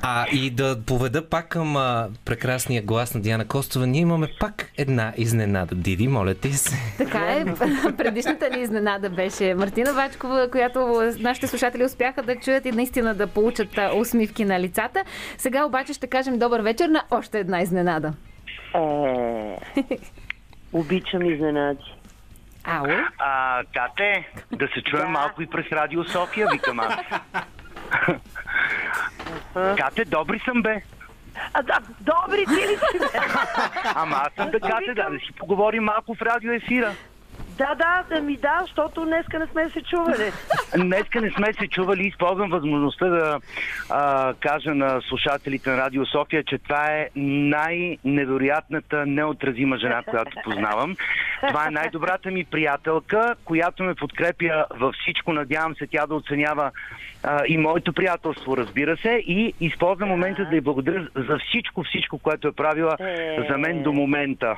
А 0.03 0.27
и 0.29 0.51
да 0.51 0.81
поведа 0.81 1.23
пак 1.23 1.49
към 1.49 1.77
а, 1.77 2.09
прекрасния 2.25 2.83
глас 2.83 3.15
на 3.15 3.21
Диана 3.21 3.45
Костова. 3.45 3.87
Ние 3.87 4.01
имаме 4.01 4.29
пак 4.41 4.71
една 4.77 5.13
изненада. 5.17 5.75
Диди, 5.75 6.09
моля 6.09 6.35
ти 6.35 6.53
се. 6.53 6.77
Така 6.99 7.19
е. 7.19 7.45
Предишната 7.97 8.51
ни 8.51 8.63
изненада 8.63 9.11
беше 9.11 9.55
Мартина 9.55 9.93
Вачкова, 9.93 10.51
която 10.51 11.13
нашите 11.21 11.47
слушатели 11.47 11.85
успяха 11.85 12.23
да 12.23 12.37
чуят 12.37 12.67
и 12.67 12.73
наистина 12.73 13.15
да 13.15 13.27
получат 13.27 13.69
усмивки 13.97 14.45
на 14.45 14.61
лицата. 14.61 15.05
Сега 15.39 15.65
обаче 15.65 15.93
ще 15.93 16.07
кажем 16.07 16.39
добър 16.39 16.61
вечер 16.61 16.89
на 16.89 17.03
още 17.11 17.39
една 17.39 17.61
изненада. 17.61 18.13
Е, 18.75 19.59
обичам 20.73 21.23
изненади. 21.23 21.95
Ало? 22.65 22.89
А, 23.19 23.63
Кате, 23.75 24.29
да 24.53 24.69
се 24.75 24.83
чуем 24.83 25.09
малко 25.09 25.43
и 25.43 25.47
през 25.47 25.67
Радио 25.73 26.05
София, 26.05 26.49
викам 26.53 26.81
аз. 26.81 26.97
Кате, 29.77 30.05
добри 30.05 30.41
съм 30.45 30.63
бе. 30.63 30.83
А, 31.55 31.63
да, 31.63 31.79
добри 32.01 32.45
ти 32.47 32.53
ли 32.53 32.77
си? 32.77 33.19
Ама 33.95 34.17
аз 34.17 34.33
съм 34.37 34.51
да 34.51 34.61
Кате, 34.61 34.95
да, 34.95 35.11
да 35.11 35.19
си 35.19 35.33
поговорим 35.39 35.85
малко 35.85 36.15
в 36.15 36.23
радио 36.23 36.53
ефира. 36.53 36.95
Да, 37.59 37.75
да, 37.75 38.05
да 38.15 38.23
ми 38.23 38.37
да, 38.37 38.59
защото 38.61 39.05
днеска 39.05 39.39
не 39.39 39.47
сме 39.47 39.71
се 39.71 39.83
чували. 39.83 40.33
Днеска 40.77 41.21
не 41.21 41.31
сме 41.31 41.53
се 41.53 41.69
чували, 41.69 42.07
използвам 42.07 42.51
възможността 42.51 43.07
да 43.07 43.41
а, 43.91 44.35
кажа 44.41 44.75
на 44.75 45.01
слушателите 45.09 45.71
на 45.71 45.77
Радио 45.77 46.07
София, 46.07 46.45
че 46.45 46.59
това 46.59 46.87
е 46.87 47.09
най-невероятната, 47.17 49.07
неотразима 49.07 49.79
жена, 49.79 50.03
която 50.03 50.37
познавам. 50.45 50.97
Това 51.49 51.67
е 51.67 51.71
най-добрата 51.71 52.31
ми 52.31 52.45
приятелка, 52.45 53.35
която 53.45 53.83
ме 53.83 53.95
подкрепя 53.95 54.67
във 54.71 54.95
всичко. 54.95 55.33
Надявам 55.33 55.75
се 55.77 55.87
тя 55.87 56.07
да 56.07 56.15
оценява 56.15 56.71
а, 57.23 57.43
и 57.49 57.59
моето 57.59 57.93
приятелство, 57.93 58.57
разбира 58.57 58.97
се. 58.97 59.11
И 59.11 59.55
използвам 59.61 60.09
момента 60.09 60.45
да 60.45 60.57
й 60.57 60.61
благодаря 60.61 61.09
за 61.15 61.39
всичко, 61.49 61.83
всичко, 61.83 62.19
което 62.19 62.49
е 62.49 62.53
правила 62.53 62.97
Е. 63.01 63.47
за 63.51 63.59
мен 63.59 63.83
до 63.83 63.93
момента. 63.93 64.57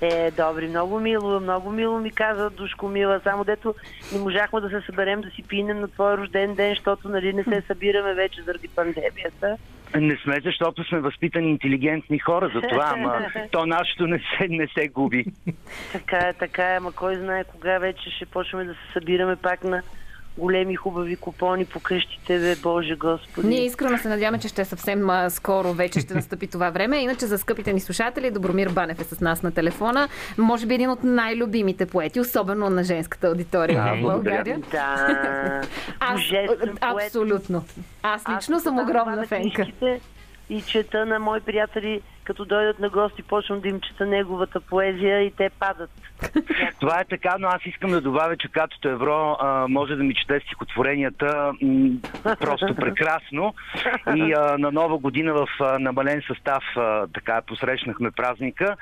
Е, 0.00 0.30
добри, 0.30 0.68
много 0.68 1.00
мило, 1.00 1.40
много 1.40 1.70
мило 1.70 1.98
ми 1.98 2.10
каза 2.10 2.50
Душко 2.50 2.88
Мила, 2.88 3.20
само 3.24 3.44
дето 3.44 3.74
не 4.12 4.18
можахме 4.18 4.60
да 4.60 4.68
се 4.68 4.80
съберем 4.86 5.20
да 5.20 5.30
си 5.30 5.42
пинем 5.42 5.80
на 5.80 5.88
твой 5.88 6.16
рожден 6.16 6.54
ден, 6.54 6.70
защото 6.70 7.08
нали 7.08 7.32
не 7.32 7.44
се 7.44 7.62
събираме 7.66 8.14
вече 8.14 8.42
заради 8.42 8.68
пандемията. 8.68 9.56
Не 9.94 10.16
сме, 10.16 10.40
защото 10.44 10.84
сме 10.84 11.00
възпитани 11.00 11.50
интелигентни 11.50 12.18
хора 12.18 12.50
за 12.54 12.60
това, 12.60 12.90
ама 12.92 13.26
то 13.50 13.66
нашето 13.66 14.06
не 14.06 14.18
се, 14.18 14.48
не 14.48 14.66
се 14.66 14.88
губи. 14.88 15.24
Така 15.92 16.18
е, 16.18 16.32
така 16.32 16.72
е, 16.72 16.76
ама 16.76 16.92
кой 16.92 17.16
знае 17.16 17.44
кога 17.44 17.78
вече 17.78 18.10
ще 18.10 18.26
почваме 18.26 18.64
да 18.64 18.72
се 18.72 18.92
събираме 18.92 19.36
пак 19.36 19.64
на 19.64 19.82
големи 20.38 20.76
хубави 20.76 21.16
купони 21.16 21.64
по 21.64 21.80
къщите, 21.80 22.38
бе, 22.38 22.56
Боже 22.62 22.96
Господи. 22.96 23.48
Ние 23.48 23.64
искрено 23.64 23.98
се 23.98 24.08
надяваме, 24.08 24.38
че 24.38 24.48
ще 24.48 24.62
е 24.62 24.64
съвсем 24.64 25.10
а, 25.10 25.30
скоро 25.30 25.72
вече 25.72 26.00
ще 26.00 26.14
настъпи 26.14 26.46
това 26.46 26.70
време. 26.70 26.98
Иначе 26.98 27.26
за 27.26 27.38
скъпите 27.38 27.72
ни 27.72 27.80
слушатели, 27.80 28.30
Добромир 28.30 28.68
Банев 28.68 29.00
е 29.00 29.04
с 29.04 29.20
нас 29.20 29.42
на 29.42 29.52
телефона. 29.52 30.08
Може 30.38 30.66
би 30.66 30.74
един 30.74 30.90
от 30.90 31.04
най-любимите 31.04 31.86
поети, 31.86 32.20
особено 32.20 32.70
на 32.70 32.84
женската 32.84 33.26
аудитория 33.26 33.82
А, 33.82 33.94
в. 33.94 34.02
България. 34.02 34.58
Да, 34.70 35.60
Аз, 36.00 36.20
абсолютно. 36.80 37.64
Аз 38.02 38.22
лично 38.36 38.56
Аз 38.56 38.62
съм 38.62 38.78
огромна 38.78 39.26
фенка. 39.26 39.66
И 40.48 40.62
чета 40.62 41.06
на 41.06 41.18
мои 41.18 41.40
приятели, 41.40 42.00
като 42.26 42.44
дойдат 42.44 42.78
на 42.78 42.88
гости, 42.88 43.22
почвам 43.22 43.60
да 43.60 43.68
им 43.68 43.80
чета 43.80 44.06
неговата 44.06 44.60
поезия 44.60 45.22
и 45.22 45.30
те 45.30 45.50
падат. 45.50 45.90
Това 46.80 47.00
е 47.00 47.04
така, 47.04 47.36
но 47.38 47.48
аз 47.48 47.66
искам 47.66 47.90
да 47.90 48.00
добавя, 48.00 48.36
че 48.36 48.48
Катото 48.48 48.88
Евро 48.88 49.36
а, 49.40 49.66
може 49.68 49.96
да 49.96 50.04
ми 50.04 50.14
чете 50.14 50.40
стихотворенията 50.40 51.52
м, 51.62 51.90
просто 52.40 52.74
прекрасно. 52.80 53.54
И 54.16 54.32
а, 54.32 54.58
на 54.58 54.72
нова 54.72 54.98
година 54.98 55.32
в 55.34 55.48
а, 55.60 55.78
намален 55.78 56.22
състав 56.26 56.62
а, 56.76 57.06
така 57.06 57.42
посрещнахме 57.46 58.10
празника. 58.10 58.76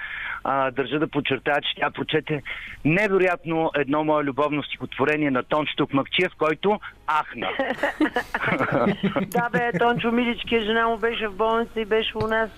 А, 0.45 0.71
държа 0.71 0.99
да 0.99 1.09
подчертая, 1.09 1.61
че 1.61 1.81
тя 1.81 1.91
прочете 1.91 2.43
невероятно 2.85 3.71
едно 3.75 4.05
мое 4.05 4.25
любовно 4.25 4.63
стихотворение 4.63 5.31
на 5.31 5.43
Тончо 5.43 5.77
Токмакчиев, 5.77 6.33
който 6.39 6.81
ахна. 7.07 7.49
да, 9.27 9.49
бе, 9.53 9.79
Тончо 9.79 10.13
Милички, 10.13 10.61
жена 10.61 10.89
му 10.89 10.99
беше 10.99 11.29
в 11.29 11.37
болница 11.37 11.81
и 11.81 11.85
беше 11.85 12.19
у 12.19 12.27
нас 12.29 12.51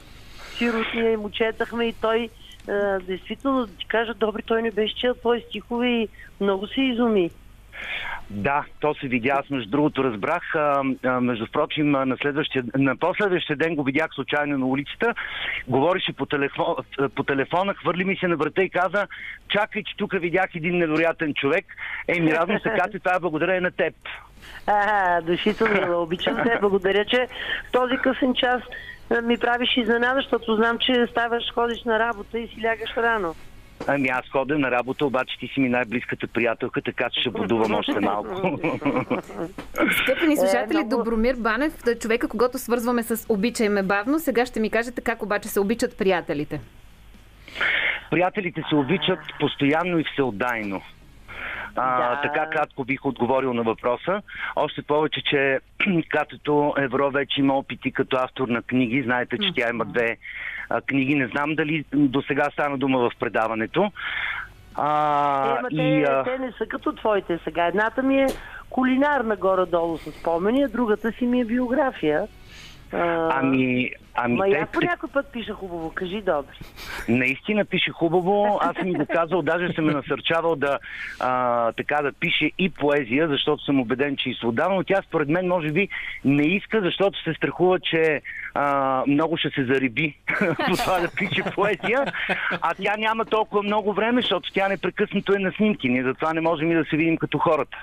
сиротния 0.56 1.12
и 1.12 1.16
му 1.16 1.30
четахме 1.30 1.84
и 1.84 1.92
той 1.92 2.28
а, 2.68 2.98
действително, 2.98 3.66
да 3.66 3.72
ти 3.76 3.86
кажа, 3.86 4.14
добри, 4.14 4.42
той 4.42 4.62
не 4.62 4.70
беше 4.70 4.96
чел 4.96 5.14
твои 5.14 5.40
стихове 5.40 5.88
и 5.88 6.08
много 6.40 6.66
се 6.66 6.80
изуми. 6.80 7.30
Да, 8.30 8.64
то 8.80 8.94
се 8.94 9.08
видя. 9.08 9.36
Аз 9.38 9.50
между 9.50 9.70
другото 9.70 10.04
разбрах. 10.04 10.54
А, 10.54 10.82
а, 11.04 11.20
между 11.20 11.46
впрочем, 11.46 11.90
на, 11.90 12.16
следващия, 12.22 12.64
на 12.78 12.96
последващия 12.96 13.56
ден 13.56 13.74
го 13.74 13.84
видях 13.84 14.08
случайно 14.14 14.58
на 14.58 14.66
улицата. 14.66 15.14
Говореше 15.68 16.12
по, 16.12 16.26
телефон, 16.26 16.74
по 17.14 17.22
телефона, 17.22 17.74
хвърли 17.74 18.04
ми 18.04 18.16
се 18.16 18.28
на 18.28 18.36
врата 18.36 18.62
и 18.62 18.70
каза, 18.70 19.06
чакай, 19.48 19.82
че 19.82 19.96
тук 19.96 20.20
видях 20.20 20.46
един 20.54 20.78
невероятен 20.78 21.34
човек. 21.34 21.64
Ей, 22.08 22.20
ми 22.20 22.32
радвам 22.32 22.60
се, 22.60 22.70
Кати, 22.78 22.98
това 22.98 23.16
е 23.16 23.20
благодарение 23.20 23.60
на 23.60 23.70
теб. 23.70 23.94
А, 24.66 25.20
душито 25.20 25.64
мила, 25.68 26.02
обичам 26.02 26.36
те. 26.44 26.58
Благодаря, 26.60 27.04
че 27.04 27.28
този 27.72 27.96
късен 27.96 28.34
час 28.34 28.62
ми 29.22 29.38
правиш 29.38 29.76
изненада, 29.76 30.14
защото 30.16 30.56
знам, 30.56 30.78
че 30.78 31.06
ставаш, 31.06 31.44
ходиш 31.54 31.84
на 31.84 31.98
работа 31.98 32.38
и 32.38 32.48
си 32.48 32.62
лягаш 32.64 32.96
рано. 32.96 33.34
Ами 33.86 34.08
аз 34.08 34.28
ходя 34.28 34.58
на 34.58 34.70
работа, 34.70 35.06
обаче 35.06 35.38
ти 35.38 35.46
си 35.46 35.60
ми 35.60 35.68
най-близката 35.68 36.26
приятелка, 36.26 36.82
така 36.82 37.10
че 37.10 37.20
ще 37.20 37.30
будувам 37.30 37.74
още 37.74 38.00
малко. 38.00 38.30
Скъпи 39.92 40.26
ни 40.26 40.36
слушатели, 40.36 40.62
Е, 40.72 40.84
много- 40.84 40.96
Добромир 40.96 41.34
Банев, 41.34 41.82
да 41.84 41.90
е 41.90 41.98
човека, 41.98 42.28
когато 42.28 42.58
свързваме 42.58 43.02
с 43.02 43.26
обичай 43.28 43.68
ме 43.68 43.82
бавно, 43.82 44.18
сега 44.18 44.46
ще 44.46 44.60
ми 44.60 44.70
кажете 44.70 45.00
как 45.00 45.22
обаче 45.22 45.48
се 45.48 45.60
обичат 45.60 45.98
приятелите. 45.98 46.60
Приятелите 48.10 48.62
се 48.68 48.74
обичат 48.74 49.18
постоянно 49.40 49.98
и 49.98 50.04
всеотдайно. 50.12 50.80
А, 51.76 52.10
Да. 52.10 52.20
Така 52.22 52.50
кратко 52.50 52.84
бих 52.84 53.06
отговорил 53.06 53.54
на 53.54 53.62
въпроса. 53.62 54.22
Още 54.56 54.82
повече, 54.82 55.22
че 55.30 55.60
Катето 56.08 56.74
Евро 56.78 57.10
вече 57.10 57.40
има 57.40 57.54
опити 57.54 57.92
като 57.92 58.16
автор 58.16 58.48
на 58.48 58.62
книги. 58.62 59.02
Знаете, 59.02 59.38
че 59.38 59.52
тя 59.56 59.68
има 59.70 59.84
две 59.84 60.16
а, 60.70 60.80
книги. 60.80 61.14
Не 61.14 61.26
знам 61.26 61.54
дали 61.54 61.84
до 61.92 62.22
сега 62.22 62.50
стана 62.52 62.78
дума 62.78 62.98
в 62.98 63.10
предаването. 63.20 63.92
А, 64.74 65.58
Е, 65.58 65.62
ма 65.62 65.68
и, 65.70 65.76
те, 65.76 66.12
а, 66.12 66.24
те 66.24 66.38
не 66.38 66.52
са 66.52 66.66
като 66.66 66.92
твоите 66.92 67.38
сега. 67.44 67.66
Едната 67.66 68.02
ми 68.02 68.18
е 68.22 68.26
кулинарна 68.70 69.36
горе-долу 69.36 69.98
с 69.98 70.12
спомени, 70.12 70.62
а 70.62 70.68
другата 70.68 71.12
си 71.12 71.26
ми 71.26 71.40
е 71.40 71.44
биография. 71.44 72.26
А, 72.92 73.28
ами, 73.32 73.90
ами 74.14 74.36
Ма 74.36 74.44
те, 74.44 74.58
я 74.58 74.66
по 74.66 74.80
някой 74.80 75.08
път 75.08 75.26
пиша 75.32 75.52
хубаво, 75.52 75.92
кажи 75.94 76.22
добре. 76.22 76.52
Наистина 77.08 77.64
пише 77.64 77.90
хубаво. 77.90 78.58
Аз 78.62 78.76
съм 78.76 78.92
го 78.92 79.06
казал, 79.06 79.42
даже 79.42 79.72
съм 79.72 79.84
ме 79.84 79.92
насърчавал 79.92 80.56
да 80.56 80.78
а, 81.20 81.72
така 81.72 82.02
да 82.02 82.12
пише 82.12 82.50
и 82.58 82.70
поезия, 82.70 83.28
защото 83.28 83.64
съм 83.64 83.80
убеден, 83.80 84.16
че 84.16 84.30
и 84.30 84.34
свобода, 84.34 84.68
но 84.68 84.84
тя 84.84 85.02
според 85.08 85.28
мен 85.28 85.48
може 85.48 85.72
би 85.72 85.88
не 86.24 86.42
иска, 86.42 86.80
защото 86.80 87.22
се 87.22 87.34
страхува, 87.34 87.80
че 87.80 88.22
а, 88.54 89.02
много 89.06 89.36
ще 89.36 89.50
се 89.50 89.64
зариби 89.64 90.18
по 90.38 90.76
това 90.76 91.00
да 91.00 91.08
пише 91.16 91.42
поезия, 91.54 92.12
а 92.60 92.74
тя 92.74 92.94
няма 92.98 93.24
толкова 93.24 93.62
много 93.62 93.92
време, 93.92 94.20
защото 94.20 94.52
тя 94.52 94.68
непрекъснато 94.68 95.34
е 95.34 95.38
на 95.38 95.52
снимки. 95.52 95.88
Ние 95.88 96.04
затова 96.04 96.32
не 96.32 96.40
можем 96.40 96.70
и 96.70 96.74
да 96.74 96.84
се 96.84 96.96
видим 96.96 97.16
като 97.16 97.38
хората. 97.38 97.76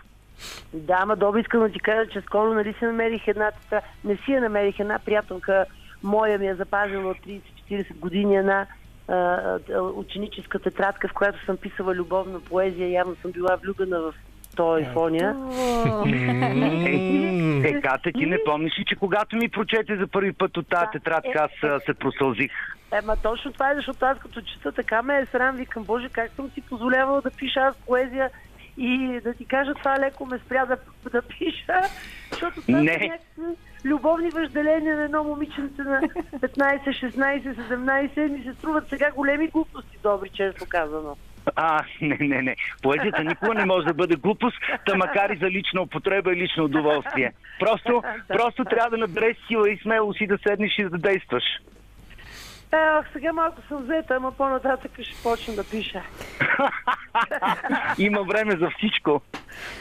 Да, 0.74 0.98
ама 1.00 1.16
Доби, 1.16 1.40
искам 1.40 1.60
да 1.60 1.70
ти 1.70 1.80
кажа, 1.80 2.12
че 2.12 2.22
скоро 2.22 2.54
нали 2.54 2.74
си 2.74 2.86
намерих 2.86 3.28
една 3.28 3.52
така, 3.52 3.88
не 4.04 4.18
си 4.18 4.32
я 4.32 4.42
намерих, 4.42 4.80
една 4.80 5.00
приятелка 5.00 5.66
моя 6.04 6.40
ми 6.40 6.48
е 6.48 6.56
запазила 6.56 7.12
от 7.12 7.18
30-40 7.18 8.00
години 8.00 8.36
една 8.36 8.66
а, 9.08 9.60
ученическа 9.96 10.60
тетрадка, 10.60 11.08
в 11.08 11.14
която 11.14 11.46
съм 11.46 11.58
писала 11.58 11.96
любовна 11.96 12.40
поезия. 12.40 12.90
Явно 12.90 13.16
съм 13.16 13.32
била 13.32 13.56
влюбена 13.56 14.00
в 14.00 14.14
този 14.56 14.86
фоня. 14.86 15.36
Е, 16.86 17.70
е, 17.70 17.82
Ката, 17.82 18.12
ти 18.12 18.26
не 18.26 18.38
помниш 18.46 18.80
ли, 18.80 18.86
че 18.86 18.96
когато 18.96 19.36
ми 19.36 19.50
прочете 19.50 19.98
за 19.98 20.08
първи 20.08 20.34
път 20.34 20.58
от 20.58 20.68
тази 20.70 20.86
тетрадка, 20.92 21.50
Е, 21.64 21.68
аз 21.68 21.84
се 21.86 21.94
просълзих. 21.94 22.52
Ема 22.92 23.16
точно 23.24 23.52
това 23.52 23.72
е, 23.72 23.76
защото 23.76 24.06
аз 24.06 24.20
като 24.20 24.42
чета 24.42 24.72
така 24.72 25.02
ме 25.02 25.18
е 25.18 25.26
срам, 25.26 25.56
викам, 25.56 25.84
Боже, 25.84 26.10
как 26.10 26.32
съм 26.36 26.50
си 26.50 26.62
позволявала 26.62 27.22
да 27.22 27.32
пиша 27.32 27.60
аз 27.60 27.76
поезия 27.88 28.30
и 28.78 29.20
да 29.24 29.34
ти 29.34 29.46
кажа, 29.46 29.74
това 29.74 30.00
леко 30.00 30.26
ме 30.26 30.40
спря 30.40 30.66
да, 30.66 30.78
да 31.12 31.22
пиша, 31.22 31.82
защото 32.32 32.62
това 32.62 32.82
Не. 32.82 32.94
са 32.94 33.00
някакви 33.00 33.44
любовни 33.86 34.30
въжделения 34.30 34.98
на 34.98 35.04
едно 35.04 35.24
момиченце 35.24 35.82
на 35.82 36.02
15, 36.02 36.88
16, 36.88 37.56
17 37.56 38.30
ми 38.30 38.44
се 38.44 38.54
струват 38.54 38.90
сега 38.90 39.12
големи 39.12 39.48
глупости, 39.48 39.98
добри, 40.04 40.30
често 40.30 40.66
казано. 40.70 41.16
А, 41.56 41.84
не, 42.02 42.18
не, 42.22 42.42
не. 42.42 42.56
Поезията 42.82 43.24
никога 43.24 43.54
не 43.54 43.66
може 43.66 43.86
да 43.86 43.94
бъде 43.94 44.16
глупост, 44.16 44.58
та 44.86 44.96
макар 44.96 45.30
и 45.30 45.38
за 45.38 45.46
лична 45.46 45.82
употреба 45.82 46.34
и 46.34 46.36
лично 46.36 46.64
удоволствие. 46.64 47.34
Просто, 47.60 48.04
просто 48.28 48.66
трябва 48.66 48.90
да 48.90 48.98
набереш 48.98 49.38
сила 49.48 49.72
и 49.72 49.78
смелост 49.78 50.22
и 50.22 50.28
да 50.28 50.38
седнеш 50.48 50.80
и 50.80 50.84
да 50.84 50.98
действаш. 50.98 51.44
Е, 52.74 52.76
ах, 52.76 53.06
сега 53.14 53.34
малко 53.34 53.58
съм 53.68 53.84
взета, 53.84 54.16
ама 54.16 54.32
по-нататък 54.32 54.92
ще 55.02 55.24
почна 55.24 55.54
да 55.54 55.64
пиша. 55.64 56.02
Има 57.98 58.24
време 58.24 58.58
за 58.58 58.70
всичко. 58.78 59.22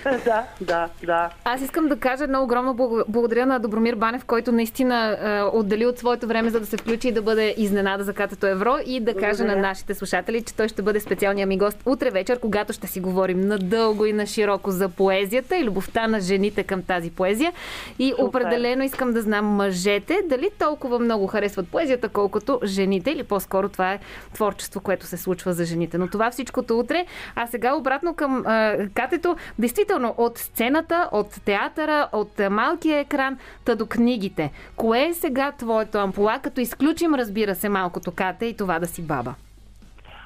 да, 0.25 0.45
да, 0.61 0.89
да. 1.05 1.31
Аз 1.45 1.61
искам 1.63 1.89
да 1.89 1.99
кажа 1.99 2.25
едно 2.25 2.43
огромно 2.43 2.75
благ- 2.75 3.05
благодаря 3.09 3.47
на 3.47 3.61
Добромир 3.61 3.95
Банев, 3.95 4.25
който 4.25 4.53
наистина 4.53 5.19
е, 5.21 5.43
отдели 5.43 5.87
от 5.87 5.99
своето 5.99 6.27
време, 6.27 6.51
за 6.51 6.61
да 6.61 6.67
се 6.67 6.77
включи 6.77 7.09
и 7.09 7.13
да 7.13 7.23
бъде 7.23 7.55
изненада 7.57 8.05
за 8.05 8.15
Катето 8.15 8.47
Евро 8.47 8.75
и 8.87 9.01
да 9.01 9.15
каже 9.15 9.45
на 9.45 9.57
нашите 9.57 9.95
слушатели, 9.95 10.43
че 10.43 10.57
той 10.57 10.69
ще 10.69 10.83
бъде 10.83 11.01
специалният 11.01 11.49
ми 11.49 11.59
гост 11.59 11.83
утре 11.87 12.11
вечер, 12.11 12.41
когато 12.41 12.73
ще 12.73 12.87
си 12.87 13.01
говорим 13.01 13.41
надълго 13.41 14.07
и 14.07 14.13
на 14.13 14.27
широко 14.27 14.71
за 14.71 14.89
поезията 14.89 15.57
и 15.57 15.65
любовта 15.65 16.07
на 16.07 16.21
жените 16.21 16.63
към 16.63 16.83
тази 16.83 17.11
поезия. 17.11 17.53
И 17.99 18.11
Супер. 18.11 18.23
определено 18.25 18.85
искам 18.85 19.13
да 19.13 19.23
знам 19.23 19.47
мъжете 19.47 20.19
дали 20.29 20.51
толкова 20.59 20.99
много 20.99 21.27
харесват 21.27 21.69
поезията, 21.69 22.09
колкото 22.09 22.61
жените 22.65 22.82
или 23.11 23.23
по-скоро 23.23 23.69
това 23.69 23.93
е 23.93 24.01
творчество, 24.35 24.81
което 24.81 25.07
се 25.07 25.17
случва 25.17 25.53
за 25.53 25.65
жените. 25.65 25.99
Но 25.99 26.09
това 26.09 26.31
всичкото 26.31 26.79
утре. 26.79 27.07
А 27.35 27.47
сега 27.47 27.75
обратно 27.75 28.15
към 28.15 28.43
а, 28.47 28.77
Катето. 28.95 29.37
Действително, 29.59 30.15
от 30.19 30.39
сцената, 30.39 31.09
от 31.13 31.45
театъра, 31.45 32.09
от 32.13 32.41
малкия 32.51 32.99
екран, 32.99 33.39
та 33.65 33.75
до 33.75 33.87
книгите. 33.87 34.53
Кое 34.77 35.07
е 35.07 35.15
сега 35.15 35.53
твоето 35.53 35.99
ампула, 35.99 36.39
като 36.43 36.61
изключим, 36.61 37.15
разбира 37.15 37.55
се, 37.55 37.69
малкото 37.69 38.13
Кате 38.13 38.47
и 38.47 38.57
това 38.57 38.79
да 38.79 38.87
си 38.87 39.03
баба? 39.03 39.35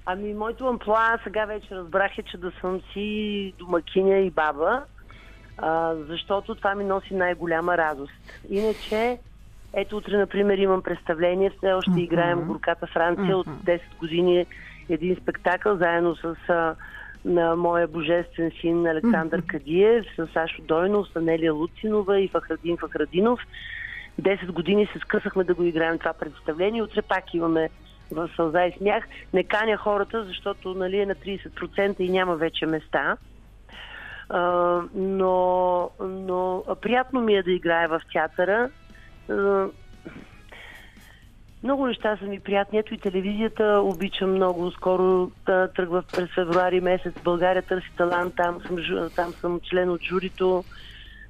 Ами, 0.07 0.35
моето 0.35 0.67
амплуа 0.67 1.19
сега 1.25 1.45
вече 1.45 1.75
разбрах 1.75 2.19
е, 2.19 2.23
че 2.23 2.39
да 2.39 2.53
съм 2.61 2.81
си 2.93 3.55
домакиня 3.59 4.19
и 4.19 4.31
баба, 4.31 4.83
а, 5.59 5.95
защото 5.95 6.55
това 6.55 6.75
ми 6.75 6.85
носи 6.85 7.15
най-голяма 7.15 7.77
радост. 7.77 8.13
Иначе, 8.51 9.19
ето 9.77 9.97
утре, 9.97 10.19
например, 10.19 10.59
имам 10.59 10.83
представление, 10.83 11.51
все 11.51 11.73
още 11.73 12.01
играем 12.01 12.41
Горката 12.41 12.87
Франция 12.87 13.39
от 13.39 13.47
10 13.47 13.81
години 13.99 14.47
един 14.89 15.17
спектакъл, 15.17 15.77
заедно 15.77 16.17
с 16.17 16.37
а, 16.49 16.75
на 17.25 17.57
моя 17.57 17.89
божествен 17.89 18.51
син 18.61 18.87
Александър 18.87 19.43
Кадиев, 19.47 20.07
с 20.17 20.29
Сашо 20.33 20.63
Дойнов, 20.63 21.09
с 21.09 21.17
Анелия 21.17 21.53
Луцинова 21.53 22.21
и 22.21 22.29
Фахрадин 22.29 22.77
Фахрадинов. 22.77 23.41
10 24.23 24.47
години 24.47 24.89
се 24.93 24.99
скъсахме 24.99 25.45
да 25.45 25.55
го 25.55 25.63
играем 25.63 25.99
това 25.99 26.13
представление. 26.13 26.83
Утре 26.83 27.03
пак 27.03 27.35
имаме 27.35 27.71
в 28.11 28.31
сълза 28.37 28.65
и 28.65 28.73
смях. 28.73 29.05
Не 29.33 29.45
каня 29.45 29.77
хората, 29.77 30.25
защото 30.25 30.75
нали, 30.75 31.01
е 31.01 31.07
на 31.07 31.15
30% 31.15 32.01
и 32.01 32.09
няма 32.09 32.37
вече 32.37 32.67
места. 32.67 33.17
А, 34.29 34.41
но, 34.95 35.91
но 36.01 36.65
приятно 36.81 37.21
ми 37.21 37.35
е 37.35 37.43
да 37.43 37.53
играя 37.53 37.89
в 37.89 38.01
театъра. 38.13 38.71
А, 39.31 39.67
много 41.63 41.87
неща 41.87 42.17
са 42.17 42.25
ми 42.25 42.41
приятни. 42.41 42.79
Ето 42.79 42.95
и 42.95 42.99
телевизията 42.99 43.81
обичам 43.85 44.31
много. 44.31 44.71
Скоро 44.71 45.31
да, 45.47 45.69
тръгва 45.69 46.03
през 46.03 46.35
февруари 46.35 46.81
месец. 46.81 47.15
България 47.25 47.63
търси 47.63 47.91
талант. 47.97 48.35
Там 48.37 48.61
съм, 48.61 48.77
там 49.17 49.33
съм 49.33 49.61
член 49.61 49.91
от 49.91 50.03
журито. 50.03 50.65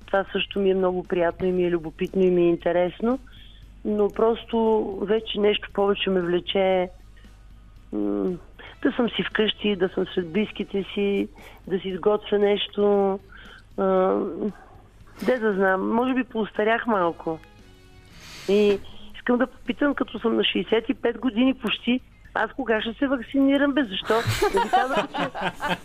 това 0.06 0.24
също 0.32 0.60
ми 0.60 0.70
е 0.70 0.74
много 0.74 1.04
приятно 1.04 1.46
и 1.46 1.52
ми 1.52 1.64
е 1.64 1.70
любопитно 1.70 2.22
и 2.22 2.30
ми 2.30 2.42
е 2.42 2.48
интересно. 2.48 3.18
Но 3.84 4.10
просто 4.10 4.84
вече 5.02 5.40
нещо 5.40 5.68
повече 5.72 6.10
ме 6.10 6.20
влече 6.20 6.88
да 8.82 8.92
съм 8.96 9.08
си 9.10 9.22
вкъщи, 9.22 9.76
да 9.76 9.88
съм 9.88 10.06
сред 10.14 10.32
близките 10.32 10.84
си, 10.94 11.28
да 11.66 11.78
си 11.80 11.88
изготвя 11.88 12.38
нещо. 12.38 13.18
А, 13.76 14.18
де 15.26 15.38
да 15.38 15.52
знам, 15.52 15.94
може 15.94 16.14
би 16.14 16.24
поостарях 16.24 16.86
малко. 16.86 17.38
И 18.48 18.78
искам 19.16 19.38
да 19.38 19.46
попитам, 19.46 19.94
като 19.94 20.18
съм 20.18 20.36
на 20.36 20.42
65 20.42 21.18
години 21.18 21.54
почти, 21.54 22.00
аз 22.34 22.52
кога 22.52 22.80
ще 22.80 22.94
се 22.94 23.06
вакцинирам, 23.06 23.72
бе? 23.72 23.84
Защо? 23.84 24.14
Нали 24.54 24.70
казаха, 24.70 25.08
че, 25.08 25.30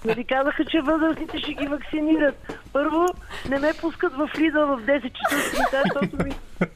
нали 0.05 0.23
казаха, 0.23 0.65
че 0.65 0.81
възрастните 0.81 1.39
ще 1.39 1.53
ги 1.53 1.67
вакцинират. 1.67 2.61
Първо, 2.73 3.05
не 3.49 3.59
ме 3.59 3.71
пускат 3.81 4.13
в 4.13 4.29
Лидъл 4.39 4.67
в 4.67 4.81
10 4.81 5.11
часа 5.13 5.49
сутринта, 5.49 5.83
защото 5.93 6.25
ми, 6.25 6.31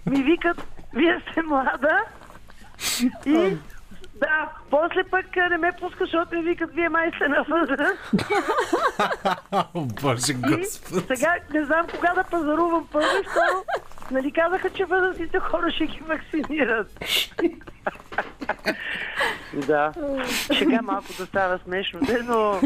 ми 0.06 0.24
викат, 0.24 0.68
вие 0.94 1.22
сте 1.32 1.42
млада. 1.42 2.00
И 3.26 3.58
да, 4.16 4.52
после 4.70 5.04
пък 5.04 5.38
а, 5.38 5.50
не 5.50 5.58
ме 5.58 5.72
пускат, 5.80 6.00
защото 6.00 6.36
ми 6.36 6.42
викат, 6.42 6.74
вие 6.74 6.90
май 6.90 7.12
сте 7.16 7.28
на 7.28 7.46
възраст. 7.50 8.00
Боже 10.02 10.34
Господ. 10.34 11.08
сега 11.08 11.36
не 11.54 11.66
знам 11.66 11.88
кога 11.96 12.14
да 12.14 12.24
пазарувам 12.24 12.88
първо 12.92 13.08
второ. 13.08 13.64
Нали 14.12 14.32
казаха, 14.32 14.70
че 14.70 14.86
възрастните 14.86 15.40
хора 15.40 15.72
ще 15.72 15.86
ги 15.86 16.00
вакцинират. 16.00 17.06
да. 19.68 19.92
Сега 20.58 20.82
малко 20.82 21.08
да 21.18 21.26
става 21.26 21.58
смешно, 21.58 22.00
де, 22.00 22.24
но, 22.24 22.62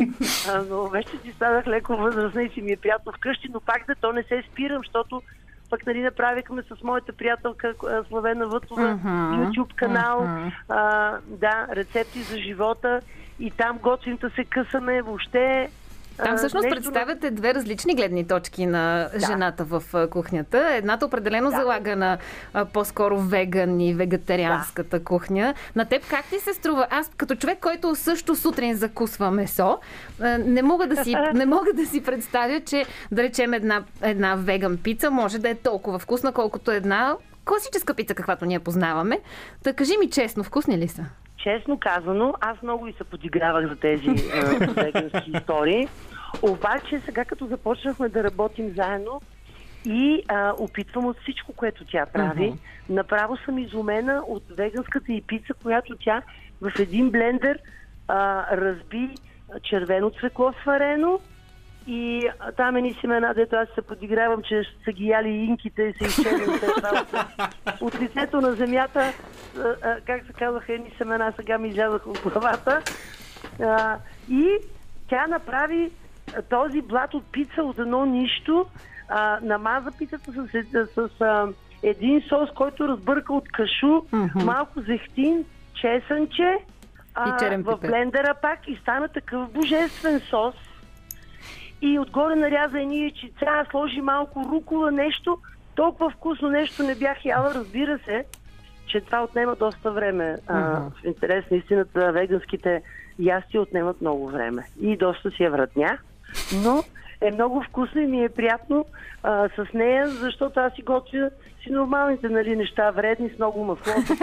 но 0.69 0.87
вече 0.87 1.17
си 1.23 1.31
станах 1.35 1.67
леко 1.67 1.97
възрастна 1.97 2.43
и 2.43 2.49
си 2.49 2.61
ми 2.61 2.71
е 2.71 2.77
приятно 2.77 3.11
вкъщи, 3.11 3.47
но 3.53 3.59
пак 3.59 3.85
да 3.87 3.95
то 3.95 4.13
не 4.13 4.23
се 4.23 4.43
спирам, 4.51 4.77
защото 4.77 5.21
пък 5.69 5.85
нали 5.85 6.01
направихме 6.01 6.63
с 6.63 6.83
моята 6.83 7.13
приятелка 7.13 7.73
Славена 8.07 8.47
Вътова 8.47 8.91
Мгм, 8.93 9.07
YouTube 9.07 9.75
канал, 9.75 10.23
мгм. 10.23 10.49
а, 10.69 11.17
да, 11.27 11.67
рецепти 11.75 12.21
за 12.21 12.37
живота 12.37 13.01
и 13.39 13.51
там 13.51 13.77
готвим 13.77 14.17
да 14.17 14.29
се 14.29 14.43
късаме 14.43 15.01
въобще. 15.01 15.69
Там 16.23 16.37
всъщност 16.37 16.63
нещо 16.63 16.75
представяте 16.75 17.31
две 17.31 17.53
различни 17.53 17.95
гледни 17.95 18.27
точки 18.27 18.65
на 18.65 19.09
жената 19.27 19.63
в 19.63 20.07
кухнята. 20.09 20.69
Едната 20.75 21.05
определено 21.05 21.49
залага 21.49 21.95
на 21.95 22.17
по-скоро 22.73 23.19
веган 23.19 23.81
и 23.81 23.93
вегетарианската 23.93 25.03
кухня. 25.03 25.53
На 25.75 25.85
теб 25.85 26.09
как 26.09 26.25
ти 26.25 26.39
се 26.39 26.53
струва? 26.53 26.87
Аз 26.89 27.11
като 27.17 27.35
човек, 27.35 27.59
който 27.61 27.95
също 27.95 28.35
сутрин 28.35 28.75
закусва 28.75 29.31
месо, 29.31 29.79
не 30.45 30.61
мога 30.61 30.87
да 30.87 31.03
си, 31.03 31.15
не 31.33 31.45
мога 31.45 31.73
да 31.73 31.85
си 31.85 32.03
представя, 32.03 32.61
че 32.61 32.85
да 33.11 33.23
речем 33.23 33.53
една, 33.53 33.83
една 34.01 34.35
веган 34.35 34.77
пица 34.77 35.11
може 35.11 35.39
да 35.39 35.49
е 35.49 35.55
толкова 35.55 35.99
вкусна, 35.99 36.31
колкото 36.31 36.71
една 36.71 37.15
класическа 37.45 37.93
пица, 37.93 38.15
каквато 38.15 38.45
ние 38.45 38.59
познаваме. 38.59 39.19
Та 39.63 39.73
кажи 39.73 39.97
ми 39.97 40.09
честно, 40.09 40.43
вкусни 40.43 40.77
ли 40.77 40.87
са? 40.87 41.05
Честно 41.43 41.79
казано, 41.79 42.33
аз 42.41 42.61
много 42.61 42.87
и 42.87 42.93
се 42.93 43.03
подигравах 43.03 43.67
за 43.69 43.75
тези 43.75 44.09
е, 44.09 44.67
вегански 44.83 45.31
истории. 45.35 45.87
Обаче 46.41 47.01
сега 47.05 47.25
като 47.25 47.47
започнахме 47.47 48.09
да 48.09 48.23
работим 48.23 48.73
заедно 48.75 49.21
и 49.85 50.23
а, 50.27 50.53
опитвам 50.57 51.05
от 51.05 51.19
всичко, 51.19 51.53
което 51.53 51.85
тя 51.85 52.05
прави, 52.05 52.53
направо 52.89 53.37
съм 53.37 53.57
изумена 53.57 54.23
от 54.27 54.43
веганската 54.57 55.13
и 55.13 55.21
пица, 55.21 55.53
която 55.63 55.95
тя 55.95 56.21
в 56.61 56.71
един 56.79 57.11
блендер 57.11 57.59
а, 58.07 58.45
разби 58.57 59.09
червено 59.63 60.11
цвекло 60.19 60.53
сварено 60.61 61.19
и 61.87 62.29
а, 62.39 62.51
там 62.51 62.75
е 62.75 62.81
ни 62.81 62.97
семена, 63.01 63.33
дето 63.33 63.55
аз 63.55 63.67
се 63.75 63.81
подигравам, 63.81 64.41
че 64.43 64.63
са 64.85 64.91
ги 64.91 65.07
яли 65.07 65.29
инките 65.29 65.83
и 65.83 65.93
се 65.93 66.35
това 66.75 67.05
от, 67.81 68.01
лицето 68.01 68.41
на 68.41 68.51
земята, 68.51 69.13
а, 69.57 69.75
а, 69.81 70.01
как 70.05 70.25
се 70.25 70.33
казаха 70.33 70.73
едни 70.73 70.93
семена, 70.97 71.33
сега 71.35 71.57
ми 71.57 71.69
излязаха 71.69 72.09
от 72.09 72.19
главата. 72.19 72.81
А, 73.61 73.97
и 74.29 74.57
тя 75.09 75.27
направи 75.27 75.91
този 76.49 76.81
блат 76.81 77.13
от 77.13 77.23
пица 77.31 77.63
от 77.63 77.79
едно 77.79 78.05
нищо, 78.05 78.65
а, 79.09 79.39
намаза 79.41 79.91
пицата 79.97 80.31
с, 80.31 80.47
с, 80.71 80.87
с 80.95 81.21
а, 81.21 81.47
един 81.83 82.21
сос, 82.29 82.49
който 82.55 82.87
разбърка 82.87 83.33
от 83.33 83.51
кашу, 83.51 84.01
Мгм. 84.11 84.45
малко 84.45 84.81
зехтин, 84.81 85.45
чесънче, 85.73 86.57
а, 87.15 87.53
И 87.53 87.57
в 87.57 87.77
блендера 87.81 88.33
пак 88.41 88.67
и 88.67 88.75
стана 88.81 89.07
такъв 89.07 89.51
божествен 89.51 90.19
сос. 90.19 90.55
И 91.81 91.99
отгоре 91.99 92.35
наряза 92.35 92.79
едни 92.79 93.01
яйчица, 93.01 93.65
сложи 93.71 94.01
малко 94.01 94.45
рукола, 94.51 94.91
нещо. 94.91 95.37
Толкова 95.75 96.09
вкусно 96.09 96.49
нещо 96.49 96.83
не 96.83 96.95
бях 96.95 97.25
яла, 97.25 97.53
разбира 97.53 97.99
се, 97.99 98.25
че 98.87 99.01
това 99.01 99.23
отнема 99.23 99.55
доста 99.55 99.91
време. 99.91 100.35
А, 100.47 100.59
в 100.79 100.91
интерес 101.05 101.45
на 101.51 101.57
истината, 101.57 102.11
веганските 102.11 102.81
ястия 103.19 103.61
отнемат 103.61 104.01
много 104.01 104.29
време. 104.29 104.63
И 104.81 104.97
доста 104.97 105.31
си 105.31 105.43
е 105.43 105.49
вратня. 105.49 105.97
Но 106.63 106.83
е 107.21 107.31
много 107.31 107.63
вкусно 107.63 108.01
и 108.01 108.07
ми 108.07 108.23
е 108.23 108.29
приятно 108.29 108.85
а, 109.23 109.49
с 109.49 109.73
нея, 109.73 110.07
защото 110.07 110.59
аз 110.59 110.73
си 110.73 110.81
готвя 110.81 111.29
си 111.63 111.71
нормалните 111.71 112.29
нали, 112.29 112.55
неща, 112.55 112.91
вредни, 112.91 113.29
с 113.29 113.37
много 113.37 113.63
масло, 113.63 113.93
с, 114.01 114.15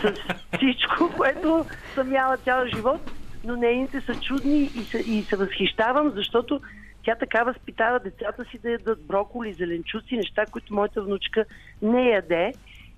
с 0.00 0.14
всичко, 0.56 1.10
което 1.16 1.64
съм 1.94 2.12
яла 2.12 2.36
цял 2.36 2.66
живот, 2.66 3.00
но 3.44 3.56
нейните 3.56 4.00
са 4.00 4.14
чудни 4.14 4.62
и 4.62 4.84
се, 4.84 4.98
и 4.98 5.22
се 5.22 5.36
възхищавам, 5.36 6.10
защото 6.10 6.60
тя 7.04 7.14
така 7.14 7.44
възпитава 7.44 7.98
децата 7.98 8.44
си 8.44 8.58
да 8.58 8.70
ядат 8.70 9.06
броколи, 9.06 9.52
зеленчуци, 9.52 10.16
неща, 10.16 10.46
които 10.46 10.74
моята 10.74 11.02
внучка 11.02 11.44
не 11.82 12.08
яде. 12.08 12.52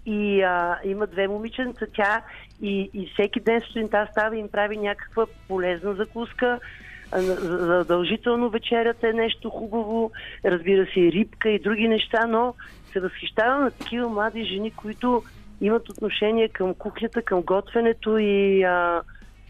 И 0.07 0.43
а, 0.43 0.79
има 0.85 1.07
две 1.07 1.29
момиченца, 1.29 1.87
тя 1.95 2.23
и, 2.63 2.91
и 2.95 3.11
всеки 3.13 3.41
ден 3.41 3.61
сутринта 3.61 4.09
става 4.11 4.37
им 4.37 4.49
прави 4.49 4.77
някаква 4.77 5.27
полезна 5.49 5.95
закуска. 5.95 6.61
Задължително 7.15 8.51
вечерята 8.51 9.09
е 9.09 9.13
нещо 9.13 9.51
хубаво, 9.51 10.13
разбира 10.45 10.87
се 10.87 11.01
и 11.01 11.13
рибка 11.13 11.51
и 11.51 11.59
други 11.59 11.89
неща, 11.89 12.27
но 12.27 12.55
се 12.93 13.01
възхищавам 13.01 13.65
на 13.65 13.71
такива 13.71 14.09
млади 14.09 14.45
жени, 14.45 14.71
които 14.71 15.23
имат 15.61 15.89
отношение 15.89 16.49
към 16.49 16.75
кухнята, 16.75 17.23
към 17.23 17.43
готвенето 17.43 18.19
и, 18.19 18.63
а, 18.63 19.03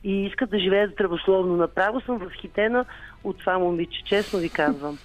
и 0.04 0.24
искат 0.24 0.50
да 0.50 0.58
живеят 0.58 0.92
здравословно. 0.92 1.56
Направо 1.56 2.00
съм 2.00 2.18
възхитена 2.18 2.84
от 3.24 3.38
това 3.38 3.58
момиче, 3.58 4.04
честно 4.04 4.38
ви 4.38 4.48
казвам. 4.48 4.98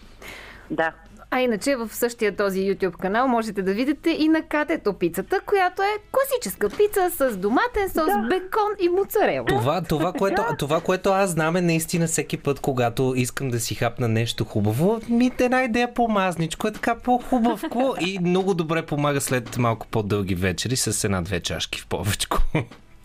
Да. 0.71 0.91
А 1.31 1.39
иначе 1.39 1.75
в 1.75 1.89
същия 1.91 2.35
този 2.35 2.59
YouTube 2.59 2.97
канал 2.97 3.27
можете 3.27 3.61
да 3.61 3.73
видите 3.73 4.09
и 4.09 4.27
на 4.27 4.41
катето 4.41 4.93
пицата, 4.93 5.39
която 5.45 5.81
е 5.81 5.97
класическа 6.11 6.69
пица 6.69 7.09
с 7.11 7.37
доматен 7.37 7.89
сос, 7.89 8.05
Да. 8.05 8.27
бекон 8.29 8.69
и 8.79 8.89
моцарела. 8.89 9.45
Това, 9.45 9.81
това, 9.81 10.13
което, 10.13 10.43
това, 10.59 10.81
което 10.81 11.09
аз 11.09 11.29
знам 11.29 11.55
е 11.55 11.61
наистина 11.61 12.07
всеки 12.07 12.37
път, 12.37 12.59
когато 12.59 13.13
искам 13.15 13.49
да 13.49 13.59
си 13.59 13.75
хапна 13.75 14.07
нещо 14.07 14.45
хубаво, 14.45 14.99
ми 15.09 15.31
една 15.39 15.63
идея 15.63 15.93
по-мазничко, 15.93 16.67
е 16.67 16.71
така 16.71 16.95
по-хубавко 16.95 17.95
и 17.99 18.19
много 18.19 18.53
добре 18.53 18.81
помага 18.81 19.21
след 19.21 19.57
малко 19.57 19.87
по-дълги 19.87 20.35
вечери 20.35 20.75
с 20.75 21.03
една-две 21.03 21.39
чашки 21.39 21.79
в 21.79 21.87
повечко. 21.87 22.41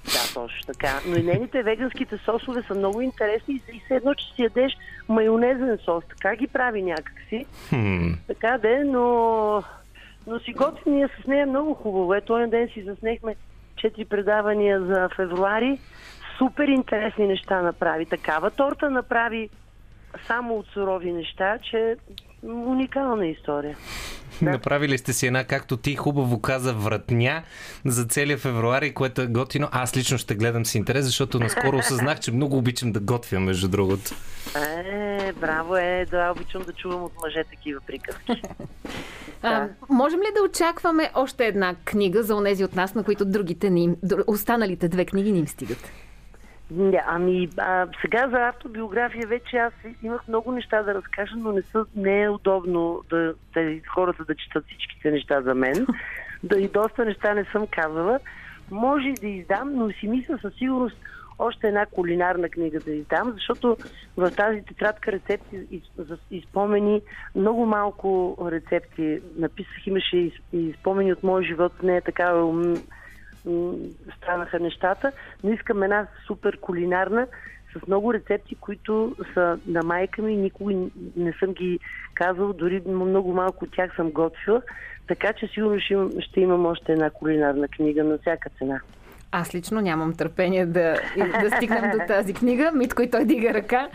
Да, 0.05 0.34
точно 0.34 0.66
така. 0.66 1.00
Но 1.07 1.16
и 1.16 1.22
нейните 1.22 1.62
веганските 1.62 2.18
сосове 2.18 2.62
са 2.62 2.74
много 2.74 3.00
интересни 3.00 3.62
и 3.72 3.80
все 3.84 3.94
едно, 3.94 4.14
че 4.14 4.34
си 4.34 4.42
ядеш 4.42 4.72
майонезен 5.09 5.78
сос. 5.84 6.05
Така 6.09 6.36
ги 6.36 6.46
прави 6.46 6.82
някакси. 6.82 7.46
Хм. 7.68 8.12
Така 8.26 8.59
де, 8.59 8.84
но, 8.84 9.62
но 10.26 10.38
си 10.38 10.52
готвим 10.52 10.94
ние 10.94 11.09
с 11.22 11.26
нея 11.26 11.46
много 11.46 11.74
хубаво. 11.74 12.14
Ето, 12.14 12.26
този 12.26 12.50
ден 12.50 12.68
си 12.68 12.82
заснехме 12.82 13.36
четири 13.76 14.05
предавания 14.05 14.80
за 14.80 15.09
февруари. 15.16 15.78
Супер 16.38 16.68
интересни 16.68 17.26
неща 17.26 17.62
направи. 17.62 18.07
Такава 18.07 18.50
торта 18.50 18.90
направи 18.90 19.48
само 20.26 20.55
от 20.55 20.66
сурови 20.66 21.12
неща, 21.12 21.59
че 21.59 21.96
уникална 22.49 23.26
история. 23.26 23.76
Направили 24.42 24.99
сте 24.99 25.12
си 25.12 25.26
една, 25.26 25.45
както 25.45 25.76
ти 25.76 25.97
хубаво 25.97 26.40
каза, 26.40 26.74
вратня 26.74 27.42
за 27.84 28.05
целия 28.05 28.38
февруари, 28.38 28.95
което 28.95 29.22
е 29.22 29.26
готино. 29.26 29.68
Аз 29.72 29.97
лично 29.97 30.18
ще 30.18 30.34
гледам 30.34 30.66
с 30.66 30.74
интерес, 30.74 31.05
защото 31.05 31.40
наскоро 31.40 31.76
осъзнах, 31.76 32.20
че 32.20 32.32
много 32.32 32.57
обичам 32.57 32.92
да 32.92 33.01
готвя, 33.01 33.40
между 33.40 33.68
другото. 33.68 34.11
Е, 34.57 35.32
браво 35.32 35.76
е, 35.76 36.07
да, 36.11 36.32
обичам 36.36 36.62
да 36.62 36.72
чувам 36.72 37.03
от 37.05 37.12
мъже 37.22 37.45
такива 37.45 37.80
приказки. 37.86 38.42
А, 39.47 39.68
можем 39.90 40.20
ли 40.20 40.26
да 40.36 40.42
очакваме 40.42 41.11
още 41.14 41.47
една 41.47 41.74
книга 41.84 42.22
за 42.22 42.34
онези 42.34 42.64
от 42.64 42.76
нас, 42.76 42.95
на 42.95 43.05
които 43.05 43.24
другите 43.24 43.70
ни, 43.70 43.90
останалите 44.26 44.88
две 44.88 45.05
книги 45.05 45.32
ни 45.32 45.38
им 45.38 45.49
стигат? 45.49 45.78
Не, 46.70 47.02
ами 47.06 47.48
а, 47.58 47.86
сега 48.00 48.28
за 48.28 48.48
автобиография 48.48 49.26
вече 49.26 49.56
аз 49.56 49.72
имах 50.02 50.28
много 50.28 50.52
неща 50.52 50.82
да 50.82 50.94
разкажа, 50.94 51.36
но 51.36 51.52
не, 51.52 51.62
са, 51.62 51.86
не 51.96 52.22
е 52.22 52.28
удобно 52.28 53.02
да, 53.10 53.34
тези 53.54 53.82
хората 53.94 54.24
да 54.24 54.34
четат 54.34 54.64
всичките 54.66 55.10
неща 55.10 55.42
за 55.42 55.54
мен. 55.54 55.86
Да 56.42 56.58
и 56.58 56.68
доста 56.68 57.04
неща 57.04 57.34
не 57.34 57.44
съм 57.44 57.66
казала. 57.70 58.20
Може 58.70 59.12
да 59.20 59.26
издам, 59.26 59.74
но 59.74 59.90
си 59.90 60.08
мисля 60.08 60.38
със 60.42 60.54
сигурност 60.54 60.96
още 61.38 61.68
една 61.68 61.86
кулинарна 61.86 62.48
книга 62.48 62.80
да 62.80 62.92
издам, 62.92 63.32
защото 63.32 63.76
в 64.16 64.30
тази 64.30 64.62
тетрадка 64.62 65.12
рецепти 65.12 65.82
и, 66.30 66.42
спомени 66.48 67.02
много 67.34 67.66
малко 67.66 68.36
рецепти 68.50 69.20
написах, 69.36 69.86
имаше 69.86 70.32
и, 70.52 70.74
спомени 70.80 71.12
от 71.12 71.22
моя 71.22 71.44
живот, 71.44 71.72
не 71.82 71.96
е 71.96 72.00
така 72.00 72.34
м, 72.34 72.52
м, 72.52 72.74
станаха 74.16 74.61
нещата, 74.61 75.12
но 75.45 75.53
искам 75.53 75.82
една 75.82 76.07
супер 76.26 76.61
кулинарна 76.61 77.26
с 77.78 77.86
много 77.86 78.14
рецепти, 78.14 78.55
които 78.55 79.16
са 79.34 79.59
на 79.66 79.82
майка 79.82 80.22
ми, 80.22 80.36
никога 80.36 80.74
не 81.16 81.32
съм 81.32 81.53
ги 81.53 81.78
казвал, 82.14 82.53
дори 82.53 82.82
много 82.86 83.32
малко 83.32 83.64
от 83.64 83.72
тях 83.72 83.97
съм 83.97 84.11
готвила, 84.11 84.62
така 85.07 85.32
че 85.32 85.47
сигурно 85.47 85.80
ще 85.80 86.20
ще 86.20 86.40
имам 86.40 86.66
още 86.66 86.92
една 86.92 87.11
кулинарна 87.11 87.68
книга 87.68 88.05
на 88.05 88.18
всяка 88.18 88.51
цена. 88.59 88.80
Аз 89.37 89.55
лично 89.55 89.80
нямам 89.80 90.12
търпение 90.12 90.66
да, 90.66 90.97
да 91.41 91.57
стигнем 91.57 91.91
до 91.91 91.99
тази 92.09 92.35
книга. 92.35 92.70
Митко 92.74 93.03
и 93.03 93.11
той 93.11 93.24
дига 93.24 93.55
ръка. 93.55 93.89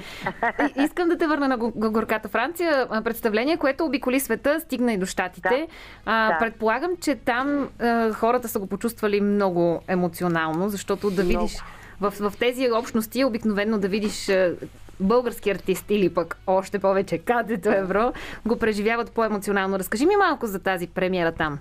И, 0.78 0.84
искам 0.84 1.10
да 1.10 1.18
те 1.18 1.28
върна 1.28 1.48
на 1.48 1.58
го- 1.58 1.72
горката 1.72 2.28
Франция. 2.28 2.88
Представление, 3.04 3.58
което 3.58 3.86
обиколи 3.86 4.20
света, 4.20 4.60
стигна 4.60 4.94
и 4.94 4.98
до 4.98 5.06
Штатите. 5.06 5.50
Да. 5.50 5.68
А, 6.06 6.28
Да. 6.28 6.38
Предполагам, 6.40 6.92
че 7.02 7.16
там 7.16 7.70
а, 7.80 8.14
хората 8.14 8.48
са 8.48 8.60
го 8.60 8.68
почувствали 8.68 9.22
много 9.22 9.82
емоционално, 9.88 10.70
защото 10.70 11.10
да 11.10 11.24
Много. 11.24 11.40
видиш 11.40 11.60
в, 12.02 12.12
в 12.12 12.34
тези 12.40 12.72
общности 12.72 13.26
обикновено 13.26 13.78
да 13.78 13.88
видиш 13.88 14.32
български 15.00 15.52
артист 15.52 15.86
или 15.90 16.10
пък 16.10 16.38
още 16.48 16.80
повече 16.80 17.18
катето 17.18 17.70
евро, 17.70 18.14
го 18.46 18.58
преживяват 18.58 19.12
по-емоционално. 19.12 19.80
Разкажи 19.80 20.06
ми 20.06 20.16
малко 20.18 20.48
за 20.48 20.60
тази 20.60 20.88
премиера 20.88 21.32
там. 21.32 21.60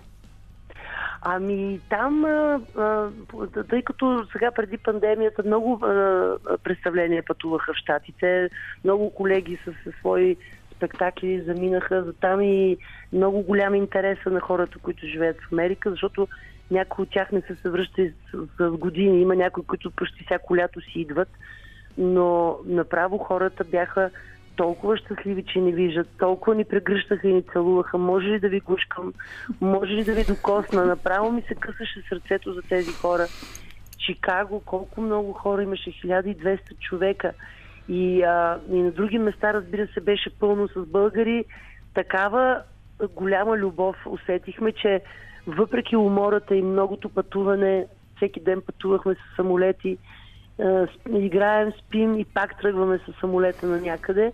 Ами 1.23 1.81
там, 1.89 2.25
а, 2.25 2.61
а, 2.77 3.09
тъй 3.69 3.83
като 3.83 4.27
сега 4.33 4.51
преди 4.51 4.79
пандемията 4.79 5.43
много 5.47 5.73
а, 5.83 6.37
представления 6.63 7.23
пътуваха 7.23 7.73
в 7.73 7.77
Штатите, 7.77 8.51
много 8.85 9.15
колеги 9.15 9.59
с, 9.65 9.73
с 9.73 9.99
свои 9.99 10.37
спектакли 10.77 11.43
заминаха 11.47 12.03
за 12.03 12.13
там 12.13 12.41
и 12.41 12.77
много 13.13 13.43
голям 13.43 13.75
интерес 13.75 14.19
е 14.27 14.31
на 14.31 14.41
хората, 14.41 14.79
които 14.79 15.07
живеят 15.07 15.37
в 15.41 15.53
Америка, 15.53 15.91
защото 15.91 16.29
някои 16.71 17.03
от 17.03 17.11
тях 17.11 17.33
не 17.33 17.41
са 17.41 17.57
се 17.57 17.71
връщали 17.71 18.15
с, 18.31 18.39
с 18.59 18.71
години. 18.71 19.23
Има 19.23 19.37
някои, 19.37 19.65
които 19.65 19.91
почти 19.91 20.25
всяко 20.25 20.57
лято 20.57 20.81
си 20.81 21.01
идват, 21.01 21.29
но 21.99 22.59
направо 22.67 23.19
хората 23.19 23.65
бяха 23.65 24.11
толкова 24.59 24.97
щастливи, 24.97 25.45
че 25.53 25.59
ни 25.59 25.73
виждат, 25.73 26.09
толкова 26.19 26.55
ни 26.55 26.65
прегръщаха 26.65 27.29
и 27.29 27.33
ни 27.33 27.43
целуваха. 27.43 27.99
Може 27.99 28.27
ли 28.27 28.41
да 28.41 28.49
ви 28.49 28.61
гушкам? 28.61 29.13
Може 29.61 29.93
ли 29.93 30.05
да 30.05 30.15
ви 30.15 30.25
докосна? 30.25 30.87
Направо 30.87 31.33
ми 31.33 31.43
се 31.43 31.55
късаше 31.55 32.03
сърцето 32.09 32.53
за 32.53 32.63
тези 32.63 32.93
хора. 32.93 33.27
Чикаго, 33.99 34.63
колко 34.67 35.01
много 35.01 35.33
хора 35.33 35.63
имаше, 35.63 35.91
1200 35.91 36.79
човека. 36.81 37.33
И, 37.89 38.23
а, 38.23 38.59
и 38.71 38.83
на 38.83 38.91
други 38.91 39.19
места, 39.19 39.53
разбира 39.53 39.87
се, 39.87 40.01
беше 40.01 40.31
пълно 40.31 40.69
с 40.69 40.87
българи. 40.87 41.45
Такава 41.95 42.63
голяма 43.15 43.57
любов 43.57 43.97
усетихме, 44.07 44.73
че 44.73 45.01
въпреки 45.47 45.97
умората 45.97 46.57
и 46.57 46.63
многото 46.63 47.09
пътуване, 47.09 47.87
всеки 48.17 48.41
ден 48.41 48.63
пътувахме 48.67 49.15
с 49.15 49.37
самолети, 49.37 49.99
играем, 51.15 51.73
спим 51.79 52.19
и 52.19 52.25
пак 52.25 52.61
тръгваме 52.61 52.99
с 52.99 53.21
самолета 53.21 53.67
на 53.67 53.81
някъде. 53.81 54.33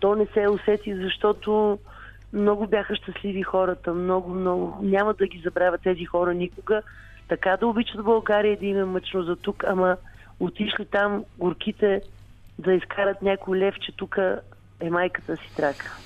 То 0.00 0.14
не 0.14 0.26
се 0.26 0.48
усети, 0.48 0.94
защото 0.94 1.78
много 2.32 2.66
бяха 2.66 2.96
щастливи 2.96 3.42
хората, 3.42 3.94
много, 3.94 4.30
много. 4.30 4.78
Няма 4.82 5.14
да 5.14 5.26
ги 5.26 5.40
забравя 5.44 5.78
тези 5.78 6.04
хора 6.04 6.34
никога. 6.34 6.82
Така 7.28 7.56
да 7.56 7.66
обичат 7.66 8.04
България 8.04 8.58
да 8.58 8.66
им 8.66 8.78
е 8.78 8.84
мъчно 8.84 9.22
за 9.22 9.36
тук, 9.36 9.64
ама 9.64 9.96
отишли 10.40 10.84
там 10.84 11.24
горките 11.38 12.02
да 12.58 12.72
изкарат 12.72 13.22
някой 13.22 13.58
лев, 13.58 13.74
че 13.80 13.92
тук 13.96 14.18
е 14.80 14.90
майката 14.90 15.36
си 15.36 15.56
трака. 15.56 15.96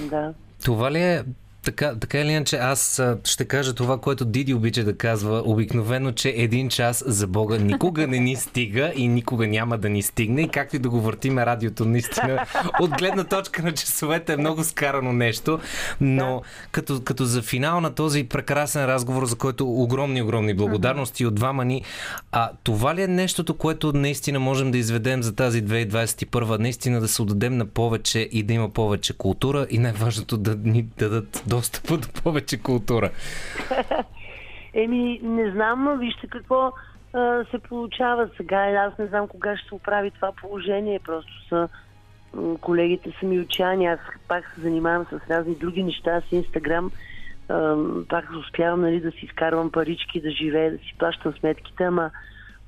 Да. 0.00 0.34
Това 0.64 0.92
ли 0.92 0.98
е 0.98 1.24
така, 1.62 1.94
така 2.00 2.18
или 2.18 2.30
иначе, 2.30 2.56
аз 2.56 3.02
ще 3.24 3.44
кажа 3.44 3.74
това, 3.74 3.98
което 3.98 4.24
Диди 4.24 4.54
обича 4.54 4.84
да 4.84 4.96
казва 4.96 5.42
обикновено, 5.44 6.12
че 6.12 6.28
един 6.28 6.68
час 6.68 7.04
за 7.06 7.26
Бога 7.26 7.58
никога 7.58 8.06
не 8.06 8.18
ни 8.18 8.36
стига 8.36 8.92
и 8.96 9.08
никога 9.08 9.46
няма 9.46 9.78
да 9.78 9.88
ни 9.88 10.02
стигне. 10.02 10.42
И 10.42 10.48
както 10.48 10.76
и 10.76 10.78
да 10.78 10.88
го 10.88 11.00
въртиме 11.00 11.46
радиото, 11.46 11.84
наистина, 11.84 12.46
от 12.80 12.90
гледна 12.90 13.24
точка 13.24 13.62
на 13.62 13.72
часовете 13.72 14.32
е 14.32 14.36
много 14.36 14.64
скарано 14.64 15.12
нещо. 15.12 15.60
Но 16.00 16.42
като, 16.72 17.00
като 17.04 17.24
за 17.24 17.42
финал 17.42 17.80
на 17.80 17.94
този 17.94 18.24
прекрасен 18.24 18.84
разговор, 18.84 19.26
за 19.26 19.36
който 19.36 19.68
огромни, 19.68 20.22
огромни 20.22 20.54
благодарности 20.54 21.26
от 21.26 21.34
двама 21.34 21.64
ни, 21.64 21.82
а 22.32 22.50
това 22.62 22.94
ли 22.94 23.02
е 23.02 23.06
нещото, 23.06 23.54
което 23.54 23.92
наистина 23.92 24.40
можем 24.40 24.70
да 24.70 24.78
изведем 24.78 25.22
за 25.22 25.34
тази 25.34 25.64
2021, 25.64 26.58
наистина 26.58 27.00
да 27.00 27.08
се 27.08 27.22
отдадем 27.22 27.56
на 27.56 27.66
повече 27.66 28.28
и 28.32 28.42
да 28.42 28.52
има 28.52 28.68
повече 28.68 29.12
култура 29.12 29.66
и 29.70 29.78
най-важното 29.78 30.36
да 30.36 30.56
ни 30.56 30.86
дадат 30.98 31.42
достъпа 31.50 31.96
до 31.96 32.08
повече 32.22 32.62
култура. 32.62 33.10
Еми, 34.74 35.20
не 35.22 35.50
знам, 35.50 35.84
но 35.84 35.96
вижте 35.96 36.26
какво 36.26 36.72
а, 37.12 37.44
се 37.50 37.58
получава 37.58 38.28
сега. 38.36 38.56
Аз 38.56 38.98
не 38.98 39.06
знам 39.06 39.28
кога 39.28 39.56
ще 39.56 39.68
се 39.68 39.74
оправи 39.74 40.10
това 40.10 40.32
положение. 40.32 41.00
Просто 41.04 41.48
са 41.48 41.68
колегите 42.60 43.12
са 43.20 43.26
ми 43.26 43.40
отчаяни. 43.40 43.86
Аз 43.86 43.98
пак 44.28 44.52
се 44.54 44.60
занимавам 44.60 45.06
с 45.10 45.30
разни 45.30 45.54
други 45.54 45.82
неща 45.82 46.20
с 46.20 46.32
Инстаграм. 46.32 46.90
Ам, 47.48 48.06
Пак 48.08 48.28
успявам 48.40 48.80
нали, 48.80 49.00
да 49.00 49.10
си 49.10 49.24
изкарвам 49.24 49.72
парички, 49.72 50.20
да 50.20 50.30
живея, 50.30 50.70
да 50.70 50.78
си 50.78 50.94
плащам 50.98 51.32
сметките, 51.32 51.84
ама 51.84 52.10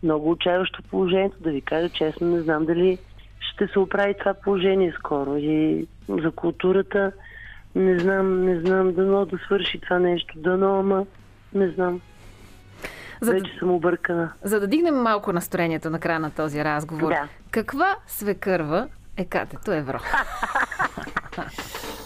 много 0.02 0.30
отчаяващо 0.30 0.82
положението. 0.82 1.36
Да 1.40 1.50
ви 1.50 1.60
кажа 1.60 1.88
честно, 1.88 2.26
не 2.26 2.40
знам 2.40 2.66
дали 2.66 2.98
ще 3.40 3.66
се 3.66 3.78
оправи 3.78 4.14
това 4.18 4.34
положение 4.34 4.92
скоро. 4.98 5.36
И 5.36 5.86
за 6.08 6.30
културата 6.30 7.12
не 7.74 7.98
знам, 7.98 8.44
не 8.44 8.60
знам, 8.60 8.92
дано 8.92 9.24
да 9.24 9.38
свърши 9.38 9.80
това 9.80 9.98
нещо. 9.98 10.34
Дано, 10.36 10.78
ама 10.78 11.06
не 11.54 11.68
знам. 11.68 12.00
За 13.20 13.32
да, 13.32 13.38
Вече 13.38 13.58
съм 13.58 13.70
объркана. 13.70 14.32
за 14.42 14.60
да 14.60 14.66
дигнем 14.66 14.94
малко 14.94 15.32
настроението 15.32 15.90
на 15.90 16.00
края 16.00 16.20
на 16.20 16.30
този 16.30 16.64
разговор, 16.64 17.08
Да. 17.08 17.28
каква 17.50 17.96
свекърва 18.06 18.88
е 19.16 19.24
катето 19.24 19.72
евро? 19.72 19.98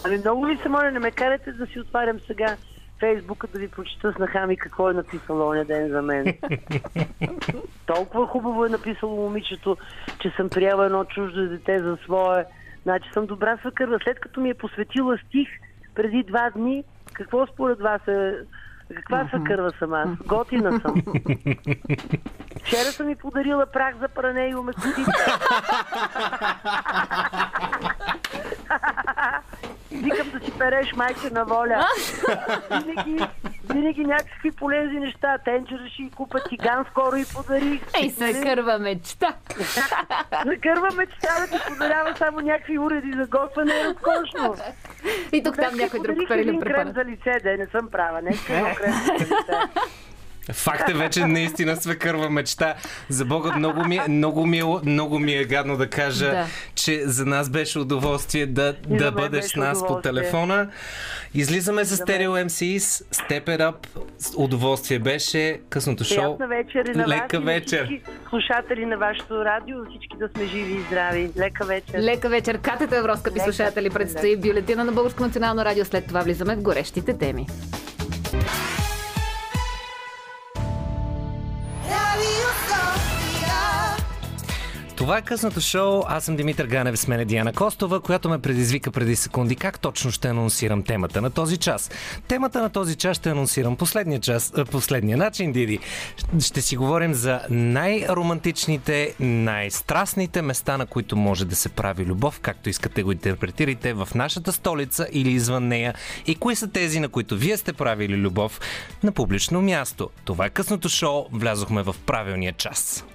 Ами 0.05 0.17
много 0.17 0.45
ви 0.45 0.57
се 0.57 0.69
моля, 0.69 0.91
не 0.91 0.99
ме 0.99 1.11
карате 1.11 1.51
да 1.51 1.65
си 1.65 1.79
отварям 1.79 2.19
сега 2.27 2.55
Фейсбука 2.99 3.47
да 3.47 3.59
ви 3.59 3.67
прочита 3.67 4.13
снаха 4.13 4.47
ми 4.47 4.57
какво 4.57 4.89
е 4.89 4.93
написало 4.93 5.49
оня 5.49 5.65
ден 5.65 5.89
за 5.89 6.01
мен. 6.01 6.25
Толкова 7.85 8.27
хубаво 8.27 8.65
е 8.65 8.69
написало 8.69 9.15
момичето, 9.15 9.77
че 10.19 10.29
съм 10.29 10.49
приела 10.49 10.85
едно 10.85 11.05
чуждо 11.05 11.49
дете 11.49 11.79
за 11.79 11.97
свое. 12.03 12.45
Значи 12.87 13.09
съм 13.13 13.25
добра 13.25 13.57
свекърва. 13.57 13.99
След 14.03 14.19
като 14.19 14.41
ми 14.41 14.49
е 14.49 14.53
посветила 14.53 15.17
стих 15.17 15.47
преди 15.95 16.23
два 16.23 16.49
дни, 16.49 16.83
какво 17.13 17.47
според 17.47 17.79
вас 17.79 18.07
е... 18.07 18.33
Каква 18.95 19.27
свекърва 19.27 19.71
съм 19.79 19.93
аз? 19.93 20.09
Готина 20.25 20.79
съм. 20.81 20.95
Вчера 22.63 22.91
съм 22.91 23.07
ми 23.07 23.15
подарила 23.15 23.65
прах 23.65 23.95
за 23.97 24.07
пране 24.07 24.47
и 24.47 24.55
уместотица. 24.55 25.11
Викам 29.91 30.29
да 30.29 30.45
си 30.45 30.51
переш 30.59 30.93
майка 30.93 31.31
на 31.31 31.45
воля. 31.45 31.87
Винаги, 32.71 33.19
винаги 33.73 34.05
някакви 34.05 34.51
полезни 34.51 34.99
неща. 34.99 35.37
Тенджера 35.37 35.89
ще 35.89 36.03
и 36.03 36.11
купа 36.11 36.39
тиган, 36.49 36.85
скоро 36.91 37.15
и 37.15 37.25
подарих. 37.35 37.81
Ей, 38.01 38.09
свекърва 38.09 38.79
мечта! 38.79 39.33
Закърва 40.45 40.89
мечта 40.97 41.29
да 41.39 41.47
ти 41.57 41.63
подарява 41.67 42.15
само 42.17 42.39
някакви 42.39 42.79
уреди 42.79 43.13
за 43.17 43.27
готвене 43.27 43.73
е 43.79 43.83
разкошно. 43.83 44.55
И 45.31 45.43
тук 45.43 45.55
там 45.55 45.75
някой 45.75 45.99
друг 45.99 46.07
подарих 46.07 46.27
перилен 46.27 46.49
един 46.49 46.61
крем 46.61 46.73
препарат. 46.73 46.95
за 46.95 47.05
лице, 47.05 47.39
да 47.43 47.57
не 47.57 47.65
съм 47.65 47.89
права. 47.91 48.21
Не 48.21 48.33
Факт 50.53 50.89
е 50.89 50.93
вече 50.93 51.19
наистина 51.21 51.75
свекърва 51.75 52.29
мечта. 52.29 52.75
За 53.09 53.25
Бога, 53.25 53.51
много 53.51 53.85
ми, 53.85 53.95
е- 53.97 54.09
много 54.09 54.45
ми, 54.45 54.59
е, 54.59 54.63
много 54.83 55.19
ми 55.19 55.33
е 55.33 55.45
гадно 55.45 55.77
да 55.77 55.89
кажа, 55.89 56.25
Да. 56.25 56.45
че 56.75 57.01
за 57.01 57.25
нас 57.25 57.49
беше 57.49 57.79
удоволствие 57.79 58.45
да, 58.45 58.75
И 58.89 58.97
да 58.97 59.11
бъдеш 59.11 59.45
с 59.45 59.55
нас 59.55 59.87
по 59.87 60.01
телефона. 60.01 60.69
Излизаме 61.33 61.85
с 61.85 61.97
Stereo 61.97 62.45
MCs, 62.45 62.77
Step 63.13 63.45
It 63.47 63.59
Up. 63.61 63.75
Удоволствие 64.37 64.99
беше 64.99 65.59
късното 65.69 66.03
шоу. 66.03 66.37
Вечер 66.39 66.85
и 66.85 66.91
на 66.91 67.03
вас 67.03 67.09
Лека 67.09 67.35
и 67.35 67.39
на 67.39 67.45
вечер. 67.45 67.85
всички 67.85 68.01
слушатели 68.29 68.85
на 68.85 68.97
вашето 68.97 69.45
радио. 69.45 69.77
Всички 69.89 70.17
да 70.19 70.29
сме 70.29 70.45
живи 70.45 70.73
и 70.73 70.81
здрави. 70.81 71.29
Лека 71.37 71.65
вечер. 71.65 71.99
Лека 71.99 72.29
вечер, 72.29 72.57
катето 72.57 72.95
евро, 72.95 73.17
скъпи 73.17 73.39
Лека. 73.39 73.43
слушатели, 73.45 73.89
предстои 73.89 74.37
бюлетина 74.37 74.83
на 74.83 74.91
Българско 74.91 75.23
национално 75.23 75.65
радио. 75.65 75.85
След 75.85 76.07
това 76.07 76.21
влизаме 76.21 76.55
в 76.55 76.61
горещите 76.61 77.17
теми. 77.17 77.47
Това 85.07 85.17
е 85.17 85.21
късното 85.21 85.61
шоу. 85.61 86.03
Аз 86.07 86.23
съм 86.23 86.35
Димитър 86.35 86.67
Ганев, 86.67 86.99
с 86.99 87.07
мен 87.07 87.19
е 87.19 87.25
Диана 87.25 87.53
Костова, 87.53 87.99
която 87.99 88.29
ме 88.29 88.39
предизвика 88.39 88.91
преди 88.91 89.15
секунди 89.15 89.55
как 89.55 89.79
точно 89.79 90.11
ще 90.11 90.27
анонсирам 90.27 90.83
темата 90.83 91.21
на 91.21 91.29
този 91.29 91.57
час. 91.57 91.91
Темата 92.27 92.61
на 92.61 92.69
този 92.69 92.95
час 92.95 93.17
ще 93.17 93.29
анонсирам 93.29 93.75
последния 93.75 94.19
час, 94.19 94.53
последния 94.71 95.17
начин, 95.17 95.51
Диди. 95.51 95.79
Ще 96.39 96.61
си 96.61 96.77
говорим 96.77 97.13
за 97.13 97.41
най-романтичните, 97.49 99.13
най-страстните 99.19 100.41
места, 100.41 100.77
на 100.77 100.85
които 100.85 101.15
може 101.15 101.45
да 101.45 101.55
се 101.55 101.69
прави 101.69 102.05
любов, 102.05 102.39
както 102.39 102.69
искате 102.69 103.03
го 103.03 103.11
интерпретирайте, 103.11 103.93
в 103.93 104.09
нашата 104.15 104.51
столица 104.51 105.07
или 105.11 105.31
извън 105.31 105.67
нея. 105.67 105.93
И 106.25 106.35
кои 106.35 106.55
са 106.55 106.67
тези, 106.67 106.99
на 106.99 107.09
които 107.09 107.37
вие 107.37 107.57
сте 107.57 107.73
правили 107.73 108.17
любов 108.17 108.59
на 109.03 109.11
публично 109.11 109.61
място. 109.61 110.09
Това 110.25 110.45
е 110.45 110.49
късното 110.49 110.89
шоу. 110.89 111.25
Влязохме 111.31 111.83
в 111.83 111.95
правилния 112.05 112.53
час. 112.53 113.05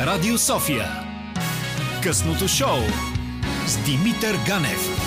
Радио 0.00 0.38
София. 0.38 0.84
Късното 2.02 2.48
шоу 2.48 2.78
с 3.66 3.84
Димитър 3.84 4.36
Ганев. 4.46 5.06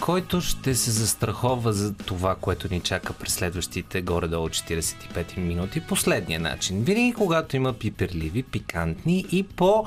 който 0.00 0.40
ще 0.40 0.74
се 0.74 0.90
застрахова 0.90 1.72
за 1.72 1.94
това, 1.94 2.34
което 2.34 2.68
ни 2.70 2.80
чака 2.80 3.12
през 3.12 3.34
следващите 3.34 4.02
горе-долу 4.02 4.48
45 4.48 5.36
минути. 5.36 5.80
Последния 5.80 6.40
начин. 6.40 6.82
Винаги, 6.82 7.12
когато 7.12 7.56
има 7.56 7.72
пиперливи, 7.72 8.42
пикантни 8.42 9.24
и 9.32 9.42
по 9.42 9.86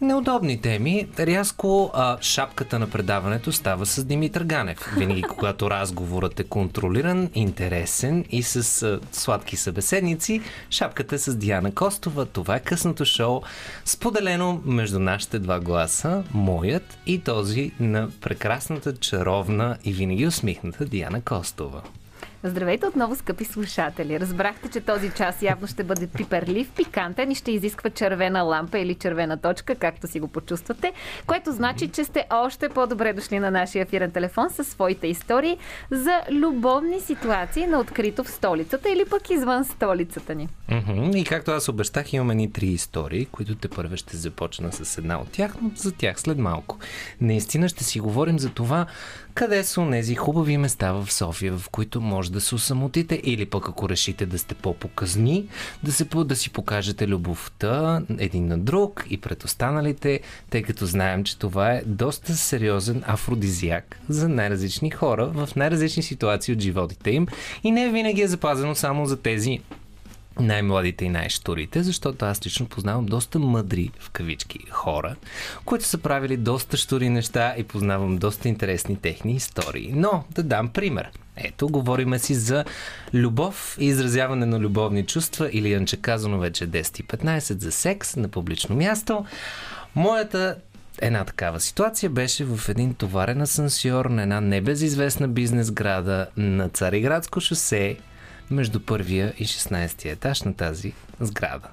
неудобни 0.00 0.60
теми, 0.60 1.08
рязко 1.18 1.90
а, 1.94 2.18
шапката 2.20 2.78
на 2.78 2.90
предаването 2.90 3.52
става 3.52 3.86
с 3.86 4.04
Димитър 4.04 4.44
Ганев. 4.44 4.92
Винаги, 4.96 5.22
когато 5.28 5.70
разговорът 5.70 6.40
е 6.40 6.44
контролиран, 6.44 7.30
интересен 7.34 8.24
и 8.30 8.42
с 8.42 8.82
а, 8.82 9.00
сладки 9.12 9.56
събеседници, 9.56 10.40
шапката 10.70 11.14
е 11.14 11.18
с 11.18 11.36
Диана 11.36 11.74
Костова. 11.74 12.24
Това 12.24 12.56
е 12.56 12.60
късното 12.60 13.04
шоу, 13.04 13.42
споделено 13.84 14.62
между 14.64 14.98
нашите 14.98 15.38
два 15.38 15.60
гласа, 15.60 16.24
моят 16.34 16.98
и 17.06 17.18
този 17.18 17.72
на 17.80 18.08
прекрасната, 18.20 18.96
чаровна 18.96 19.76
и 19.84 19.92
винаги 19.92 20.26
усмихната 20.26 20.84
Диана 20.84 21.22
Костова. 21.22 21.82
Здравейте 22.44 22.86
отново, 22.86 23.16
скъпи 23.16 23.44
слушатели. 23.44 24.20
Разбрахте, 24.20 24.68
че 24.68 24.80
този 24.80 25.10
час 25.10 25.42
явно 25.42 25.66
ще 25.66 25.84
бъде 25.84 26.06
пиперлив, 26.06 26.70
пикантен 26.70 27.30
и 27.30 27.34
ще 27.34 27.52
изисква 27.52 27.90
червена 27.90 28.42
лампа 28.42 28.78
или 28.78 28.94
червена 28.94 29.36
точка, 29.36 29.74
както 29.74 30.06
си 30.06 30.20
го 30.20 30.28
почувствате, 30.28 30.92
което 31.26 31.52
значи, 31.52 31.88
че 31.88 32.04
сте 32.04 32.26
още 32.30 32.68
по-добре 32.68 33.12
дошли 33.12 33.38
на 33.38 33.50
нашия 33.50 33.82
ефирен 33.82 34.10
телефон 34.10 34.50
със 34.50 34.68
своите 34.68 35.06
истории 35.06 35.58
за 35.90 36.20
любовни 36.30 37.00
ситуации 37.00 37.66
на 37.66 37.78
открито 37.78 38.24
в 38.24 38.30
столицата 38.30 38.90
или 38.90 39.04
пък 39.10 39.30
извън 39.30 39.64
столицата 39.64 40.34
ни. 40.34 40.48
И 41.14 41.24
както 41.28 41.50
аз 41.50 41.68
обещах, 41.68 42.12
имаме 42.12 42.34
ни 42.34 42.52
три 42.52 42.66
истории, 42.66 43.26
които 43.26 43.54
те 43.54 43.68
първо 43.68 43.96
ще 43.96 44.16
започна 44.16 44.72
с 44.72 44.98
една 44.98 45.20
от 45.20 45.30
тях, 45.30 45.54
но 45.62 45.70
за 45.76 45.92
тях 45.92 46.20
след 46.20 46.38
малко. 46.38 46.78
Наистина 47.20 47.68
ще 47.68 47.84
си 47.84 48.00
говорим 48.00 48.38
за 48.38 48.50
това, 48.50 48.86
къде 49.34 49.64
са 49.64 49.88
тези 49.90 50.14
хубави 50.14 50.56
места 50.56 50.92
в 50.92 51.12
София, 51.12 51.58
в 51.58 51.68
които 51.68 52.00
може 52.00 52.32
да 52.32 52.40
се 52.40 52.54
осамотите? 52.54 53.20
Или 53.24 53.46
пък 53.46 53.68
ако 53.68 53.88
решите 53.88 54.26
да 54.26 54.38
сте 54.38 54.54
по-показни, 54.54 55.48
да, 55.82 55.92
се, 55.92 56.04
да 56.04 56.36
си 56.36 56.50
покажете 56.50 57.08
любовта 57.08 58.02
един 58.18 58.46
на 58.46 58.58
друг 58.58 59.04
и 59.10 59.20
пред 59.20 59.44
останалите, 59.44 60.20
тъй 60.50 60.62
като 60.62 60.86
знаем, 60.86 61.24
че 61.24 61.38
това 61.38 61.72
е 61.72 61.82
доста 61.86 62.34
сериозен 62.34 63.02
афродизиак 63.06 64.00
за 64.08 64.28
най-различни 64.28 64.90
хора 64.90 65.26
в 65.26 65.48
най-различни 65.56 66.02
ситуации 66.02 66.54
от 66.54 66.60
животите 66.60 67.10
им. 67.10 67.26
И 67.64 67.70
не 67.70 67.90
винаги 67.90 68.22
е 68.22 68.28
запазено 68.28 68.74
само 68.74 69.06
за 69.06 69.16
тези 69.16 69.60
най-младите 70.42 71.04
и 71.04 71.08
най-штурите, 71.08 71.82
защото 71.82 72.24
аз 72.24 72.46
лично 72.46 72.66
познавам 72.66 73.06
доста 73.06 73.38
мъдри 73.38 73.90
в 74.00 74.10
кавички 74.10 74.58
хора, 74.70 75.16
които 75.64 75.84
са 75.84 75.98
правили 75.98 76.36
доста 76.36 76.76
штури 76.76 77.08
неща 77.08 77.54
и 77.58 77.64
познавам 77.64 78.16
доста 78.16 78.48
интересни 78.48 78.96
техни 78.96 79.32
истории. 79.32 79.92
Но 79.94 80.24
да 80.30 80.42
дам 80.42 80.68
пример. 80.68 81.10
Ето, 81.36 81.68
говориме 81.68 82.18
си 82.18 82.34
за 82.34 82.64
любов 83.14 83.76
и 83.80 83.86
изразяване 83.86 84.46
на 84.46 84.58
любовни 84.58 85.06
чувства 85.06 85.50
или 85.52 85.74
анче 85.74 85.96
казано 85.96 86.38
вече 86.38 86.68
10 86.68 87.00
и 87.00 87.04
15 87.04 87.58
за 87.58 87.72
секс 87.72 88.16
на 88.16 88.28
публично 88.28 88.76
място. 88.76 89.24
Моята 89.94 90.56
Една 91.02 91.24
такава 91.24 91.60
ситуация 91.60 92.10
беше 92.10 92.44
в 92.44 92.68
един 92.68 92.94
товарен 92.94 93.40
асансьор 93.40 94.04
на 94.04 94.22
една 94.22 94.40
небезизвестна 94.40 95.28
бизнес 95.28 95.70
града 95.70 96.26
на 96.36 96.68
Цариградско 96.68 97.40
шосе 97.40 97.96
между 98.50 98.80
първия 98.80 99.34
и 99.38 99.46
16 99.46 100.12
етаж 100.12 100.42
на 100.42 100.54
тази 100.54 100.92
сграда. 101.20 101.68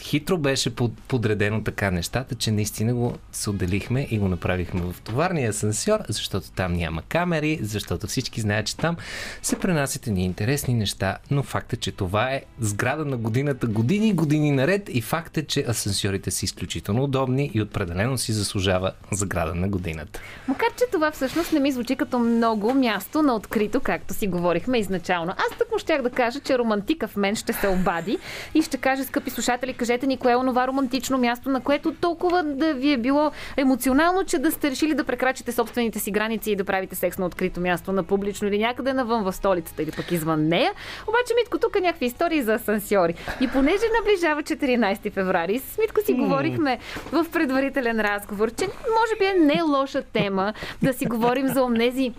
Хитро 0.00 0.38
беше 0.38 0.70
под- 0.70 1.00
подредено 1.08 1.64
така 1.64 1.90
нещата, 1.90 2.34
че 2.34 2.50
наистина 2.50 2.94
го 2.94 3.18
се 3.32 3.50
отделихме 3.50 4.08
и 4.10 4.18
го 4.18 4.28
направихме 4.28 4.80
в 4.80 5.00
товарния 5.04 5.50
асансьор, 5.50 6.00
защото 6.08 6.50
там 6.50 6.72
няма 6.72 7.02
камери, 7.02 7.58
защото 7.62 8.06
всички 8.06 8.40
знаят, 8.40 8.66
че 8.66 8.76
там 8.76 8.96
се 9.42 9.58
пренасят 9.58 10.06
едни 10.06 10.24
интересни 10.24 10.74
неща, 10.74 11.18
но 11.30 11.42
факт 11.42 11.72
е, 11.72 11.76
че 11.76 11.92
това 11.92 12.30
е 12.30 12.42
сграда 12.60 13.04
на 13.04 13.16
годината 13.16 13.66
години 13.66 14.08
и 14.08 14.12
години 14.12 14.50
наред 14.50 14.88
и 14.92 15.00
факт 15.00 15.36
е, 15.36 15.42
че 15.42 15.64
асансьорите 15.68 16.30
са 16.30 16.44
изключително 16.44 17.02
удобни 17.04 17.50
и 17.54 17.62
определено 17.62 18.18
си 18.18 18.32
заслужава 18.32 18.92
сграда 19.12 19.54
на 19.54 19.68
годината. 19.68 20.20
Макар, 20.48 20.68
че 20.78 20.84
това 20.92 21.10
всъщност 21.10 21.52
не 21.52 21.60
ми 21.60 21.72
звучи 21.72 21.96
като 21.96 22.18
много 22.18 22.74
място 22.74 23.22
на 23.22 23.34
открито, 23.34 23.80
както 23.80 24.14
си 24.14 24.26
говорихме 24.26 24.78
изначално. 24.78 25.32
Аз 25.32 25.58
тъкмо 25.58 25.78
щях 25.78 26.02
да 26.02 26.10
кажа, 26.10 26.40
че 26.40 26.58
романтика 26.58 27.08
в 27.08 27.16
мен 27.16 27.36
ще 27.36 27.52
се 27.52 27.68
обади 27.68 28.18
и 28.54 28.62
ще 28.62 28.76
каже, 28.76 29.04
скъпи 29.04 29.30
слушатели, 29.30 29.72
кажете 29.82 30.06
ни 30.06 30.16
кое 30.16 30.32
е 30.32 30.36
онова 30.36 30.68
романтично 30.68 31.18
място, 31.18 31.48
на 31.48 31.60
което 31.60 31.94
толкова 31.94 32.42
да 32.42 32.74
ви 32.74 32.92
е 32.92 32.96
било 32.96 33.30
емоционално, 33.56 34.24
че 34.24 34.38
да 34.38 34.50
сте 34.50 34.70
решили 34.70 34.94
да 34.94 35.04
прекрачите 35.04 35.52
собствените 35.52 35.98
си 35.98 36.10
граници 36.10 36.50
и 36.50 36.56
да 36.56 36.64
правите 36.64 36.96
секс 36.96 37.18
на 37.18 37.26
открито 37.26 37.60
място, 37.60 37.92
на 37.92 38.02
публично 38.02 38.48
или 38.48 38.58
някъде 38.58 38.92
навън 38.92 39.24
в 39.24 39.32
столицата 39.32 39.82
или 39.82 39.90
пък 39.90 40.12
извън 40.12 40.48
нея. 40.48 40.72
Обаче, 41.02 41.34
Митко, 41.36 41.58
тук 41.58 41.80
някакви 41.80 42.06
истории 42.06 42.42
за 42.42 42.54
асансьори. 42.54 43.14
И 43.40 43.48
понеже 43.48 43.84
наближава 43.98 44.42
14 44.42 45.12
феврари, 45.12 45.58
с 45.58 45.78
Митко 45.78 46.00
си 46.04 46.12
говорихме 46.12 46.78
в 47.12 47.26
предварителен 47.32 48.00
разговор, 48.00 48.50
че 48.50 48.64
може 48.66 49.18
би 49.18 49.24
е 49.24 49.44
не 49.44 49.62
лоша 49.62 50.02
тема 50.02 50.52
да 50.82 50.92
си 50.92 51.06
говорим 51.06 51.48
за 51.48 51.62
онези 51.62 52.12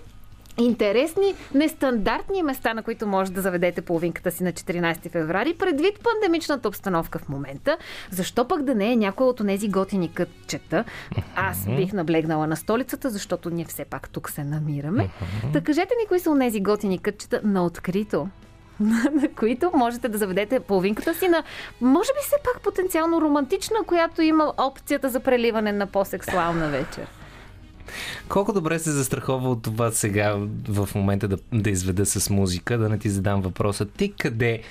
интересни, 0.57 1.35
нестандартни 1.53 2.43
места, 2.43 2.73
на 2.73 2.83
които 2.83 3.07
може 3.07 3.31
да 3.31 3.41
заведете 3.41 3.81
половинката 3.81 4.31
си 4.31 4.43
на 4.43 4.51
14 4.51 5.11
феврари, 5.11 5.53
предвид 5.53 5.99
пандемичната 6.03 6.67
обстановка 6.67 7.19
в 7.19 7.29
момента. 7.29 7.77
Защо 8.11 8.47
пък 8.47 8.63
да 8.63 8.75
не 8.75 8.91
е 8.91 8.95
някой 8.95 9.27
от 9.27 9.41
тези 9.47 9.69
готини 9.69 10.13
кътчета? 10.13 10.83
Аз 11.35 11.65
бих 11.65 11.93
наблегнала 11.93 12.47
на 12.47 12.55
столицата, 12.55 13.09
защото 13.09 13.49
ние 13.49 13.65
все 13.65 13.85
пак 13.85 14.09
тук 14.09 14.29
се 14.29 14.43
намираме. 14.43 15.09
Да 15.53 15.61
кажете 15.61 15.93
ни 16.01 16.07
кои 16.07 16.19
са 16.19 16.31
онези 16.31 16.59
готини 16.59 16.99
кътчета 16.99 17.41
на 17.43 17.65
открито 17.65 18.27
на 19.13 19.27
които 19.35 19.71
можете 19.75 20.09
да 20.09 20.17
заведете 20.17 20.59
половинката 20.59 21.13
си 21.13 21.27
на, 21.27 21.43
може 21.81 22.09
би 22.13 22.19
все 22.21 22.35
пак 22.43 22.61
потенциално 22.61 23.21
романтична, 23.21 23.77
която 23.87 24.21
има 24.21 24.53
опцията 24.57 25.09
за 25.09 25.19
преливане 25.19 25.71
на 25.71 25.87
по-сексуална 25.87 26.69
вечер. 26.69 27.07
Колко 28.29 28.53
добре 28.53 28.79
се 28.79 28.91
застрахова 28.91 29.49
от 29.49 29.63
това 29.63 29.91
сега 29.91 30.37
в 30.67 30.89
момента 30.95 31.27
да, 31.27 31.37
да 31.53 31.69
изведа 31.69 32.05
с 32.05 32.29
музика, 32.29 32.77
да 32.77 32.89
не 32.89 32.99
ти 32.99 33.09
задам 33.09 33.41
въпроса. 33.41 33.85
Ти 33.85 34.13
къде 34.19 34.61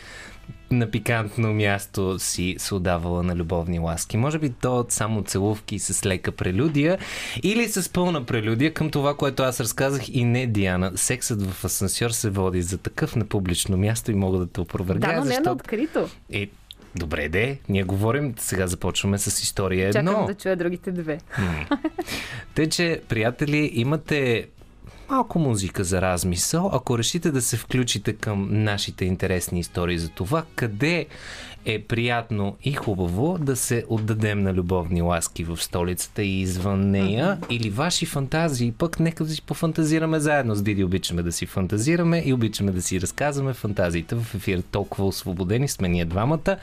на 0.70 0.90
пикантно 0.90 1.54
място 1.54 2.18
си 2.18 2.54
се 2.58 2.74
отдавала 2.74 3.22
на 3.22 3.36
любовни 3.36 3.78
ласки? 3.78 4.16
Може 4.16 4.38
би 4.38 4.50
то 4.50 4.78
от 4.78 4.92
само 4.92 5.22
целувки 5.22 5.78
с 5.78 6.06
лека 6.06 6.32
прелюдия 6.32 6.98
или 7.42 7.68
с 7.68 7.92
пълна 7.92 8.24
прелюдия 8.24 8.74
към 8.74 8.90
това, 8.90 9.16
което 9.16 9.42
аз 9.42 9.60
разказах 9.60 10.08
и 10.08 10.24
не 10.24 10.46
Диана. 10.46 10.92
Сексът 10.94 11.42
в 11.42 11.64
асансьор 11.64 12.10
се 12.10 12.30
води 12.30 12.62
за 12.62 12.78
такъв 12.78 13.16
на 13.16 13.24
публично 13.24 13.76
място 13.76 14.10
и 14.10 14.14
мога 14.14 14.38
да 14.38 14.46
те 14.46 14.52
Да, 14.52 14.62
опровергая, 14.62 15.18
но 15.18 15.24
не 15.24 15.28
защото... 15.28 15.48
на 15.48 15.52
открито. 15.52 16.08
Е, 16.32 16.48
добре 16.96 17.28
де, 17.28 17.58
ние 17.68 17.82
говорим, 17.82 18.34
сега 18.38 18.66
започваме 18.66 19.18
с 19.18 19.42
история 19.42 19.88
едно. 19.88 20.10
Чакам 20.12 20.26
да 20.26 20.34
чуя 20.34 20.56
другите 20.56 20.92
две. 20.92 21.18
Тъй, 22.54 22.68
че, 22.68 23.02
приятели, 23.08 23.70
имате 23.74 24.48
малко 25.08 25.38
музика 25.38 25.84
за 25.84 26.02
размисъл, 26.02 26.70
ако 26.72 26.98
решите 26.98 27.30
да 27.30 27.42
се 27.42 27.56
включите 27.56 28.12
към 28.12 28.48
нашите 28.50 29.04
интересни 29.04 29.60
истории 29.60 29.98
за 29.98 30.08
това, 30.08 30.44
къде 30.54 31.06
е 31.64 31.82
приятно 31.82 32.56
и 32.64 32.72
хубаво 32.72 33.38
да 33.40 33.56
се 33.56 33.84
отдадем 33.88 34.42
на 34.42 34.54
любовни 34.54 35.02
ласки 35.02 35.44
в 35.44 35.62
столицата 35.62 36.22
и 36.22 36.40
извън 36.40 36.90
нея, 36.90 37.38
или 37.50 37.70
ваши 37.70 38.06
фантазии, 38.06 38.72
пък 38.78 39.00
нека 39.00 39.24
да 39.24 39.30
си 39.30 39.42
пофантазираме 39.42 40.20
заедно. 40.20 40.54
С 40.54 40.62
Диди 40.62 40.84
обичаме 40.84 41.22
да 41.22 41.32
си 41.32 41.46
фантазираме 41.46 42.22
и 42.26 42.32
обичаме 42.32 42.72
да 42.72 42.82
си 42.82 43.00
разказваме 43.00 43.52
фантазиите 43.52 44.14
в 44.14 44.34
ефир. 44.34 44.62
Толкова 44.70 45.06
освободени 45.06 45.68
сме 45.68 45.88
ние 45.88 46.04
двамата. 46.04 46.56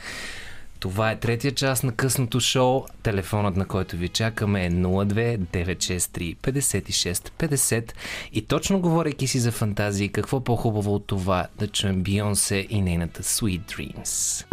Това 0.80 1.12
е 1.12 1.20
третия 1.20 1.52
част 1.52 1.84
на 1.84 1.92
късното 1.92 2.40
шоу. 2.40 2.86
Телефонът, 3.04 3.56
на 3.56 3.66
който 3.66 3.98
ви 3.98 4.10
чакаме 4.10 4.66
е 4.66 4.72
02 4.72 5.38
963 5.38 6.36
56 6.36 7.14
50. 7.14 7.92
И 8.34 8.42
точно 8.42 8.80
говорейки 8.80 9.28
си 9.28 9.40
за 9.40 9.52
фантазии, 9.52 10.10
какво 10.10 10.44
по-хубаво 10.44 10.96
от 10.96 11.08
това 11.08 11.48
да 11.60 11.68
чуем 11.68 12.04
Бионсе 12.04 12.68
и 12.70 12.82
нейната 12.82 13.24
Sweet 13.24 13.62
Dreams. 13.62 14.49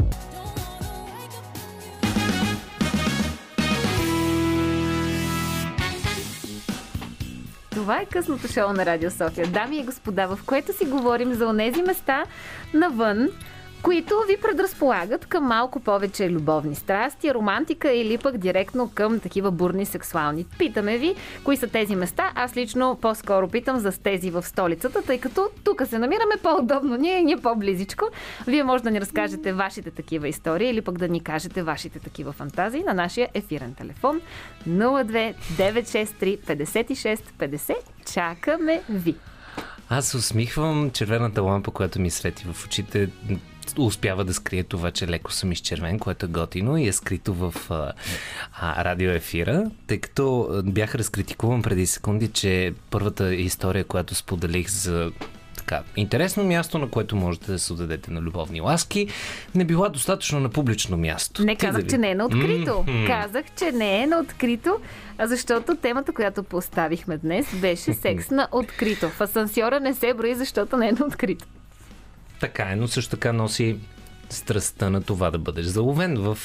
Това 7.87 8.01
е 8.01 8.07
късното 8.07 8.49
шоу 8.49 8.72
на 8.72 8.87
Радио 8.87 9.11
София. 9.11 9.47
Дами 9.47 9.78
и 9.78 9.84
господа, 9.84 10.26
в 10.26 10.39
което 10.47 10.72
си 10.72 10.84
говорим 10.84 11.34
за 11.34 11.47
онези 11.47 11.82
места 11.82 12.24
навън, 12.74 13.28
които 13.87 14.14
ви 14.28 14.37
предразполагат 14.43 15.26
към 15.26 15.45
малко 15.45 15.80
повече 15.80 16.30
любовни 16.30 16.74
страсти, 16.74 17.34
романтика 17.34 17.93
или 17.93 18.18
пък 18.18 18.39
директно 18.39 18.91
към 18.95 19.20
такива 19.20 19.51
бурни 19.51 19.87
сексуални. 19.87 20.47
Питаме 20.59 20.99
ви, 20.99 21.14
кои 21.45 21.57
са 21.57 21.66
тези 21.66 21.97
места. 21.97 22.32
Аз 22.34 22.57
лично 22.57 22.99
по-скоро 23.03 23.49
питам 23.49 23.78
за 23.78 23.93
тези 23.93 24.30
в 24.30 24.43
столицата, 24.43 25.03
тъй 25.03 25.20
като 25.20 25.49
тук 25.64 25.82
се 25.87 25.99
намираме 25.99 26.34
по-удобно 26.43 26.97
ние, 26.97 27.22
ние 27.22 27.37
по-близичко. 27.37 28.05
Вие 28.47 28.64
може 28.64 28.82
да 28.82 28.91
ни 28.91 29.01
разкажете 29.01 29.53
вашите 29.53 29.91
такива 29.91 30.28
истории 30.28 30.70
или 30.70 30.80
пък 30.80 30.99
да 30.99 31.09
ни 31.09 31.20
кажете 31.20 31.62
вашите 31.62 31.99
такива 31.99 32.32
фантазии 32.32 32.82
на 32.82 32.95
нашия 32.95 33.28
ефирен 33.34 33.74
телефон 33.74 34.20
02 34.68 35.34
963 35.59 36.39
56 36.39 37.20
50. 37.39 37.74
Чакаме 38.12 38.82
ви! 38.89 39.14
Аз 39.89 40.14
усмихвам, 40.14 40.91
червената 40.91 41.43
лампа, 41.43 41.70
която 41.70 42.01
ми 42.01 42.11
свети 42.11 42.45
в 42.53 42.64
очите, 42.64 43.09
успява 43.79 44.25
да 44.25 44.35
скрие 44.35 44.62
това, 44.62 44.91
че 44.91 45.09
леко 45.09 45.33
съм 45.33 45.53
изчервен, 45.53 45.99
което 45.99 46.27
е 46.27 46.29
готино 46.29 46.77
и 46.77 46.89
е 46.89 46.93
скрито 46.93 47.35
в 47.35 47.55
а, 47.71 47.93
а, 48.61 48.85
радиоефира, 48.85 49.71
тъй 49.87 49.99
като 49.99 50.51
бях 50.64 50.95
разкритикуван 50.95 51.62
преди 51.62 51.87
секунди, 51.87 52.29
че 52.29 52.75
първата 52.91 53.35
история, 53.35 53.85
която 53.85 54.14
споделих 54.14 54.71
за 54.71 55.12
така, 55.67 55.83
интересно 55.97 56.45
място, 56.45 56.79
на 56.79 56.89
което 56.89 57.17
можете 57.17 57.53
да 57.53 57.59
се 57.59 57.73
отдадете 57.73 58.11
на 58.11 58.21
любовни 58.21 58.61
ласки, 58.61 59.09
не 59.55 59.64
била 59.64 59.89
достатъчно 59.89 60.41
на 60.41 60.49
публично 60.49 60.97
място. 60.97 61.45
Не 61.45 61.57
казах, 61.57 61.81
дали? 61.81 61.91
че 61.91 61.99
не 61.99 62.11
е 62.11 62.14
на 62.14 62.25
открито. 62.25 62.85
Мгм. 62.89 63.07
Казах, 63.07 63.45
че 63.59 63.73
не 63.73 64.03
е 64.03 64.07
на 64.07 64.19
открито, 64.19 64.79
защото 65.21 65.77
темата, 65.77 66.12
която 66.12 66.43
поставихме 66.43 67.19
днес, 67.19 67.47
беше 67.61 67.93
секс 67.93 68.31
на 68.31 68.49
открито. 68.53 69.09
В 69.09 69.21
асансьора 69.21 69.81
не 69.81 69.95
се 69.95 70.14
брои, 70.14 70.35
защото 70.35 70.77
не 70.77 70.89
е 70.89 70.93
на 70.93 71.07
открито. 71.07 71.47
Така 72.41 72.62
е, 72.62 72.76
но 72.76 72.89
също 72.89 73.11
така 73.11 73.32
носи 73.32 73.76
страстта 74.30 74.91
на 74.91 75.03
това 75.03 75.30
да 75.30 75.39
бъдеш 75.39 75.66
заловен 75.66 76.16
в 76.16 76.39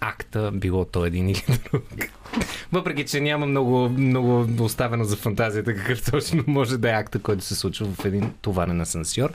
акта, 0.00 0.50
било 0.54 0.84
то 0.84 1.04
един 1.04 1.28
или 1.28 1.44
друг. 1.72 1.84
Въпреки, 2.72 3.04
че 3.04 3.20
няма 3.20 3.46
много, 3.46 3.88
много 3.88 4.64
оставено 4.64 5.04
за 5.04 5.16
фантазията 5.16 5.74
какъв 5.74 6.10
точно 6.10 6.44
може 6.46 6.78
да 6.78 6.90
е 6.90 6.92
акта, 6.92 7.18
който 7.18 7.44
се 7.44 7.54
случва 7.54 7.86
в 7.86 8.04
един 8.04 8.32
товарен 8.42 8.80
асансьор. 8.80 9.32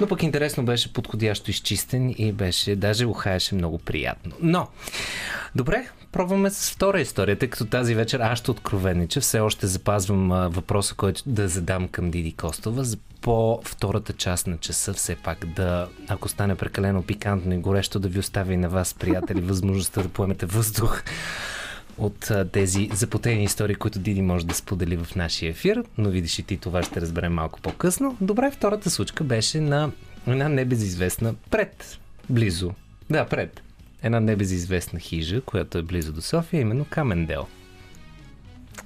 Но 0.00 0.06
пък 0.06 0.22
интересно 0.22 0.64
беше 0.64 0.92
подходящо 0.92 1.50
изчистен 1.50 2.14
и 2.18 2.32
беше, 2.32 2.76
даже 2.76 3.06
ухаеше 3.06 3.54
много 3.54 3.78
приятно. 3.78 4.32
Но, 4.40 4.68
добре, 5.54 5.88
пробваме 6.12 6.50
с 6.50 6.70
втора 6.70 7.00
история, 7.00 7.38
тъй 7.38 7.50
като 7.50 7.66
тази 7.66 7.94
вечер 7.94 8.20
аз 8.20 8.38
ще 8.38 8.50
откровеннича. 8.50 9.20
Все 9.20 9.40
още 9.40 9.66
запазвам 9.66 10.28
въпроса, 10.52 10.94
който 10.94 11.22
да 11.26 11.48
задам 11.48 11.88
към 11.88 12.10
Диди 12.10 12.32
Костова. 12.32 12.84
По 13.26 13.60
втората 13.64 14.12
част 14.12 14.46
на 14.46 14.58
часа 14.58 14.92
все 14.94 15.16
пак 15.16 15.46
да, 15.46 15.88
ако 16.08 16.28
стане 16.28 16.54
прекалено 16.54 17.02
пикантно 17.02 17.54
и 17.54 17.58
горещо, 17.58 17.98
да 17.98 18.08
ви 18.08 18.18
оставя 18.18 18.52
и 18.52 18.56
на 18.56 18.68
вас, 18.68 18.94
приятели, 18.94 19.40
възможността 19.42 20.02
да 20.02 20.08
поемете 20.08 20.46
въздух 20.46 21.02
от 21.98 22.30
тези 22.52 22.90
запотени 22.92 23.44
истории, 23.44 23.74
които 23.74 23.98
Диди 23.98 24.22
може 24.22 24.46
да 24.46 24.54
сподели 24.54 24.96
в 24.96 25.16
нашия 25.16 25.50
ефир, 25.50 25.84
но 25.98 26.10
видиш 26.10 26.38
и 26.38 26.42
ти 26.42 26.56
това 26.56 26.82
ще 26.82 27.00
разберем 27.00 27.32
малко 27.32 27.60
по-късно. 27.60 28.16
Добре, 28.20 28.50
втората 28.50 28.90
случка 28.90 29.24
беше 29.24 29.60
на 29.60 29.90
една 30.26 30.48
небезизвестна 30.48 31.34
пред, 31.50 31.98
близо, 32.30 32.72
да, 33.10 33.26
пред, 33.26 33.62
една 34.02 34.20
небезизвестна 34.20 35.00
хижа, 35.00 35.40
която 35.40 35.78
е 35.78 35.82
близо 35.82 36.12
до 36.12 36.22
София, 36.22 36.60
именно 36.60 36.86
Камендел. 36.90 37.46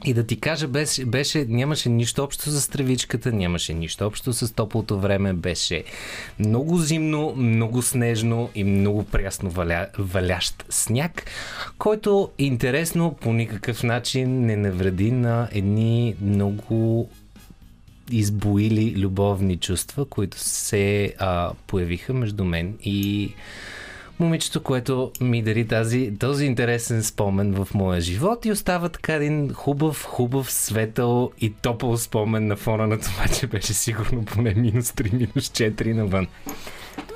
И 0.05 0.14
да 0.14 0.26
ти 0.26 0.41
кажа, 0.41 0.68
беше, 0.68 1.05
беше, 1.05 1.47
нямаше 1.49 1.88
нищо 1.88 2.24
общо 2.24 2.51
с 2.51 2.68
тревичката, 2.68 3.32
нямаше 3.32 3.74
нищо 3.74 4.07
общо 4.07 4.32
с 4.32 4.55
топлото 4.55 4.99
време, 4.99 5.32
беше 5.32 5.84
много 6.38 6.78
зимно, 6.78 7.34
много 7.36 7.82
снежно 7.82 8.51
и 8.55 8.64
много 8.64 9.05
прясно 9.05 9.51
валя, 9.51 9.86
валящ 9.99 10.64
сняг, 10.70 11.30
който 11.78 12.30
интересно 12.38 13.16
по 13.20 13.32
никакъв 13.32 13.82
начин 13.82 14.47
не 14.47 14.57
навреди 14.57 15.12
на 15.12 15.49
едни 15.53 16.14
много 16.20 17.11
избоили 18.11 18.95
любовни 18.97 19.57
чувства, 19.57 20.05
които 20.05 20.38
се 20.38 21.14
а, 21.18 21.53
появиха 21.66 22.12
между 22.14 22.45
мен 22.45 22.78
и 22.84 23.32
момичето, 24.21 24.62
което 24.62 25.12
ми 25.21 25.43
дари 25.43 25.66
тази, 25.66 26.12
този 26.18 26.45
интересен 26.45 27.03
спомен 27.03 27.64
в 27.64 27.75
моя 27.75 28.01
живот 28.01 28.45
и 28.45 28.53
остава 28.53 28.89
така 28.89 29.14
един 29.14 29.53
хубав, 29.53 30.05
хубав, 30.05 30.53
светъл 30.53 31.31
и 31.41 31.53
топъл 31.53 31.97
спомен 31.97 32.47
на 32.47 32.57
фона 32.57 32.87
на 32.87 33.01
това, 33.01 33.25
че 33.41 33.47
беше 33.47 33.75
сигурно 33.75 34.25
поне 34.25 34.55
минус 34.55 34.93
3, 34.93 35.12
минус 35.12 35.51
4 35.51 35.93
навън. 35.93 36.27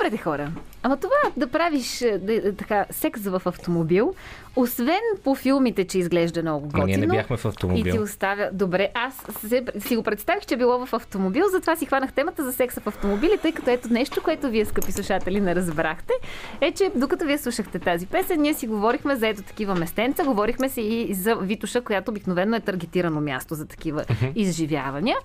Добре, 0.04 0.16
де 0.16 0.22
хора. 0.22 0.52
Ама 0.82 0.96
това 0.96 1.16
да 1.36 1.46
правиш 1.46 2.02
е, 2.02 2.18
да, 2.18 2.40
да, 2.40 2.52
така, 2.56 2.84
секс 2.90 3.22
в 3.22 3.42
автомобил, 3.44 4.14
освен 4.56 5.00
по 5.24 5.34
филмите, 5.34 5.84
че 5.84 5.98
изглежда 5.98 6.42
много 6.42 6.66
готино. 6.66 6.86
ние 6.86 6.96
не 6.96 7.06
бяхме 7.06 7.36
в 7.36 7.44
И 7.44 7.48
автомобил. 7.48 7.92
ти 7.92 7.98
оставя. 7.98 8.50
Добре, 8.52 8.88
аз 8.94 9.26
се, 9.48 9.64
си 9.78 9.96
го 9.96 10.02
представих, 10.02 10.46
че 10.46 10.54
е 10.54 10.56
било 10.56 10.86
в 10.86 10.92
автомобил, 10.92 11.44
затова 11.52 11.76
си 11.76 11.86
хванах 11.86 12.12
темата 12.12 12.44
за 12.44 12.52
секса 12.52 12.80
в 12.80 12.86
автомобили, 12.86 13.38
тъй 13.42 13.52
като 13.52 13.70
ето 13.70 13.92
нещо, 13.92 14.22
което 14.22 14.50
вие, 14.50 14.64
скъпи 14.64 14.92
слушатели, 14.92 15.40
не 15.40 15.54
разбрахте, 15.54 16.12
е, 16.60 16.72
че 16.72 16.90
докато 16.94 17.24
вие 17.24 17.38
слушахте 17.38 17.78
тази 17.78 18.06
песен, 18.06 18.40
ние 18.40 18.54
си 18.54 18.66
говорихме 18.66 19.16
за 19.16 19.28
ето 19.28 19.42
такива 19.42 19.74
местенца, 19.74 20.24
говорихме 20.24 20.68
си 20.68 20.80
и 20.80 21.14
за 21.14 21.34
Витуша, 21.34 21.80
която 21.80 22.10
обикновено 22.10 22.56
е 22.56 22.60
таргетирано 22.60 23.20
място 23.20 23.54
за 23.54 23.66
такива 23.66 24.04
изживявания. 24.34 25.16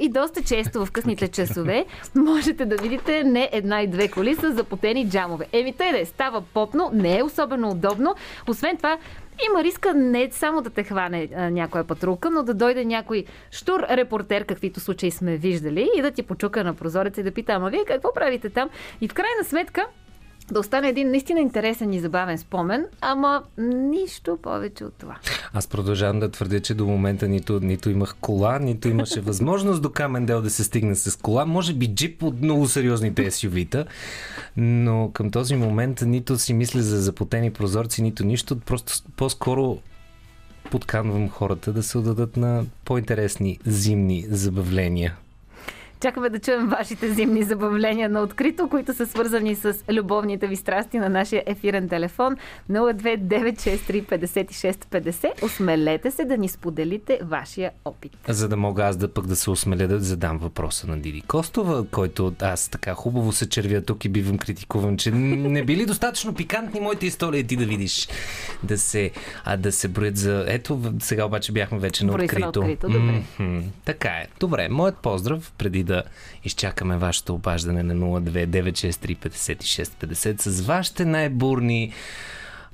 И 0.00 0.08
доста 0.08 0.42
често 0.42 0.86
в 0.86 0.90
късните 0.90 1.28
часове 1.28 1.84
можете 2.14 2.64
да 2.66 2.76
видите 2.76 3.24
не 3.24 3.48
една 3.52 3.82
и 3.82 3.86
две 3.86 4.08
коли 4.08 4.23
с 4.32 4.52
запотени 4.52 5.08
джамове. 5.08 5.46
Еми, 5.52 5.72
тъй 5.72 5.92
да 5.92 6.00
е, 6.00 6.04
става 6.04 6.42
потно, 6.54 6.90
не 6.92 7.18
е 7.18 7.22
особено 7.22 7.70
удобно. 7.70 8.14
Освен 8.48 8.76
това, 8.76 8.98
има 9.50 9.64
риска 9.64 9.94
не 9.94 10.30
само 10.30 10.62
да 10.62 10.70
те 10.70 10.84
хване 10.84 11.28
а, 11.36 11.50
някоя 11.50 11.84
патрулка, 11.84 12.30
но 12.30 12.42
да 12.42 12.54
дойде 12.54 12.84
някой 12.84 13.24
штур 13.50 13.80
репортер, 13.90 14.44
каквито 14.44 14.80
случаи 14.80 15.10
сме 15.10 15.36
виждали, 15.36 15.90
и 15.96 16.02
да 16.02 16.10
ти 16.10 16.22
почука 16.22 16.64
на 16.64 16.74
прозореца 16.74 17.20
и 17.20 17.24
да 17.24 17.30
пита, 17.30 17.52
ама 17.52 17.70
вие 17.70 17.84
какво 17.84 18.14
правите 18.14 18.50
там? 18.50 18.70
И 19.00 19.08
в 19.08 19.14
крайна 19.14 19.44
сметка 19.44 19.86
да 20.52 20.60
остане 20.60 20.88
един 20.88 21.10
наистина 21.10 21.40
интересен 21.40 21.92
и 21.92 22.00
забавен 22.00 22.38
спомен, 22.38 22.86
ама 23.00 23.42
нищо 23.58 24.38
повече 24.42 24.84
от 24.84 24.94
това. 24.94 25.18
Аз 25.52 25.66
продължавам 25.66 26.20
да 26.20 26.30
твърдя, 26.30 26.60
че 26.60 26.74
до 26.74 26.86
момента 26.86 27.28
нито, 27.28 27.60
нито 27.60 27.90
имах 27.90 28.16
кола, 28.20 28.58
нито 28.58 28.88
имаше 28.88 29.20
възможност 29.30 29.82
до 29.82 29.90
Камендел 29.90 30.42
да 30.42 30.50
се 30.50 30.64
стигне 30.64 30.94
с 30.94 31.18
кола. 31.18 31.44
Може 31.44 31.74
би 31.74 31.94
джип 31.94 32.22
от 32.22 32.42
много 32.42 32.68
сериозните 32.68 33.30
SUV-та, 33.30 33.84
но 34.56 35.10
към 35.14 35.30
този 35.30 35.56
момент 35.56 36.02
нито 36.06 36.38
си 36.38 36.54
мисля 36.54 36.82
за 36.82 37.00
запотени 37.00 37.50
прозорци, 37.50 38.02
нито 38.02 38.24
нищо. 38.24 38.60
Просто 38.60 38.92
по-скоро 39.16 39.78
подканвам 40.70 41.28
хората 41.28 41.72
да 41.72 41.82
се 41.82 41.98
отдадат 41.98 42.36
на 42.36 42.64
по-интересни 42.84 43.58
зимни 43.66 44.26
забавления. 44.30 45.16
Чакаме 46.00 46.30
да 46.30 46.38
чуем 46.38 46.68
вашите 46.68 47.12
зимни 47.12 47.42
забавления 47.42 48.08
на 48.08 48.20
открито, 48.20 48.68
които 48.68 48.94
са 48.94 49.06
свързани 49.06 49.54
с 49.54 49.74
любовните 49.92 50.46
ви 50.46 50.56
страсти 50.56 50.98
на 50.98 51.08
нашия 51.08 51.42
ефирен 51.46 51.88
телефон 51.88 52.36
029635650. 52.70 55.44
Осмелете 55.44 56.10
се 56.10 56.24
да 56.24 56.38
ни 56.38 56.48
споделите 56.48 57.18
вашия 57.22 57.70
опит. 57.84 58.16
За 58.28 58.48
да 58.48 58.56
мога 58.56 58.84
аз 58.84 58.96
да 58.96 59.08
пък 59.08 59.26
да 59.26 59.36
се 59.36 59.50
осмеля 59.50 59.88
да 59.88 60.00
задам 60.00 60.38
въпроса 60.38 60.86
на 60.86 60.98
Диди 60.98 61.20
Костова, 61.20 61.84
който 61.90 62.34
аз 62.42 62.68
така 62.68 62.94
хубаво 62.94 63.32
се 63.32 63.48
червя 63.48 63.80
тук 63.80 64.04
и 64.04 64.08
бивам 64.08 64.38
критикуван, 64.38 64.96
че 64.96 65.10
не 65.10 65.64
били 65.64 65.86
достатъчно 65.86 66.34
пикантни 66.34 66.80
моите 66.80 67.06
истории 67.06 67.44
ти 67.44 67.56
да 67.56 67.64
видиш 67.64 68.08
да 68.62 68.78
се, 68.78 69.10
а, 69.44 69.56
да 69.56 69.72
се 69.72 69.88
броят 69.88 70.16
за... 70.16 70.44
Ето, 70.48 70.80
сега 71.00 71.24
обаче 71.24 71.52
бяхме 71.52 71.78
вече 71.78 72.04
на 72.04 72.12
се 72.12 72.18
на 72.18 72.24
открито. 72.24 72.60
открито, 72.60 72.88
добре. 72.88 73.22
Мгм. 73.38 73.60
Така 73.84 74.08
е. 74.08 74.26
Добре, 74.40 74.68
моят 74.68 74.96
поздрав, 74.96 75.52
преди 75.58 75.83
да 75.84 76.02
изчакаме 76.44 76.96
вашето 76.96 77.34
обаждане 77.34 77.82
на 77.82 77.94
029635650 77.94 80.40
с 80.40 80.60
вашите 80.60 81.04
най-бурни 81.04 81.92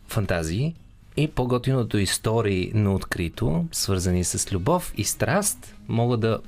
фантазии 0.09 0.75
и 1.17 1.29
по-готиното 1.29 1.99
истории 1.99 2.73
на 2.75 2.95
открито, 2.95 3.67
свързани 3.73 4.25
с 4.25 4.53
любов 4.53 4.93
и 4.97 5.05
страст, 5.05 5.75
мога 5.89 6.17
да 6.17 6.39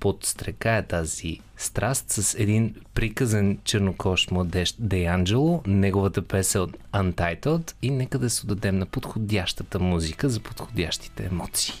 подстрекае 0.00 0.82
тази 0.82 1.40
страст 1.56 2.10
с 2.10 2.34
един 2.38 2.74
приказен 2.94 3.58
чернокож 3.64 4.30
младеж 4.30 4.74
Де 4.78 5.04
Анджело, 5.04 5.62
неговата 5.66 6.22
песен 6.22 6.66
Untitled 6.94 7.74
и 7.82 7.90
нека 7.90 8.18
да 8.18 8.30
се 8.30 8.42
отдадем 8.42 8.78
на 8.78 8.86
подходящата 8.86 9.78
музика 9.78 10.28
за 10.28 10.40
подходящите 10.40 11.24
емоции. 11.24 11.74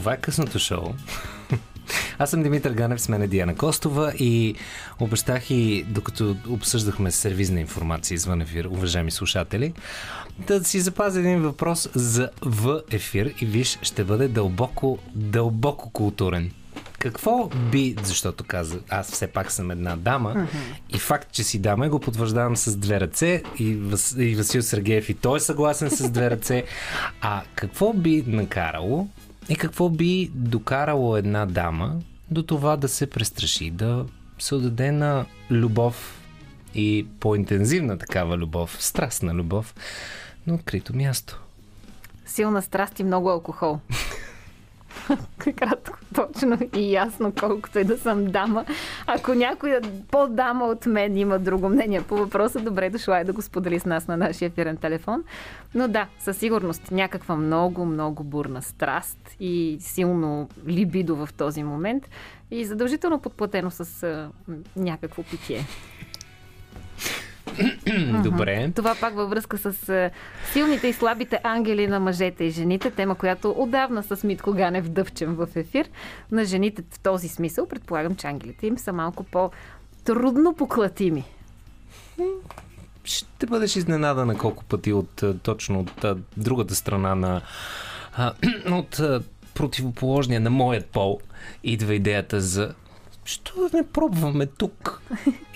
Това 0.00 0.12
е 0.12 0.16
късното 0.16 0.58
шоу. 0.58 0.94
Аз 2.18 2.30
съм 2.30 2.42
Димитър 2.42 2.72
Ганев, 2.72 3.00
с 3.00 3.08
мен 3.08 3.22
е 3.22 3.26
Диана 3.26 3.54
Костова 3.54 4.12
и 4.18 4.54
обещах 5.00 5.50
и 5.50 5.84
докато 5.88 6.36
обсъждахме 6.48 7.10
сервизна 7.10 7.60
информация 7.60 8.14
извън 8.14 8.40
ефир, 8.40 8.64
уважаеми 8.64 9.10
слушатели, 9.10 9.72
да 10.38 10.64
си 10.64 10.80
запазя 10.80 11.20
един 11.20 11.42
въпрос 11.42 11.88
за 11.94 12.30
в 12.42 12.82
ефир 12.90 13.34
и 13.40 13.46
виж, 13.46 13.78
ще 13.82 14.04
бъде 14.04 14.28
дълбоко, 14.28 14.98
дълбоко 15.14 15.90
културен. 15.90 16.50
Какво 16.98 17.48
би, 17.48 17.96
защото 18.02 18.44
каза, 18.44 18.78
аз 18.88 19.12
все 19.12 19.26
пак 19.26 19.52
съм 19.52 19.70
една 19.70 19.96
дама 19.96 20.48
и 20.94 20.98
факт, 20.98 21.32
че 21.32 21.44
си 21.44 21.58
дама 21.58 21.88
го 21.88 22.00
потвърждавам 22.00 22.56
с 22.56 22.76
две 22.76 23.00
ръце 23.00 23.42
и, 23.58 23.74
Вас, 23.74 24.14
и 24.18 24.34
Васил 24.36 24.62
Сергеев 24.62 25.08
и 25.08 25.14
той 25.14 25.36
е 25.36 25.40
съгласен 25.40 25.90
с 25.90 26.10
две 26.10 26.30
ръце. 26.30 26.64
А 27.20 27.42
какво 27.54 27.92
би 27.92 28.24
накарало 28.26 29.08
и 29.48 29.56
какво 29.56 29.88
би 29.88 30.30
докарало 30.34 31.16
една 31.16 31.46
дама 31.46 31.96
до 32.30 32.42
това 32.42 32.76
да 32.76 32.88
се 32.88 33.10
престраши, 33.10 33.70
да 33.70 34.06
се 34.38 34.54
отдаде 34.54 34.92
на 34.92 35.26
любов 35.50 36.20
и 36.74 37.06
по-интензивна 37.20 37.98
такава 37.98 38.36
любов, 38.36 38.76
страстна 38.80 39.34
любов 39.34 39.74
на 40.46 40.54
открито 40.54 40.96
място? 40.96 41.40
Силна 42.26 42.62
страст 42.62 43.00
и 43.00 43.04
много 43.04 43.30
алкохол. 43.30 43.80
Кратко, 45.56 45.98
точно 46.14 46.58
и 46.76 46.92
ясно, 46.92 47.32
колкото 47.40 47.78
и 47.78 47.84
да 47.84 47.98
съм 47.98 48.24
дама. 48.24 48.64
Ако 49.06 49.34
някоя 49.34 49.80
по-дама 50.10 50.64
от 50.64 50.86
мен 50.86 51.16
има 51.16 51.38
друго 51.38 51.68
мнение 51.68 52.02
по 52.02 52.16
въпроса, 52.16 52.60
добре 52.60 52.90
дошла 52.90 53.20
и 53.20 53.24
да 53.24 53.32
го 53.32 53.42
сподели 53.42 53.80
с 53.80 53.84
нас 53.84 54.08
на 54.08 54.16
нашия 54.16 54.46
ефирен 54.46 54.76
телефон. 54.76 55.24
Но 55.74 55.88
да, 55.88 56.06
със 56.18 56.36
сигурност 56.36 56.90
някаква 56.90 57.36
много, 57.36 57.84
много 57.84 58.24
бурна 58.24 58.62
страст 58.62 59.36
и 59.40 59.76
силно 59.80 60.48
либидо 60.66 61.16
в 61.16 61.28
този 61.36 61.62
момент 61.62 62.08
и 62.50 62.64
задължително 62.64 63.20
подплатено 63.20 63.70
с 63.70 64.28
някакво 64.76 65.22
питие. 65.22 65.66
Добре. 68.22 68.72
Това 68.74 68.94
пак 69.00 69.14
във 69.14 69.30
връзка 69.30 69.58
с 69.58 69.88
а, 69.88 70.10
силните 70.52 70.88
и 70.88 70.92
слабите 70.92 71.40
ангели 71.44 71.86
на 71.86 72.00
мъжете 72.00 72.44
и 72.44 72.50
жените, 72.50 72.90
тема, 72.90 73.14
която 73.14 73.54
отдавна 73.58 74.02
с 74.02 74.24
Митко 74.24 74.52
Ганев 74.52 74.88
дъвчем 74.88 75.34
в 75.34 75.48
ефир. 75.54 75.88
На 76.30 76.44
жените 76.44 76.82
в 76.90 77.00
този 77.00 77.28
смисъл, 77.28 77.66
предполагам, 77.66 78.16
че 78.16 78.26
ангелите 78.26 78.66
им 78.66 78.78
са 78.78 78.92
малко 78.92 79.24
по-трудно 79.24 80.54
поклатими. 80.54 81.24
Ще 83.04 83.46
бъдеш 83.46 83.76
изненадана 83.76 84.38
колко 84.38 84.64
пъти 84.64 84.92
от 84.92 85.22
а, 85.22 85.38
точно 85.38 85.80
от 85.80 86.04
а, 86.04 86.16
другата 86.36 86.74
страна 86.74 87.14
на 87.14 87.40
от 88.70 89.00
противоположния 89.54 90.40
на 90.40 90.50
моят 90.50 90.86
пол 90.86 91.20
идва 91.64 91.94
идеята 91.94 92.40
за 92.40 92.74
що 93.30 93.68
да 93.72 93.76
не 93.76 93.86
пробваме 93.86 94.46
тук? 94.46 95.02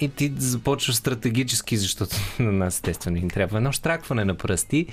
И 0.00 0.08
ти 0.08 0.32
започваш 0.38 0.96
стратегически, 0.96 1.76
защото 1.76 2.16
на 2.38 2.52
нас 2.52 2.74
естествено 2.74 3.16
ни 3.16 3.28
трябва 3.28 3.56
едно 3.56 3.72
штракване 3.72 4.24
на 4.24 4.34
пръсти, 4.34 4.86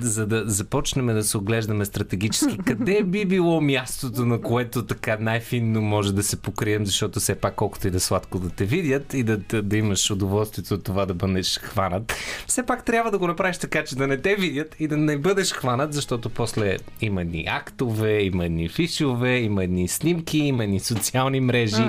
за 0.00 0.26
да 0.26 0.42
започнем 0.46 1.06
да 1.06 1.24
се 1.24 1.38
оглеждаме 1.38 1.84
стратегически. 1.84 2.58
Къде 2.66 3.02
би 3.02 3.24
било 3.24 3.60
мястото, 3.60 4.26
на 4.26 4.40
което 4.40 4.86
така 4.86 5.16
най-финно 5.20 5.80
може 5.80 6.14
да 6.14 6.22
се 6.22 6.36
покрием, 6.36 6.86
защото 6.86 7.20
все 7.20 7.34
пак 7.34 7.54
колкото 7.54 7.88
и 7.88 7.90
да 7.90 8.00
сладко 8.00 8.38
да 8.38 8.50
те 8.50 8.64
видят 8.64 9.14
и 9.14 9.22
да, 9.22 9.36
да, 9.36 9.62
да 9.62 9.76
имаш 9.76 10.10
удоволствието 10.10 10.74
от 10.74 10.84
това 10.84 11.06
да 11.06 11.14
бъдеш 11.14 11.58
хванат, 11.58 12.14
все 12.46 12.66
пак 12.66 12.84
трябва 12.84 13.10
да 13.10 13.18
го 13.18 13.26
направиш 13.26 13.58
така, 13.58 13.84
че 13.84 13.96
да 13.96 14.06
не 14.06 14.16
те 14.16 14.34
видят 14.34 14.76
и 14.78 14.88
да 14.88 14.96
не 14.96 15.18
бъдеш 15.18 15.52
хванат, 15.52 15.92
защото 15.92 16.30
после 16.30 16.76
има 17.00 17.20
едни 17.20 17.44
актове, 17.48 18.22
има 18.22 18.44
едни 18.44 18.68
фишове, 18.68 19.38
има 19.38 19.64
едни 19.64 19.88
снимки, 19.88 20.38
има 20.38 20.64
едни 20.64 20.80
социални 20.80 21.40
мрежи 21.40 21.88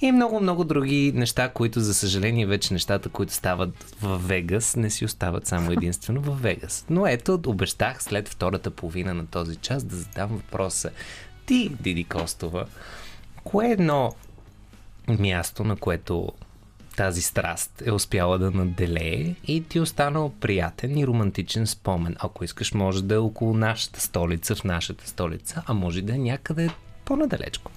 и 0.00 0.12
много-много 0.12 0.64
други 0.64 1.12
неща, 1.14 1.48
които 1.48 1.80
за 1.80 1.94
съжаление 1.94 2.46
вече 2.46 2.74
нещата, 2.74 3.08
които 3.08 3.32
стават 3.32 3.94
в 4.00 4.18
Вегас, 4.18 4.76
не 4.76 4.90
си 4.90 5.04
остават 5.04 5.46
само 5.46 5.72
единствено 5.72 6.20
в 6.20 6.42
Вегас. 6.42 6.86
Но 6.90 7.06
ето, 7.06 7.40
обещах 7.46 8.02
след 8.02 8.28
втората 8.28 8.70
половина 8.70 9.14
на 9.14 9.26
този 9.26 9.56
час 9.56 9.84
да 9.84 9.96
задам 9.96 10.28
въпроса. 10.28 10.90
Ти, 11.46 11.68
Диди 11.68 12.04
Костова, 12.04 12.64
кое 13.44 13.68
е 13.68 13.72
едно 13.72 14.12
място, 15.18 15.64
на 15.64 15.76
което 15.76 16.32
тази 16.96 17.22
страст 17.22 17.82
е 17.86 17.92
успяла 17.92 18.38
да 18.38 18.50
наделее 18.50 19.34
и 19.46 19.64
ти 19.64 19.78
е 19.78 19.80
останал 19.80 20.32
приятен 20.40 20.98
и 20.98 21.06
романтичен 21.06 21.66
спомен. 21.66 22.16
Ако 22.18 22.44
искаш, 22.44 22.74
може 22.74 23.04
да 23.04 23.14
е 23.14 23.18
около 23.18 23.54
нашата 23.54 24.00
столица, 24.00 24.54
в 24.54 24.64
нашата 24.64 25.08
столица, 25.08 25.62
а 25.66 25.74
може 25.74 26.02
да 26.02 26.14
е 26.14 26.18
някъде 26.18 26.70
по-надалечко. 27.04 27.72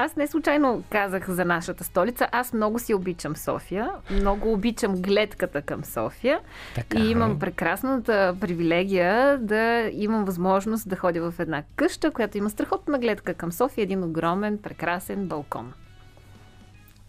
Аз 0.00 0.16
не 0.16 0.26
случайно 0.26 0.84
казах 0.90 1.30
за 1.30 1.44
нашата 1.44 1.84
столица. 1.84 2.28
Аз 2.32 2.52
много 2.52 2.78
си 2.78 2.94
обичам 2.94 3.36
София. 3.36 3.90
Много 4.10 4.52
обичам 4.52 5.02
гледката 5.02 5.62
към 5.62 5.84
София. 5.84 6.40
Така. 6.74 6.98
И 6.98 7.10
имам 7.10 7.38
прекрасната 7.38 8.36
привилегия 8.40 9.38
да 9.38 9.90
имам 9.92 10.24
възможност 10.24 10.88
да 10.88 10.96
ходя 10.96 11.30
в 11.30 11.40
една 11.40 11.62
къща, 11.76 12.10
която 12.10 12.38
има 12.38 12.50
страхотна 12.50 12.98
гледка 12.98 13.34
към 13.34 13.52
София. 13.52 13.82
Един 13.82 14.04
огромен, 14.04 14.58
прекрасен 14.58 15.26
балкон. 15.26 15.72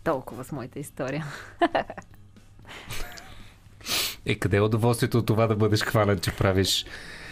Толкова 0.03 0.43
с 0.43 0.51
моята 0.51 0.79
история. 0.79 1.25
Е, 4.25 4.35
къде 4.35 4.57
е 4.57 4.61
удоволствието 4.61 5.17
от 5.17 5.25
това 5.25 5.47
да 5.47 5.55
бъдеш 5.55 5.83
хванат, 5.83 6.21
че 6.21 6.35
правиш 6.35 6.85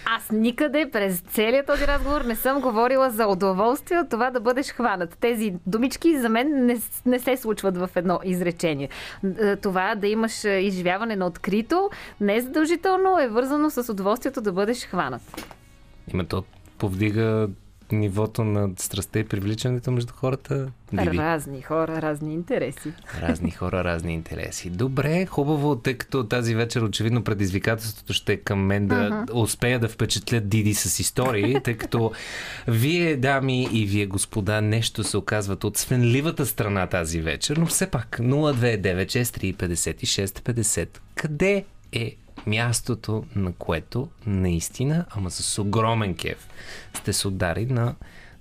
Аз 0.09 0.31
никъде 0.31 0.89
през 0.91 1.19
целият 1.19 1.67
този 1.67 1.87
разговор 1.87 2.21
не 2.21 2.35
съм 2.35 2.61
говорила 2.61 3.09
за 3.09 3.27
удоволствие 3.27 3.99
от 3.99 4.09
това 4.09 4.31
да 4.31 4.39
бъдеш 4.39 4.67
хванат. 4.67 5.17
Тези 5.19 5.53
думички 5.65 6.19
за 6.19 6.29
мен 6.29 6.65
не, 6.65 6.77
не 7.05 7.19
се 7.19 7.37
случват 7.37 7.77
в 7.77 7.89
едно 7.95 8.19
изречение. 8.23 8.89
Е, 9.39 9.55
Това 9.55 9.95
да 9.95 10.07
имаш 10.07 10.43
е, 10.43 10.49
изживяване 10.49 11.15
на 11.15 11.25
открито 11.25 11.89
не 12.21 12.35
е 12.35 12.41
е 13.19 13.27
вързано 13.27 13.69
с 13.69 13.91
удоволствието 13.91 14.41
да 14.41 14.51
бъдеш 14.51 14.85
хванат. 14.85 15.21
Има 16.13 16.25
то 16.25 16.43
повдига 16.77 17.49
нивото 17.91 18.43
на 18.43 18.69
страстта 18.77 19.19
и 19.19 19.23
привличането 19.23 19.91
между 19.91 20.13
хората. 20.13 20.67
Диди. 20.93 21.17
Разни 21.17 21.61
хора, 21.61 22.01
разни 22.01 22.33
интереси. 22.33 22.93
Разни 23.21 23.51
хора, 23.51 23.83
разни 23.83 24.13
интереси. 24.13 24.69
Добре, 24.69 25.25
хубаво, 25.25 25.75
тъй 25.75 25.93
като 25.93 26.23
тази 26.23 26.55
вечер 26.55 26.81
очевидно 26.81 27.23
предизвикателството 27.23 28.13
ще 28.13 28.33
е 28.33 28.37
към 28.37 28.59
мен 28.59 28.87
да 28.87 29.25
успея 29.33 29.79
да 29.79 29.89
впечатля 29.89 30.39
Диди 30.39 30.73
с 30.73 30.99
истории, 30.99 31.57
тъй 31.63 31.77
като 31.77 32.11
вие, 32.67 33.15
дами 33.15 33.63
и 33.63 33.85
вие, 33.85 34.05
господа, 34.05 34.61
нещо 34.61 35.03
се 35.03 35.17
оказват 35.17 35.63
от 35.63 35.77
свенливата 35.77 36.45
страна 36.45 36.87
тази 36.87 37.21
вечер, 37.21 37.57
но 37.57 37.65
все 37.65 37.87
пак 37.87 38.19
029635650. 38.19 40.87
Къде 41.15 41.65
е 41.91 42.15
мястото, 42.45 43.25
на 43.35 43.53
което 43.53 44.09
наистина, 44.25 45.05
ама 45.09 45.31
с 45.31 45.61
огромен 45.61 46.15
кеф, 46.15 46.47
сте 46.93 47.13
се 47.13 47.27
удари 47.27 47.65
на 47.65 47.95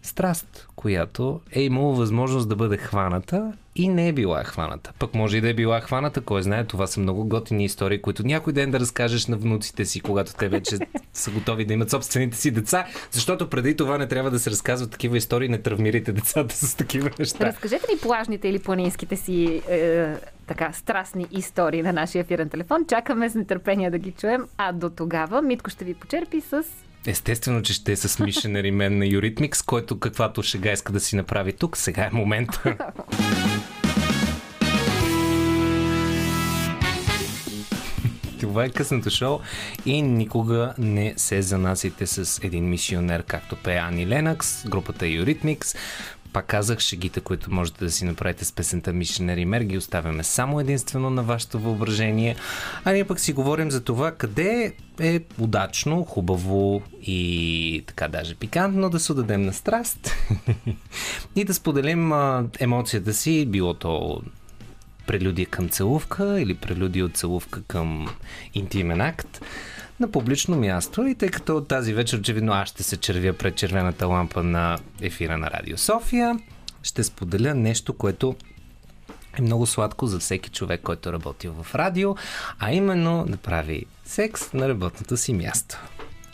страст, 0.06 0.68
която 0.76 1.40
е 1.52 1.62
имала 1.62 1.94
възможност 1.94 2.48
да 2.48 2.56
бъде 2.56 2.76
хваната 2.76 3.52
и 3.76 3.88
не 3.88 4.08
е 4.08 4.12
била 4.12 4.44
хваната. 4.44 4.92
Пък 4.98 5.14
може 5.14 5.36
и 5.36 5.40
да 5.40 5.48
е 5.48 5.54
била 5.54 5.80
хваната, 5.80 6.20
кой 6.20 6.42
знае, 6.42 6.64
това 6.64 6.86
са 6.86 7.00
много 7.00 7.24
готини 7.24 7.64
истории, 7.64 8.02
които 8.02 8.26
някой 8.26 8.52
ден 8.52 8.70
да 8.70 8.80
разкажеш 8.80 9.26
на 9.26 9.36
внуците 9.36 9.84
си, 9.84 10.00
когато 10.00 10.34
те 10.34 10.48
вече 10.48 10.78
са 11.12 11.30
готови 11.30 11.64
да 11.64 11.74
имат 11.74 11.90
собствените 11.90 12.36
си 12.36 12.50
деца, 12.50 12.86
защото 13.10 13.50
преди 13.50 13.76
това 13.76 13.98
не 13.98 14.08
трябва 14.08 14.30
да 14.30 14.38
се 14.38 14.50
разказват 14.50 14.90
такива 14.90 15.16
истории, 15.16 15.48
не 15.48 15.58
травмирайте 15.58 16.12
децата 16.12 16.54
с 16.54 16.74
такива 16.74 17.10
неща. 17.18 17.46
Разкажете 17.46 17.86
ни 17.94 18.00
плажните 18.00 18.48
или 18.48 18.58
планинските 18.58 19.16
си 19.16 19.62
е, 19.68 20.14
така 20.46 20.72
страстни 20.72 21.26
истории 21.32 21.82
на 21.82 21.92
нашия 21.92 22.20
ефирен 22.20 22.48
телефон. 22.48 22.84
Чакаме 22.88 23.30
с 23.30 23.34
нетърпение 23.34 23.90
да 23.90 23.98
ги 23.98 24.12
чуем. 24.12 24.46
А 24.58 24.72
до 24.72 24.90
тогава 24.90 25.42
Митко 25.42 25.70
ще 25.70 25.84
ви 25.84 25.94
почерпи 25.94 26.40
с 26.40 26.62
Естествено, 27.06 27.62
че 27.62 27.72
ще 27.72 27.92
е 27.92 27.96
с 27.96 28.18
Мишен 28.18 28.56
Римен 28.56 28.98
на 28.98 29.06
Юритмикс, 29.06 29.62
който 29.62 29.98
каквато 29.98 30.42
шега 30.42 30.72
иска 30.72 30.92
да 30.92 31.00
си 31.00 31.16
направи 31.16 31.52
тук. 31.52 31.76
Сега 31.76 32.02
е 32.02 32.10
момента. 32.12 32.76
Това 38.40 38.64
е 38.64 38.70
късното 38.70 39.10
шоу 39.10 39.38
и 39.86 40.02
никога 40.02 40.74
не 40.78 41.14
се 41.16 41.42
занасите 41.42 42.06
с 42.06 42.44
един 42.44 42.68
мисионер, 42.68 43.22
както 43.22 43.56
пее 43.56 43.76
Ани 43.76 44.06
Ленакс, 44.06 44.68
групата 44.68 45.04
Eurythmics. 45.04 45.76
Пак 46.36 46.46
казах, 46.46 46.78
шегите, 46.78 47.20
които 47.20 47.52
можете 47.52 47.84
да 47.84 47.90
си 47.90 48.04
направите 48.04 48.44
с 48.44 48.52
песента 48.52 48.92
Мишенери 48.92 49.44
Мер, 49.44 49.60
ги 49.62 49.78
оставяме 49.78 50.24
само 50.24 50.60
единствено 50.60 51.10
на 51.10 51.22
вашето 51.22 51.58
въображение. 51.58 52.36
А 52.84 52.92
ние 52.92 53.04
пък 53.04 53.20
си 53.20 53.32
говорим 53.32 53.70
за 53.70 53.84
това 53.84 54.12
къде 54.12 54.74
е 55.00 55.20
удачно, 55.38 56.04
хубаво 56.04 56.82
и 57.02 57.84
така 57.86 58.08
даже 58.08 58.34
пикантно 58.34 58.90
да 58.90 59.00
се 59.00 59.12
отдадем 59.12 59.42
на 59.42 59.52
страст 59.52 60.14
и 61.36 61.44
да 61.44 61.54
споделим 61.54 62.12
емоцията 62.60 63.14
си, 63.14 63.46
било 63.46 63.74
то 63.74 64.22
прелюдия 65.06 65.46
към 65.46 65.68
целувка 65.68 66.40
или 66.40 66.54
прелюдия 66.54 67.04
от 67.04 67.16
целувка 67.16 67.62
към 67.62 68.08
интимен 68.54 69.00
акт 69.00 69.40
на 70.00 70.10
публично 70.10 70.56
място. 70.56 71.06
И 71.06 71.14
тъй 71.14 71.28
като 71.28 71.60
тази 71.60 71.94
вечер 71.94 72.18
очевидно 72.18 72.52
аз 72.52 72.68
ще 72.68 72.82
се 72.82 72.96
червя 72.96 73.32
пред 73.32 73.56
червената 73.56 74.06
лампа 74.06 74.42
на 74.42 74.78
ефира 75.00 75.38
на 75.38 75.50
Радио 75.50 75.78
София, 75.78 76.38
ще 76.82 77.04
споделя 77.04 77.54
нещо, 77.54 77.92
което 77.92 78.36
е 79.38 79.42
много 79.42 79.66
сладко 79.66 80.06
за 80.06 80.18
всеки 80.18 80.50
човек, 80.50 80.80
който 80.82 81.08
е 81.08 81.12
работил 81.12 81.54
в 81.62 81.74
радио, 81.74 82.14
а 82.58 82.72
именно 82.72 83.24
да 83.28 83.36
прави 83.36 83.86
секс 84.04 84.52
на 84.52 84.68
работното 84.68 85.16
си 85.16 85.32
място. 85.32 85.78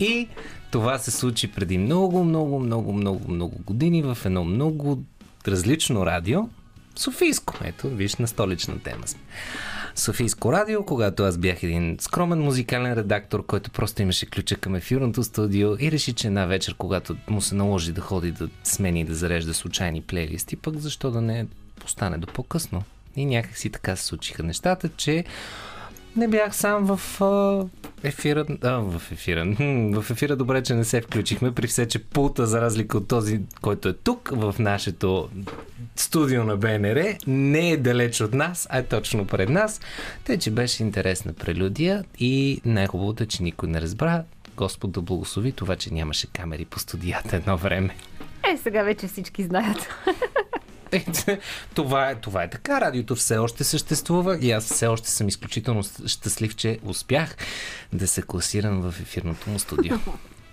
И 0.01 0.29
това 0.71 0.99
се 0.99 1.11
случи 1.11 1.53
преди 1.53 1.79
много, 1.79 2.25
много, 2.25 2.59
много, 2.61 2.93
много, 2.93 3.33
много 3.33 3.59
години 3.67 4.03
в 4.03 4.19
едно 4.25 4.45
много 4.45 5.03
различно 5.49 6.07
радио. 6.07 6.41
Софийско. 6.97 7.55
Ето, 7.65 7.89
виж, 7.89 8.17
на 8.17 8.29
столична 8.29 8.79
тема 8.79 9.09
сме. 9.09 9.21
Софийско 9.94 10.52
радио, 10.52 10.85
когато 10.85 11.23
аз 11.23 11.39
бях 11.39 11.62
един 11.62 11.97
скромен 12.01 12.39
музикален 12.39 12.93
редактор, 12.93 13.47
който 13.47 13.70
просто 13.70 14.02
имаше 14.02 14.27
ключа 14.27 14.56
към 14.56 14.74
ефирното 14.74 15.24
студио 15.24 15.77
и 15.81 15.93
реши, 15.93 16.12
че 16.12 16.27
една 16.27 16.47
вечер, 16.47 16.74
когато 16.78 17.16
му 17.28 17.40
се 17.40 17.55
наложи 17.55 17.93
да 17.93 18.01
ходи 18.01 18.32
да 18.32 18.48
смени 18.64 19.01
и 19.01 19.05
да 19.05 19.14
зарежда 19.14 19.55
случайни 19.55 20.02
плейлисти, 20.02 20.56
пък 20.56 20.77
защо 20.77 21.10
да 21.10 21.20
не 21.20 21.47
остане 21.85 22.19
до 22.19 22.27
по-късно. 22.27 22.82
И 23.16 23.24
някак 23.24 23.56
си 23.56 23.70
така 23.70 23.97
се 23.97 24.05
случиха 24.05 24.43
нещата, 24.43 24.89
че 24.97 25.24
не 26.17 26.29
бях 26.29 26.57
сам 26.57 26.97
в 26.97 27.23
а, 27.23 27.65
ефира. 28.03 28.47
А, 28.63 28.71
в 28.71 29.13
ефира. 29.13 29.55
Хм, 29.57 30.01
в 30.01 30.11
ефира 30.11 30.37
добре, 30.37 30.63
че 30.63 30.75
не 30.75 30.85
се 30.85 31.01
включихме, 31.01 31.53
при 31.53 31.67
все, 31.67 31.89
че 31.89 32.05
пулта, 32.05 32.47
за 32.47 32.61
разлика 32.61 32.99
от 32.99 33.09
този, 33.09 33.41
който 33.61 33.89
е 33.89 33.93
тук, 33.93 34.31
в 34.33 34.55
нашето 34.59 35.29
студио 35.97 36.45
на 36.45 36.57
БНР, 36.57 37.17
не 37.27 37.71
е 37.71 37.77
далеч 37.77 38.21
от 38.21 38.35
нас, 38.35 38.67
а 38.71 38.79
е 38.79 38.83
точно 38.83 39.27
пред 39.27 39.49
нас. 39.49 39.81
Тъй, 40.25 40.39
че 40.39 40.51
беше 40.51 40.83
интересна 40.83 41.33
прелюдия 41.33 42.05
и 42.19 42.61
най-хубавото 42.65 43.23
е, 43.23 43.27
че 43.27 43.43
никой 43.43 43.69
не 43.69 43.81
разбра. 43.81 44.25
Господ 44.57 44.93
да 44.93 45.01
благослови 45.01 45.53
това, 45.53 45.77
че 45.77 45.95
нямаше 45.95 46.27
камери 46.27 46.65
по 46.65 46.79
студията 46.79 47.37
едно 47.37 47.57
време. 47.57 47.97
Е, 48.53 48.57
сега 48.57 48.83
вече 48.83 49.07
всички 49.07 49.43
знаят. 49.45 49.89
Това, 51.74 52.10
е, 52.10 52.14
това 52.14 52.43
е 52.43 52.51
така. 52.51 52.81
Радиото 52.81 53.16
все 53.16 53.39
още 53.39 53.64
съществува 53.64 54.39
и 54.40 54.51
аз 54.51 54.64
все 54.64 54.86
още 54.86 55.10
съм 55.10 55.28
изключително 55.28 55.82
щастлив, 56.06 56.56
че 56.56 56.78
успях 56.82 57.36
да 57.93 58.09
се 58.09 58.23
класирам 58.23 58.90
в 58.90 59.01
ефирното 59.01 59.51
му 59.51 59.59
студио. 59.59 59.97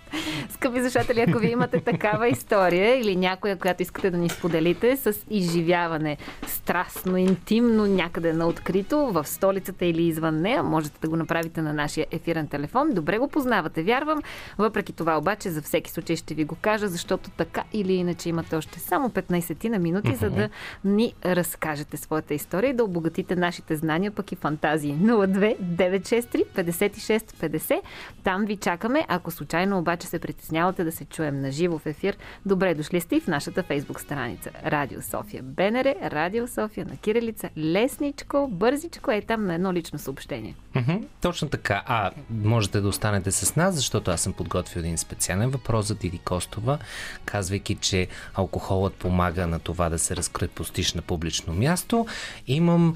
Скъпи 0.50 0.80
слушатели, 0.80 1.26
ако 1.28 1.40
ви 1.40 1.48
имате 1.48 1.80
такава 1.80 2.28
история 2.28 3.00
или 3.00 3.16
някоя, 3.16 3.56
която 3.56 3.82
искате 3.82 4.12
да 4.12 4.18
ни 4.18 4.30
споделите 4.30 4.98
с 4.98 5.14
изживяване 5.30 6.18
страстно, 6.48 7.18
интимно, 7.18 7.86
някъде 7.86 8.34
на 8.34 8.48
открито, 8.48 9.12
в 9.12 9.28
столицата 9.28 9.86
или 9.86 10.04
извън 10.04 10.42
нея, 10.42 10.64
можете 10.64 11.00
да 11.02 11.10
го 11.10 11.16
направите 11.16 11.62
на 11.62 11.74
нашия 11.74 12.08
ефирен 12.12 12.48
телефон. 12.48 12.92
Добре 12.94 13.18
го 13.18 13.28
познавате, 13.28 13.84
вярвам. 13.84 14.22
Въпреки 14.58 14.94
това 14.94 15.18
обаче, 15.18 15.50
за 15.50 15.62
всеки 15.62 15.92
случай 15.92 16.16
ще 16.16 16.34
ви 16.34 16.46
го 16.46 16.56
кажа, 16.62 16.88
защото 16.88 17.30
така 17.30 17.64
или 17.74 17.94
иначе 17.94 18.30
имате 18.30 18.56
още 18.56 18.80
само 18.80 19.10
15 19.10 19.70
на 19.70 19.80
минути, 19.80 20.16
за 20.16 20.30
да 20.30 20.50
ни 20.86 21.14
разкажете 21.26 21.98
своята 21.98 22.34
история 22.34 22.70
и 22.70 22.74
да 22.74 22.84
обогатите 22.84 23.36
нашите 23.36 23.76
знания, 23.76 24.12
пък 24.12 24.32
и 24.32 24.36
фантазии. 24.36 24.94
02 24.94 25.60
963 25.60 26.46
56 26.56 27.20
50. 27.20 27.82
Там 28.24 28.46
ви 28.46 28.58
чакаме. 28.58 29.06
Ако 29.08 29.32
случайно 29.32 29.80
обаче 29.80 29.99
се 30.08 30.20
притеснявате 30.20 30.84
да 30.84 30.92
се 30.92 31.06
чуем 31.06 31.42
на 31.42 31.52
живо 31.52 31.78
в 31.78 31.86
ефир, 31.86 32.18
добре 32.46 32.74
дошли 32.74 33.02
сте 33.02 33.16
и 33.16 33.22
в 33.22 33.28
нашата 33.28 33.64
фейсбук 33.64 34.02
страница. 34.02 34.50
Радио 34.66 35.02
София 35.02 35.44
Бенере, 35.44 35.96
Радио 36.04 36.48
София 36.48 36.86
на 36.86 36.98
Кирилица. 36.98 37.50
Лесничко, 37.58 38.48
бързичко 38.52 39.12
е 39.12 39.22
там 39.22 39.46
на 39.46 39.54
едно 39.54 39.74
лично 39.74 40.00
съобщение. 40.00 40.56
Мгм, 40.76 40.98
Точно 41.22 41.50
така. 41.50 41.84
А, 41.86 42.12
можете 42.30 42.82
да 42.82 42.88
останете 42.88 43.32
с 43.32 43.56
нас, 43.56 43.76
защото 43.76 44.12
аз 44.12 44.22
съм 44.22 44.34
подготвил 44.34 44.80
един 44.80 44.98
специален 44.98 45.50
въпрос 45.50 45.86
за 45.88 45.96
Диди 45.96 46.18
Костова, 46.18 46.78
казвайки, 47.26 47.76
че 47.76 48.08
алкохолът 48.34 48.94
помага 48.94 49.48
на 49.48 49.60
това 49.60 49.90
да 49.90 50.00
се 50.00 50.16
разкрепостиш 50.16 50.94
на 50.94 51.02
публично 51.02 51.54
място. 51.54 52.08
Имам 52.48 52.96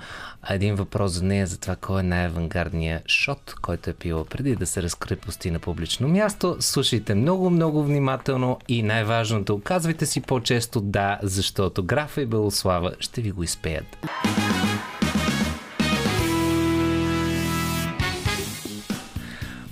един 0.50 0.76
въпрос 0.76 1.12
за 1.12 1.24
нея 1.24 1.48
за 1.48 1.60
това 1.60 1.76
кой 1.76 2.00
е 2.00 2.04
най-авангардният 2.04 3.10
шот, 3.10 3.56
който 3.62 3.90
е 3.90 3.94
пила 3.94 4.26
преди 4.26 4.56
да 4.56 4.66
се 4.66 4.84
разкрепости 4.84 5.52
на 5.52 5.60
публично 5.60 6.08
място. 6.08 6.56
Слушайте 6.94 7.16
много, 7.16 7.50
много 7.50 7.84
внимателно 7.84 8.60
и 8.68 8.84
най-важното, 8.84 9.62
казвайте 9.64 10.06
си 10.06 10.22
по-често 10.22 10.82
да, 10.82 11.20
защото 11.24 11.84
Графа 11.84 12.22
и 12.22 12.26
Белослава 12.26 12.92
ще 13.00 13.22
ви 13.22 13.32
го 13.32 13.44
изпеят. 13.44 13.86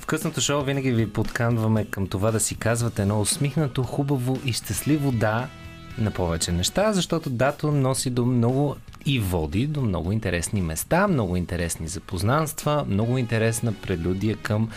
Късното 0.05 0.41
шоу 0.41 0.63
винаги 0.63 0.91
ви 0.91 1.13
подканваме 1.13 1.85
към 1.85 2.07
това 2.07 2.31
да 2.31 2.39
си 2.39 2.55
казвате 2.55 3.01
едно 3.01 3.21
усмихнато, 3.21 3.83
хубаво 3.83 4.39
и 4.45 4.53
щастливо 4.53 5.11
да 5.11 5.47
на 5.97 6.11
повече 6.11 6.51
неща, 6.51 6.93
защото 6.93 7.29
дато 7.29 7.71
носи 7.71 8.09
до 8.09 8.25
много 8.25 8.75
и 9.05 9.19
води 9.19 9.67
до 9.67 9.81
много 9.81 10.11
интересни 10.11 10.61
места, 10.61 11.07
много 11.07 11.35
интересни 11.35 11.87
запознанства, 11.87 12.85
много 12.87 13.17
интересна 13.17 13.73
прелюдия 13.73 14.37
към 14.37 14.69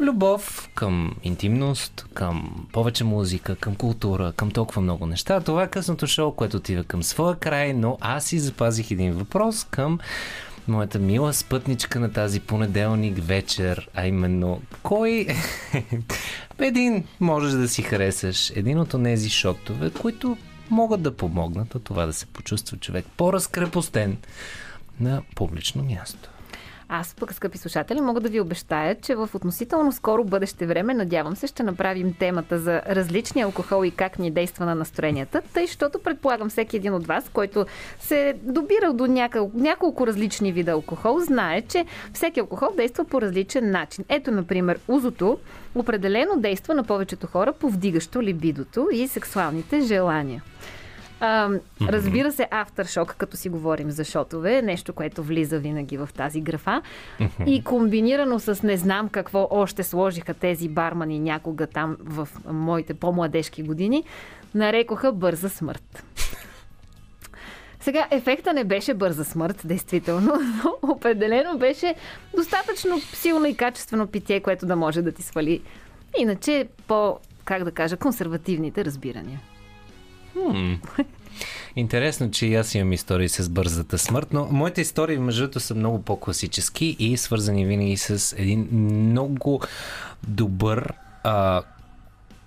любов, 0.00 0.70
към 0.74 1.14
интимност, 1.22 2.06
към 2.14 2.66
повече 2.72 3.04
музика, 3.04 3.56
към 3.56 3.74
култура, 3.74 4.32
към 4.36 4.50
толкова 4.50 4.82
много 4.82 5.06
неща. 5.06 5.40
Това 5.40 5.62
е 5.62 5.70
късното 5.70 6.06
шоу, 6.06 6.32
което 6.32 6.56
отива 6.56 6.84
към 6.84 7.02
своя 7.02 7.36
край, 7.36 7.72
но 7.72 7.98
аз 8.00 8.24
си 8.24 8.38
запазих 8.38 8.90
един 8.90 9.12
въпрос 9.12 9.66
към 9.70 9.98
моята 10.68 10.98
мила 10.98 11.32
спътничка 11.32 12.00
на 12.00 12.12
тази 12.12 12.40
понеделник 12.40 13.18
вечер, 13.24 13.88
а 13.94 14.06
именно 14.06 14.62
кой 14.82 15.26
един 16.58 17.04
можеш 17.20 17.52
да 17.52 17.68
си 17.68 17.82
харесаш, 17.82 18.50
един 18.50 18.80
от 18.80 18.90
тези 19.02 19.30
шотове, 19.30 19.90
които 19.90 20.36
могат 20.70 21.02
да 21.02 21.16
помогнат 21.16 21.74
от 21.74 21.84
това 21.84 22.06
да 22.06 22.12
се 22.12 22.26
почувства 22.26 22.76
човек 22.76 23.06
по-разкрепостен 23.16 24.16
на 25.00 25.22
публично 25.34 25.82
място. 25.82 26.31
Аз 26.94 27.14
пък, 27.14 27.34
скъпи 27.34 27.58
слушатели, 27.58 28.00
мога 28.00 28.20
да 28.20 28.28
ви 28.28 28.40
обещая, 28.40 29.00
че 29.00 29.14
в 29.14 29.30
относително 29.34 29.92
скоро 29.92 30.24
бъдеще 30.24 30.66
време, 30.66 30.94
надявам 30.94 31.36
се, 31.36 31.46
ще 31.46 31.62
направим 31.62 32.14
темата 32.18 32.58
за 32.58 32.82
различни 32.88 33.42
алкохол 33.42 33.84
и 33.84 33.90
как 33.90 34.18
ни 34.18 34.30
действа 34.30 34.66
на 34.66 34.74
настроенията, 34.74 35.42
тъй, 35.54 35.66
защото 35.66 35.98
предполагам 35.98 36.48
всеки 36.48 36.76
един 36.76 36.94
от 36.94 37.06
вас, 37.06 37.28
който 37.32 37.66
се 38.00 38.28
е 38.28 38.32
добирал 38.32 38.92
до 38.92 39.06
няколко, 39.06 39.58
няколко 39.58 40.06
различни 40.06 40.52
вида 40.52 40.72
алкохол, 40.72 41.20
знае, 41.20 41.62
че 41.62 41.84
всеки 42.12 42.40
алкохол 42.40 42.68
действа 42.76 43.04
по 43.04 43.20
различен 43.20 43.70
начин. 43.70 44.04
Ето, 44.08 44.30
например, 44.30 44.78
узото 44.88 45.38
определено 45.74 46.36
действа 46.36 46.74
на 46.74 46.84
повечето 46.84 47.26
хора, 47.26 47.52
повдигащо 47.52 48.22
либидото 48.22 48.88
и 48.92 49.08
сексуалните 49.08 49.80
желания. 49.80 50.42
А, 51.24 51.50
разбира 51.82 52.32
се, 52.32 52.48
авторшок, 52.50 53.14
като 53.18 53.36
си 53.36 53.48
говорим 53.48 53.90
за 53.90 54.04
шотове, 54.04 54.58
е 54.58 54.62
нещо, 54.62 54.92
което 54.92 55.22
влиза 55.22 55.58
винаги 55.58 55.96
в 55.96 56.08
тази 56.16 56.40
графа. 56.40 56.82
И 57.46 57.64
комбинирано 57.64 58.38
с 58.38 58.62
не 58.62 58.76
знам 58.76 59.08
какво 59.08 59.48
още 59.50 59.82
сложиха 59.82 60.34
тези 60.34 60.68
бармани 60.68 61.18
някога 61.18 61.66
там 61.66 61.96
в 62.00 62.28
моите 62.46 62.94
по-младежки 62.94 63.62
години, 63.62 64.04
нарекоха 64.54 65.12
бърза 65.12 65.48
смърт. 65.48 66.04
Сега, 67.80 68.06
ефекта 68.10 68.52
не 68.52 68.64
беше 68.64 68.94
бърза 68.94 69.24
смърт, 69.24 69.62
действително, 69.64 70.32
но 70.64 70.90
определено 70.90 71.58
беше 71.58 71.94
достатъчно 72.36 73.00
силно 73.00 73.46
и 73.46 73.56
качествено 73.56 74.06
питие, 74.06 74.40
което 74.40 74.66
да 74.66 74.76
може 74.76 75.02
да 75.02 75.12
ти 75.12 75.22
свали. 75.22 75.62
Иначе 76.18 76.68
по, 76.86 77.18
как 77.44 77.64
да 77.64 77.70
кажа, 77.70 77.96
консервативните 77.96 78.84
разбирания. 78.84 79.40
Хм. 80.32 80.74
Интересно, 81.76 82.30
че 82.30 82.46
и 82.46 82.54
аз 82.54 82.74
имам 82.74 82.92
истории 82.92 83.28
с 83.28 83.48
бързата 83.48 83.98
смърт, 83.98 84.28
но 84.32 84.48
моите 84.50 84.80
истории, 84.80 85.18
между 85.18 85.42
другото, 85.42 85.60
са 85.60 85.74
много 85.74 86.02
по-класически 86.02 86.96
и 86.98 87.16
свързани 87.16 87.66
винаги 87.66 87.96
с 87.96 88.34
един 88.38 88.68
много 88.72 89.60
добър 90.28 90.92
а, 91.22 91.62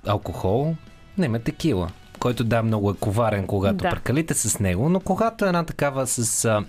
алкохол, 0.07 0.75
не 1.17 1.27
ме 1.27 1.39
текила, 1.39 1.89
който 2.19 2.43
да, 2.43 2.63
много 2.63 2.91
е 2.91 2.95
коварен, 2.99 3.47
когато 3.47 3.75
Да. 3.77 3.89
прекалите 3.89 4.33
с 4.33 4.59
него, 4.59 4.89
но 4.89 4.99
когато 4.99 5.45
е 5.45 5.47
една 5.47 5.63
такава 5.63 6.07
с 6.07 6.45
а, 6.45 6.63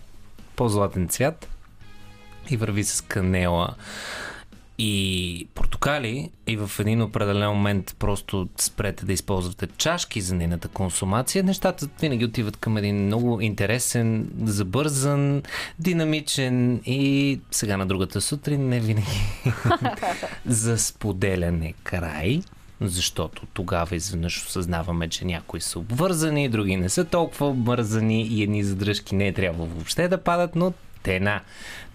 по-златен 0.56 1.08
цвят 1.08 1.48
и 2.50 2.56
върви 2.56 2.84
с 2.84 3.00
канела 3.00 3.74
и 4.78 5.48
портокали 5.54 6.30
и 6.46 6.56
в 6.56 6.70
един 6.78 7.02
определен 7.02 7.48
момент 7.48 7.96
просто 7.98 8.48
спрете 8.56 9.06
да 9.06 9.12
използвате 9.12 9.66
чашки 9.76 10.20
за 10.20 10.34
нейната 10.34 10.68
консумация, 10.68 11.44
нещата 11.44 11.88
винаги 12.00 12.24
отиват 12.24 12.56
към 12.56 12.76
един 12.76 13.06
много 13.06 13.40
интересен, 13.40 14.30
забързан, 14.44 15.42
динамичен 15.78 16.80
и 16.86 17.40
сега 17.50 17.76
на 17.76 17.86
другата 17.86 18.20
сутрин 18.20 18.68
не 18.68 18.80
винаги 18.80 19.20
за 20.46 20.78
споделяне 20.78 21.74
край. 21.82 22.42
Защото 22.80 23.46
тогава 23.54 23.96
изведнъж 23.96 24.46
осъзнаваме, 24.46 25.08
че 25.08 25.24
някои 25.24 25.60
са 25.60 25.78
обвързани, 25.78 26.48
други 26.48 26.76
не 26.76 26.88
са 26.88 27.04
толкова 27.04 27.46
обвързани 27.46 28.22
и 28.22 28.42
едни 28.42 28.64
задръжки 28.64 29.14
не 29.14 29.28
е 29.28 29.32
трябвало 29.32 29.68
въобще 29.68 30.08
да 30.08 30.18
падат, 30.18 30.56
но 30.56 30.72
тена. 31.02 31.40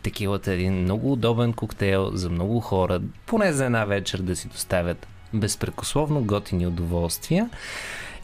Текилата 0.03 0.51
е 0.51 0.55
един 0.55 0.73
много 0.73 1.11
удобен 1.11 1.53
коктейл 1.53 2.11
за 2.13 2.29
много 2.29 2.59
хора, 2.59 3.01
поне 3.25 3.53
за 3.53 3.65
една 3.65 3.85
вечер 3.85 4.19
да 4.19 4.35
си 4.35 4.47
доставят 4.47 5.07
безпрекословно 5.33 6.23
готини 6.23 6.67
удоволствия. 6.67 7.49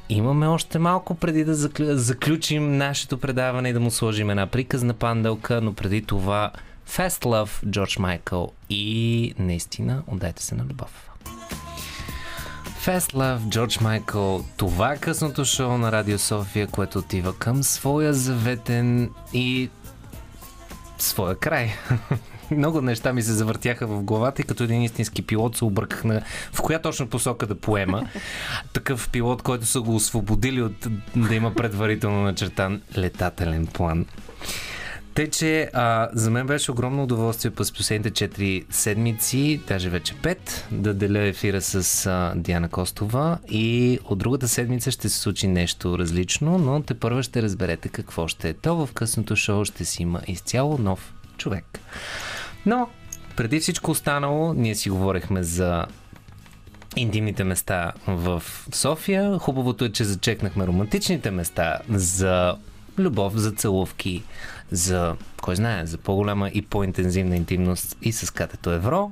Имаме 0.10 0.48
още 0.48 0.80
малко 0.80 1.16
преди 1.16 1.44
да 1.44 1.56
заклю... 1.56 1.86
заключим 1.90 2.78
нашето 2.78 3.18
предаване 3.18 3.70
и 3.70 3.74
да 3.74 3.80
му 3.80 3.92
сложим 3.92 4.30
една 4.30 4.48
приказна 4.48 4.94
панделка, 4.94 5.62
но 5.62 5.74
преди 5.74 6.02
това 6.02 6.52
Fast 6.90 7.26
Love, 7.26 7.70
Джордж 7.70 7.98
Майкъл 7.98 8.52
и 8.70 9.34
наистина 9.40 10.04
отдайте 10.08 10.44
се 10.44 10.56
на 10.56 10.64
любов. 10.64 11.10
Fast 12.86 13.14
Love, 13.14 13.50
Джордж 13.50 13.80
Майкъл, 13.80 14.46
това 14.58 14.94
е 14.94 14.98
късното 14.98 15.46
шоу 15.46 15.78
на 15.78 15.92
Радио 15.92 16.20
София, 16.20 16.68
което 16.68 17.00
отива 17.00 17.38
към 17.38 17.64
своя 17.64 18.14
заветен 18.14 19.10
и 19.34 19.70
своя 21.02 21.36
край. 21.36 21.72
Много 22.52 22.82
неща 22.82 23.14
ми 23.14 23.22
се 23.22 23.34
завъртяха 23.34 23.88
в 23.88 24.04
главата 24.04 24.42
и 24.42 24.46
като 24.46 24.64
един 24.64 24.82
истински 24.82 25.22
пилот 25.22 25.58
се 25.58 25.66
обърках 25.66 26.04
на 26.04 26.22
в 26.54 26.62
коя 26.62 26.80
точно 26.80 27.08
посока 27.08 27.48
да 27.48 27.56
поема. 27.56 28.08
Такъв 28.74 29.10
пилот, 29.10 29.42
който 29.42 29.66
са 29.66 29.82
го 29.82 29.96
освободили 29.96 30.62
от 30.62 30.88
да 31.16 31.36
има 31.36 31.54
предварително 31.54 32.24
начертан 32.24 32.82
летателен 32.98 33.68
план. 33.68 34.06
Тъй, 35.18 35.30
че 35.30 35.70
а, 35.74 36.10
за 36.14 36.32
мен 36.32 36.48
беше 36.48 36.72
огромно 36.72 37.04
удоволствие 37.04 37.52
през 37.52 37.72
последните 37.72 38.30
4 38.30 38.66
седмици, 38.70 39.62
даже 39.68 39.90
вече 39.90 40.16
5, 40.16 40.38
да 40.72 40.94
деля 40.94 41.20
ефира 41.20 41.62
с 41.62 42.06
а, 42.06 42.34
Диана 42.36 42.70
Костова 42.70 43.38
и 43.50 44.00
от 44.06 44.20
другата 44.20 44.48
седмица 44.48 44.92
ще 44.92 45.10
се 45.10 45.20
случи 45.20 45.48
нещо 45.48 46.00
различно, 46.00 46.58
но 46.58 46.82
те 46.82 46.94
първо 46.94 47.24
ще 47.24 47.42
разберете 47.42 47.90
какво 47.90 48.28
ще 48.28 48.50
е. 48.50 48.54
То 48.54 48.86
в 48.86 48.94
късното 48.94 49.36
шоу 49.36 49.66
ще 49.66 49.86
си 49.86 50.02
има 50.02 50.22
изцяло 50.28 50.78
нов 50.78 51.14
човек. 51.38 51.80
Но, 52.66 52.90
преди 53.36 53.60
всичко 53.60 53.92
останало, 53.92 54.54
ние 54.54 54.76
си 54.76 54.90
говорихме 54.90 55.44
за 55.44 55.86
интимните 56.96 57.44
места 57.44 57.92
в 58.08 58.44
София. 58.72 59.40
Хубавото 59.40 59.86
е, 59.86 59.92
че 59.92 60.04
зачекнахме 60.04 60.68
романтичните 60.68 61.32
места 61.32 61.80
за 61.90 62.56
любов, 63.00 63.34
за 63.36 63.52
целувки, 63.52 64.24
за, 64.72 65.16
кой 65.42 65.56
знае, 65.56 65.86
за 65.86 65.98
по-голяма 65.98 66.50
и 66.50 66.62
по-интензивна 66.62 67.36
интимност 67.36 67.98
и 68.02 68.12
с 68.12 68.34
катето 68.34 68.72
Евро. 68.72 69.12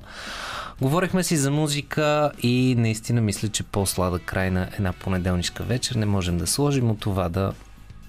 Говорихме 0.82 1.23
си 1.23 1.38
за 1.38 1.52
музика 1.52 2.32
и 2.41 2.76
наистина 2.77 3.22
мисля, 3.22 3.49
че 3.49 3.64
по-сладък 3.64 4.22
край 4.26 4.52
на 4.52 4.69
една 4.73 4.94
понеделнишка 4.94 5.64
вечер 5.64 5.95
не 5.95 6.06
можем 6.06 6.38
да 6.38 6.48
сложим 6.48 6.90
от 6.90 6.99
това 6.99 7.30
да 7.30 7.53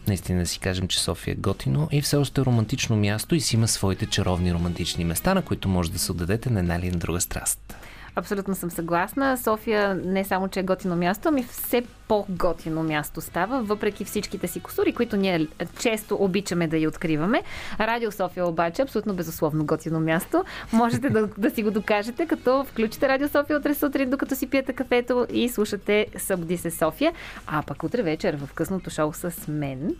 наистина 0.08 0.46
си 0.46 0.58
кажем, 0.58 0.88
че 0.88 1.00
София 1.00 1.32
е 1.32 1.36
готино 1.36 1.88
и 1.92 2.02
все 2.02 2.16
още 2.16 2.40
е 2.40 2.44
романтично 2.44 2.96
място 2.96 3.34
и 3.34 3.40
си 3.40 3.56
има 3.56 3.68
своите 3.68 4.06
чаровни 4.06 4.54
романтични 4.54 5.04
места, 5.04 5.34
на 5.34 5.42
които 5.42 5.68
може 5.68 5.92
да 5.92 5.98
се 5.98 6.12
отдадете 6.12 6.50
на 6.50 6.60
една 6.60 6.76
или 6.76 6.90
на 6.90 6.98
друга 6.98 7.20
страст. 7.20 7.76
Абсолютно 8.18 8.54
съм 8.54 8.70
съгласна. 8.70 9.38
София 9.38 9.94
не 9.94 10.24
само, 10.24 10.48
че 10.48 10.60
е 10.60 10.62
готино 10.62 10.96
място, 10.96 11.28
ами 11.28 11.42
все 11.42 11.82
по-готино 12.08 12.82
място 12.82 13.20
става, 13.20 13.62
въпреки 13.62 14.04
всичките 14.04 14.46
си 14.46 14.60
косури, 14.60 14.92
които 14.92 15.16
ние 15.16 15.46
често 15.78 16.16
обичаме 16.20 16.68
да 16.68 16.76
я 16.76 16.88
откриваме. 16.88 17.42
Радио 17.80 18.12
София 18.12 18.46
обаче 18.46 18.82
е 18.82 18.84
абсолютно 18.84 19.14
безусловно 19.14 19.66
готино 19.66 20.00
място. 20.00 20.44
Можете 20.72 21.10
да, 21.10 21.28
да 21.38 21.50
си 21.50 21.62
го 21.62 21.70
докажете, 21.70 22.26
като 22.26 22.64
включите 22.64 23.08
Радио 23.08 23.28
София 23.28 23.58
утре 23.58 23.74
сутрин, 23.74 24.10
докато 24.10 24.36
си 24.36 24.46
пиете 24.46 24.72
кафето 24.72 25.26
и 25.32 25.48
слушате 25.48 26.06
Събуди 26.16 26.56
се 26.56 26.70
София. 26.70 27.12
А 27.46 27.62
пък 27.62 27.82
утре 27.82 28.02
вечер 28.02 28.36
в 28.36 28.54
късното 28.54 28.90
шоу 28.90 29.12
с 29.12 29.48
мен 29.48 29.96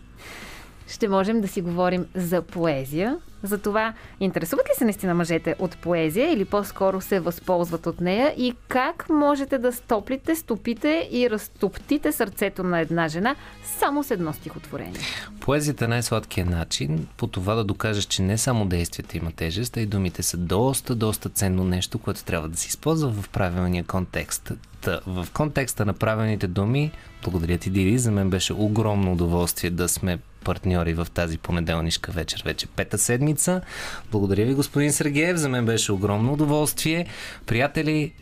ще 0.87 1.07
можем 1.07 1.41
да 1.41 1.47
си 1.47 1.61
говорим 1.61 2.05
за 2.15 2.41
поезия. 2.41 3.17
За 3.43 3.57
това, 3.57 3.93
интересуват 4.19 4.65
ли 4.65 4.71
се 4.77 4.83
наистина 4.83 5.13
мъжете 5.13 5.55
от 5.59 5.77
поезия 5.77 6.33
или 6.33 6.45
по-скоро 6.45 7.01
се 7.01 7.19
възползват 7.19 7.85
от 7.85 8.01
нея 8.01 8.33
и 8.37 8.55
как 8.67 9.09
можете 9.09 9.57
да 9.57 9.73
стоплите, 9.73 10.35
стопите 10.35 11.09
и 11.11 11.29
разтоптите 11.29 12.11
сърцето 12.11 12.63
на 12.63 12.79
една 12.79 13.07
жена 13.07 13.35
само 13.79 14.03
с 14.03 14.11
едно 14.11 14.33
стихотворение? 14.33 14.99
Поезията 15.39 15.85
е 15.85 15.87
най-сладкият 15.87 16.49
начин 16.49 17.07
по 17.17 17.27
това 17.27 17.55
да 17.55 17.63
докажеш, 17.63 18.05
че 18.05 18.21
не 18.21 18.37
само 18.37 18.65
действията 18.65 19.17
има 19.17 19.31
тежест, 19.31 19.77
а 19.77 19.81
и 19.81 19.85
думите 19.85 20.23
са 20.23 20.37
доста, 20.37 20.95
доста 20.95 21.29
ценно 21.29 21.63
нещо, 21.63 21.99
което 21.99 22.23
трябва 22.23 22.49
да 22.49 22.57
се 22.57 22.67
използва 22.67 23.11
в 23.11 23.29
правилния 23.29 23.83
контекст. 23.83 24.51
Та, 24.81 24.99
в 25.07 25.27
контекста 25.33 25.85
на 25.85 25.93
правилните 25.93 26.47
думи, 26.47 26.91
благодаря 27.23 27.57
ти, 27.57 27.69
Диди, 27.69 27.97
за 27.97 28.11
мен 28.11 28.29
беше 28.29 28.53
огромно 28.53 29.13
удоволствие 29.13 29.69
да 29.69 29.89
сме 29.89 30.19
партньори 30.43 30.93
в 30.93 31.07
тази 31.13 31.37
понеделнишка 31.37 32.11
вечер, 32.11 32.41
вече 32.45 32.67
пета 32.67 32.97
седмица. 32.97 33.26
Благодаря 34.11 34.45
ви, 34.45 34.53
господин 34.53 34.93
Сергеев, 34.93 35.37
за 35.37 35.49
мен 35.49 35.65
беше 35.65 35.91
огромно 35.91 36.33
удоволствие. 36.33 37.05
Приятели, 37.45 38.13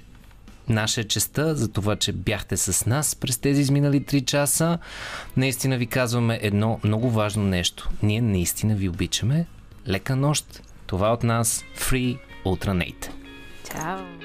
Наша 0.69 1.01
е 1.01 1.03
честа 1.03 1.55
за 1.55 1.71
това, 1.71 1.95
че 1.95 2.11
бяхте 2.11 2.57
с 2.57 2.85
нас 2.85 3.15
през 3.15 3.37
тези 3.37 3.61
изминали 3.61 4.01
3 4.01 4.25
часа. 4.25 4.77
Наистина 5.37 5.77
ви 5.77 5.87
казваме 5.87 6.39
едно 6.41 6.79
много 6.83 7.09
важно 7.09 7.43
нещо. 7.43 7.89
Ние 8.03 8.21
наистина 8.21 8.75
ви 8.75 8.89
обичаме. 8.89 9.45
Лека 9.87 10.15
нощ. 10.15 10.61
Това 10.87 11.13
от 11.13 11.23
нас 11.23 11.63
Free 11.77 12.17
Ultranate. 12.45 13.09
Чао! 13.71 14.15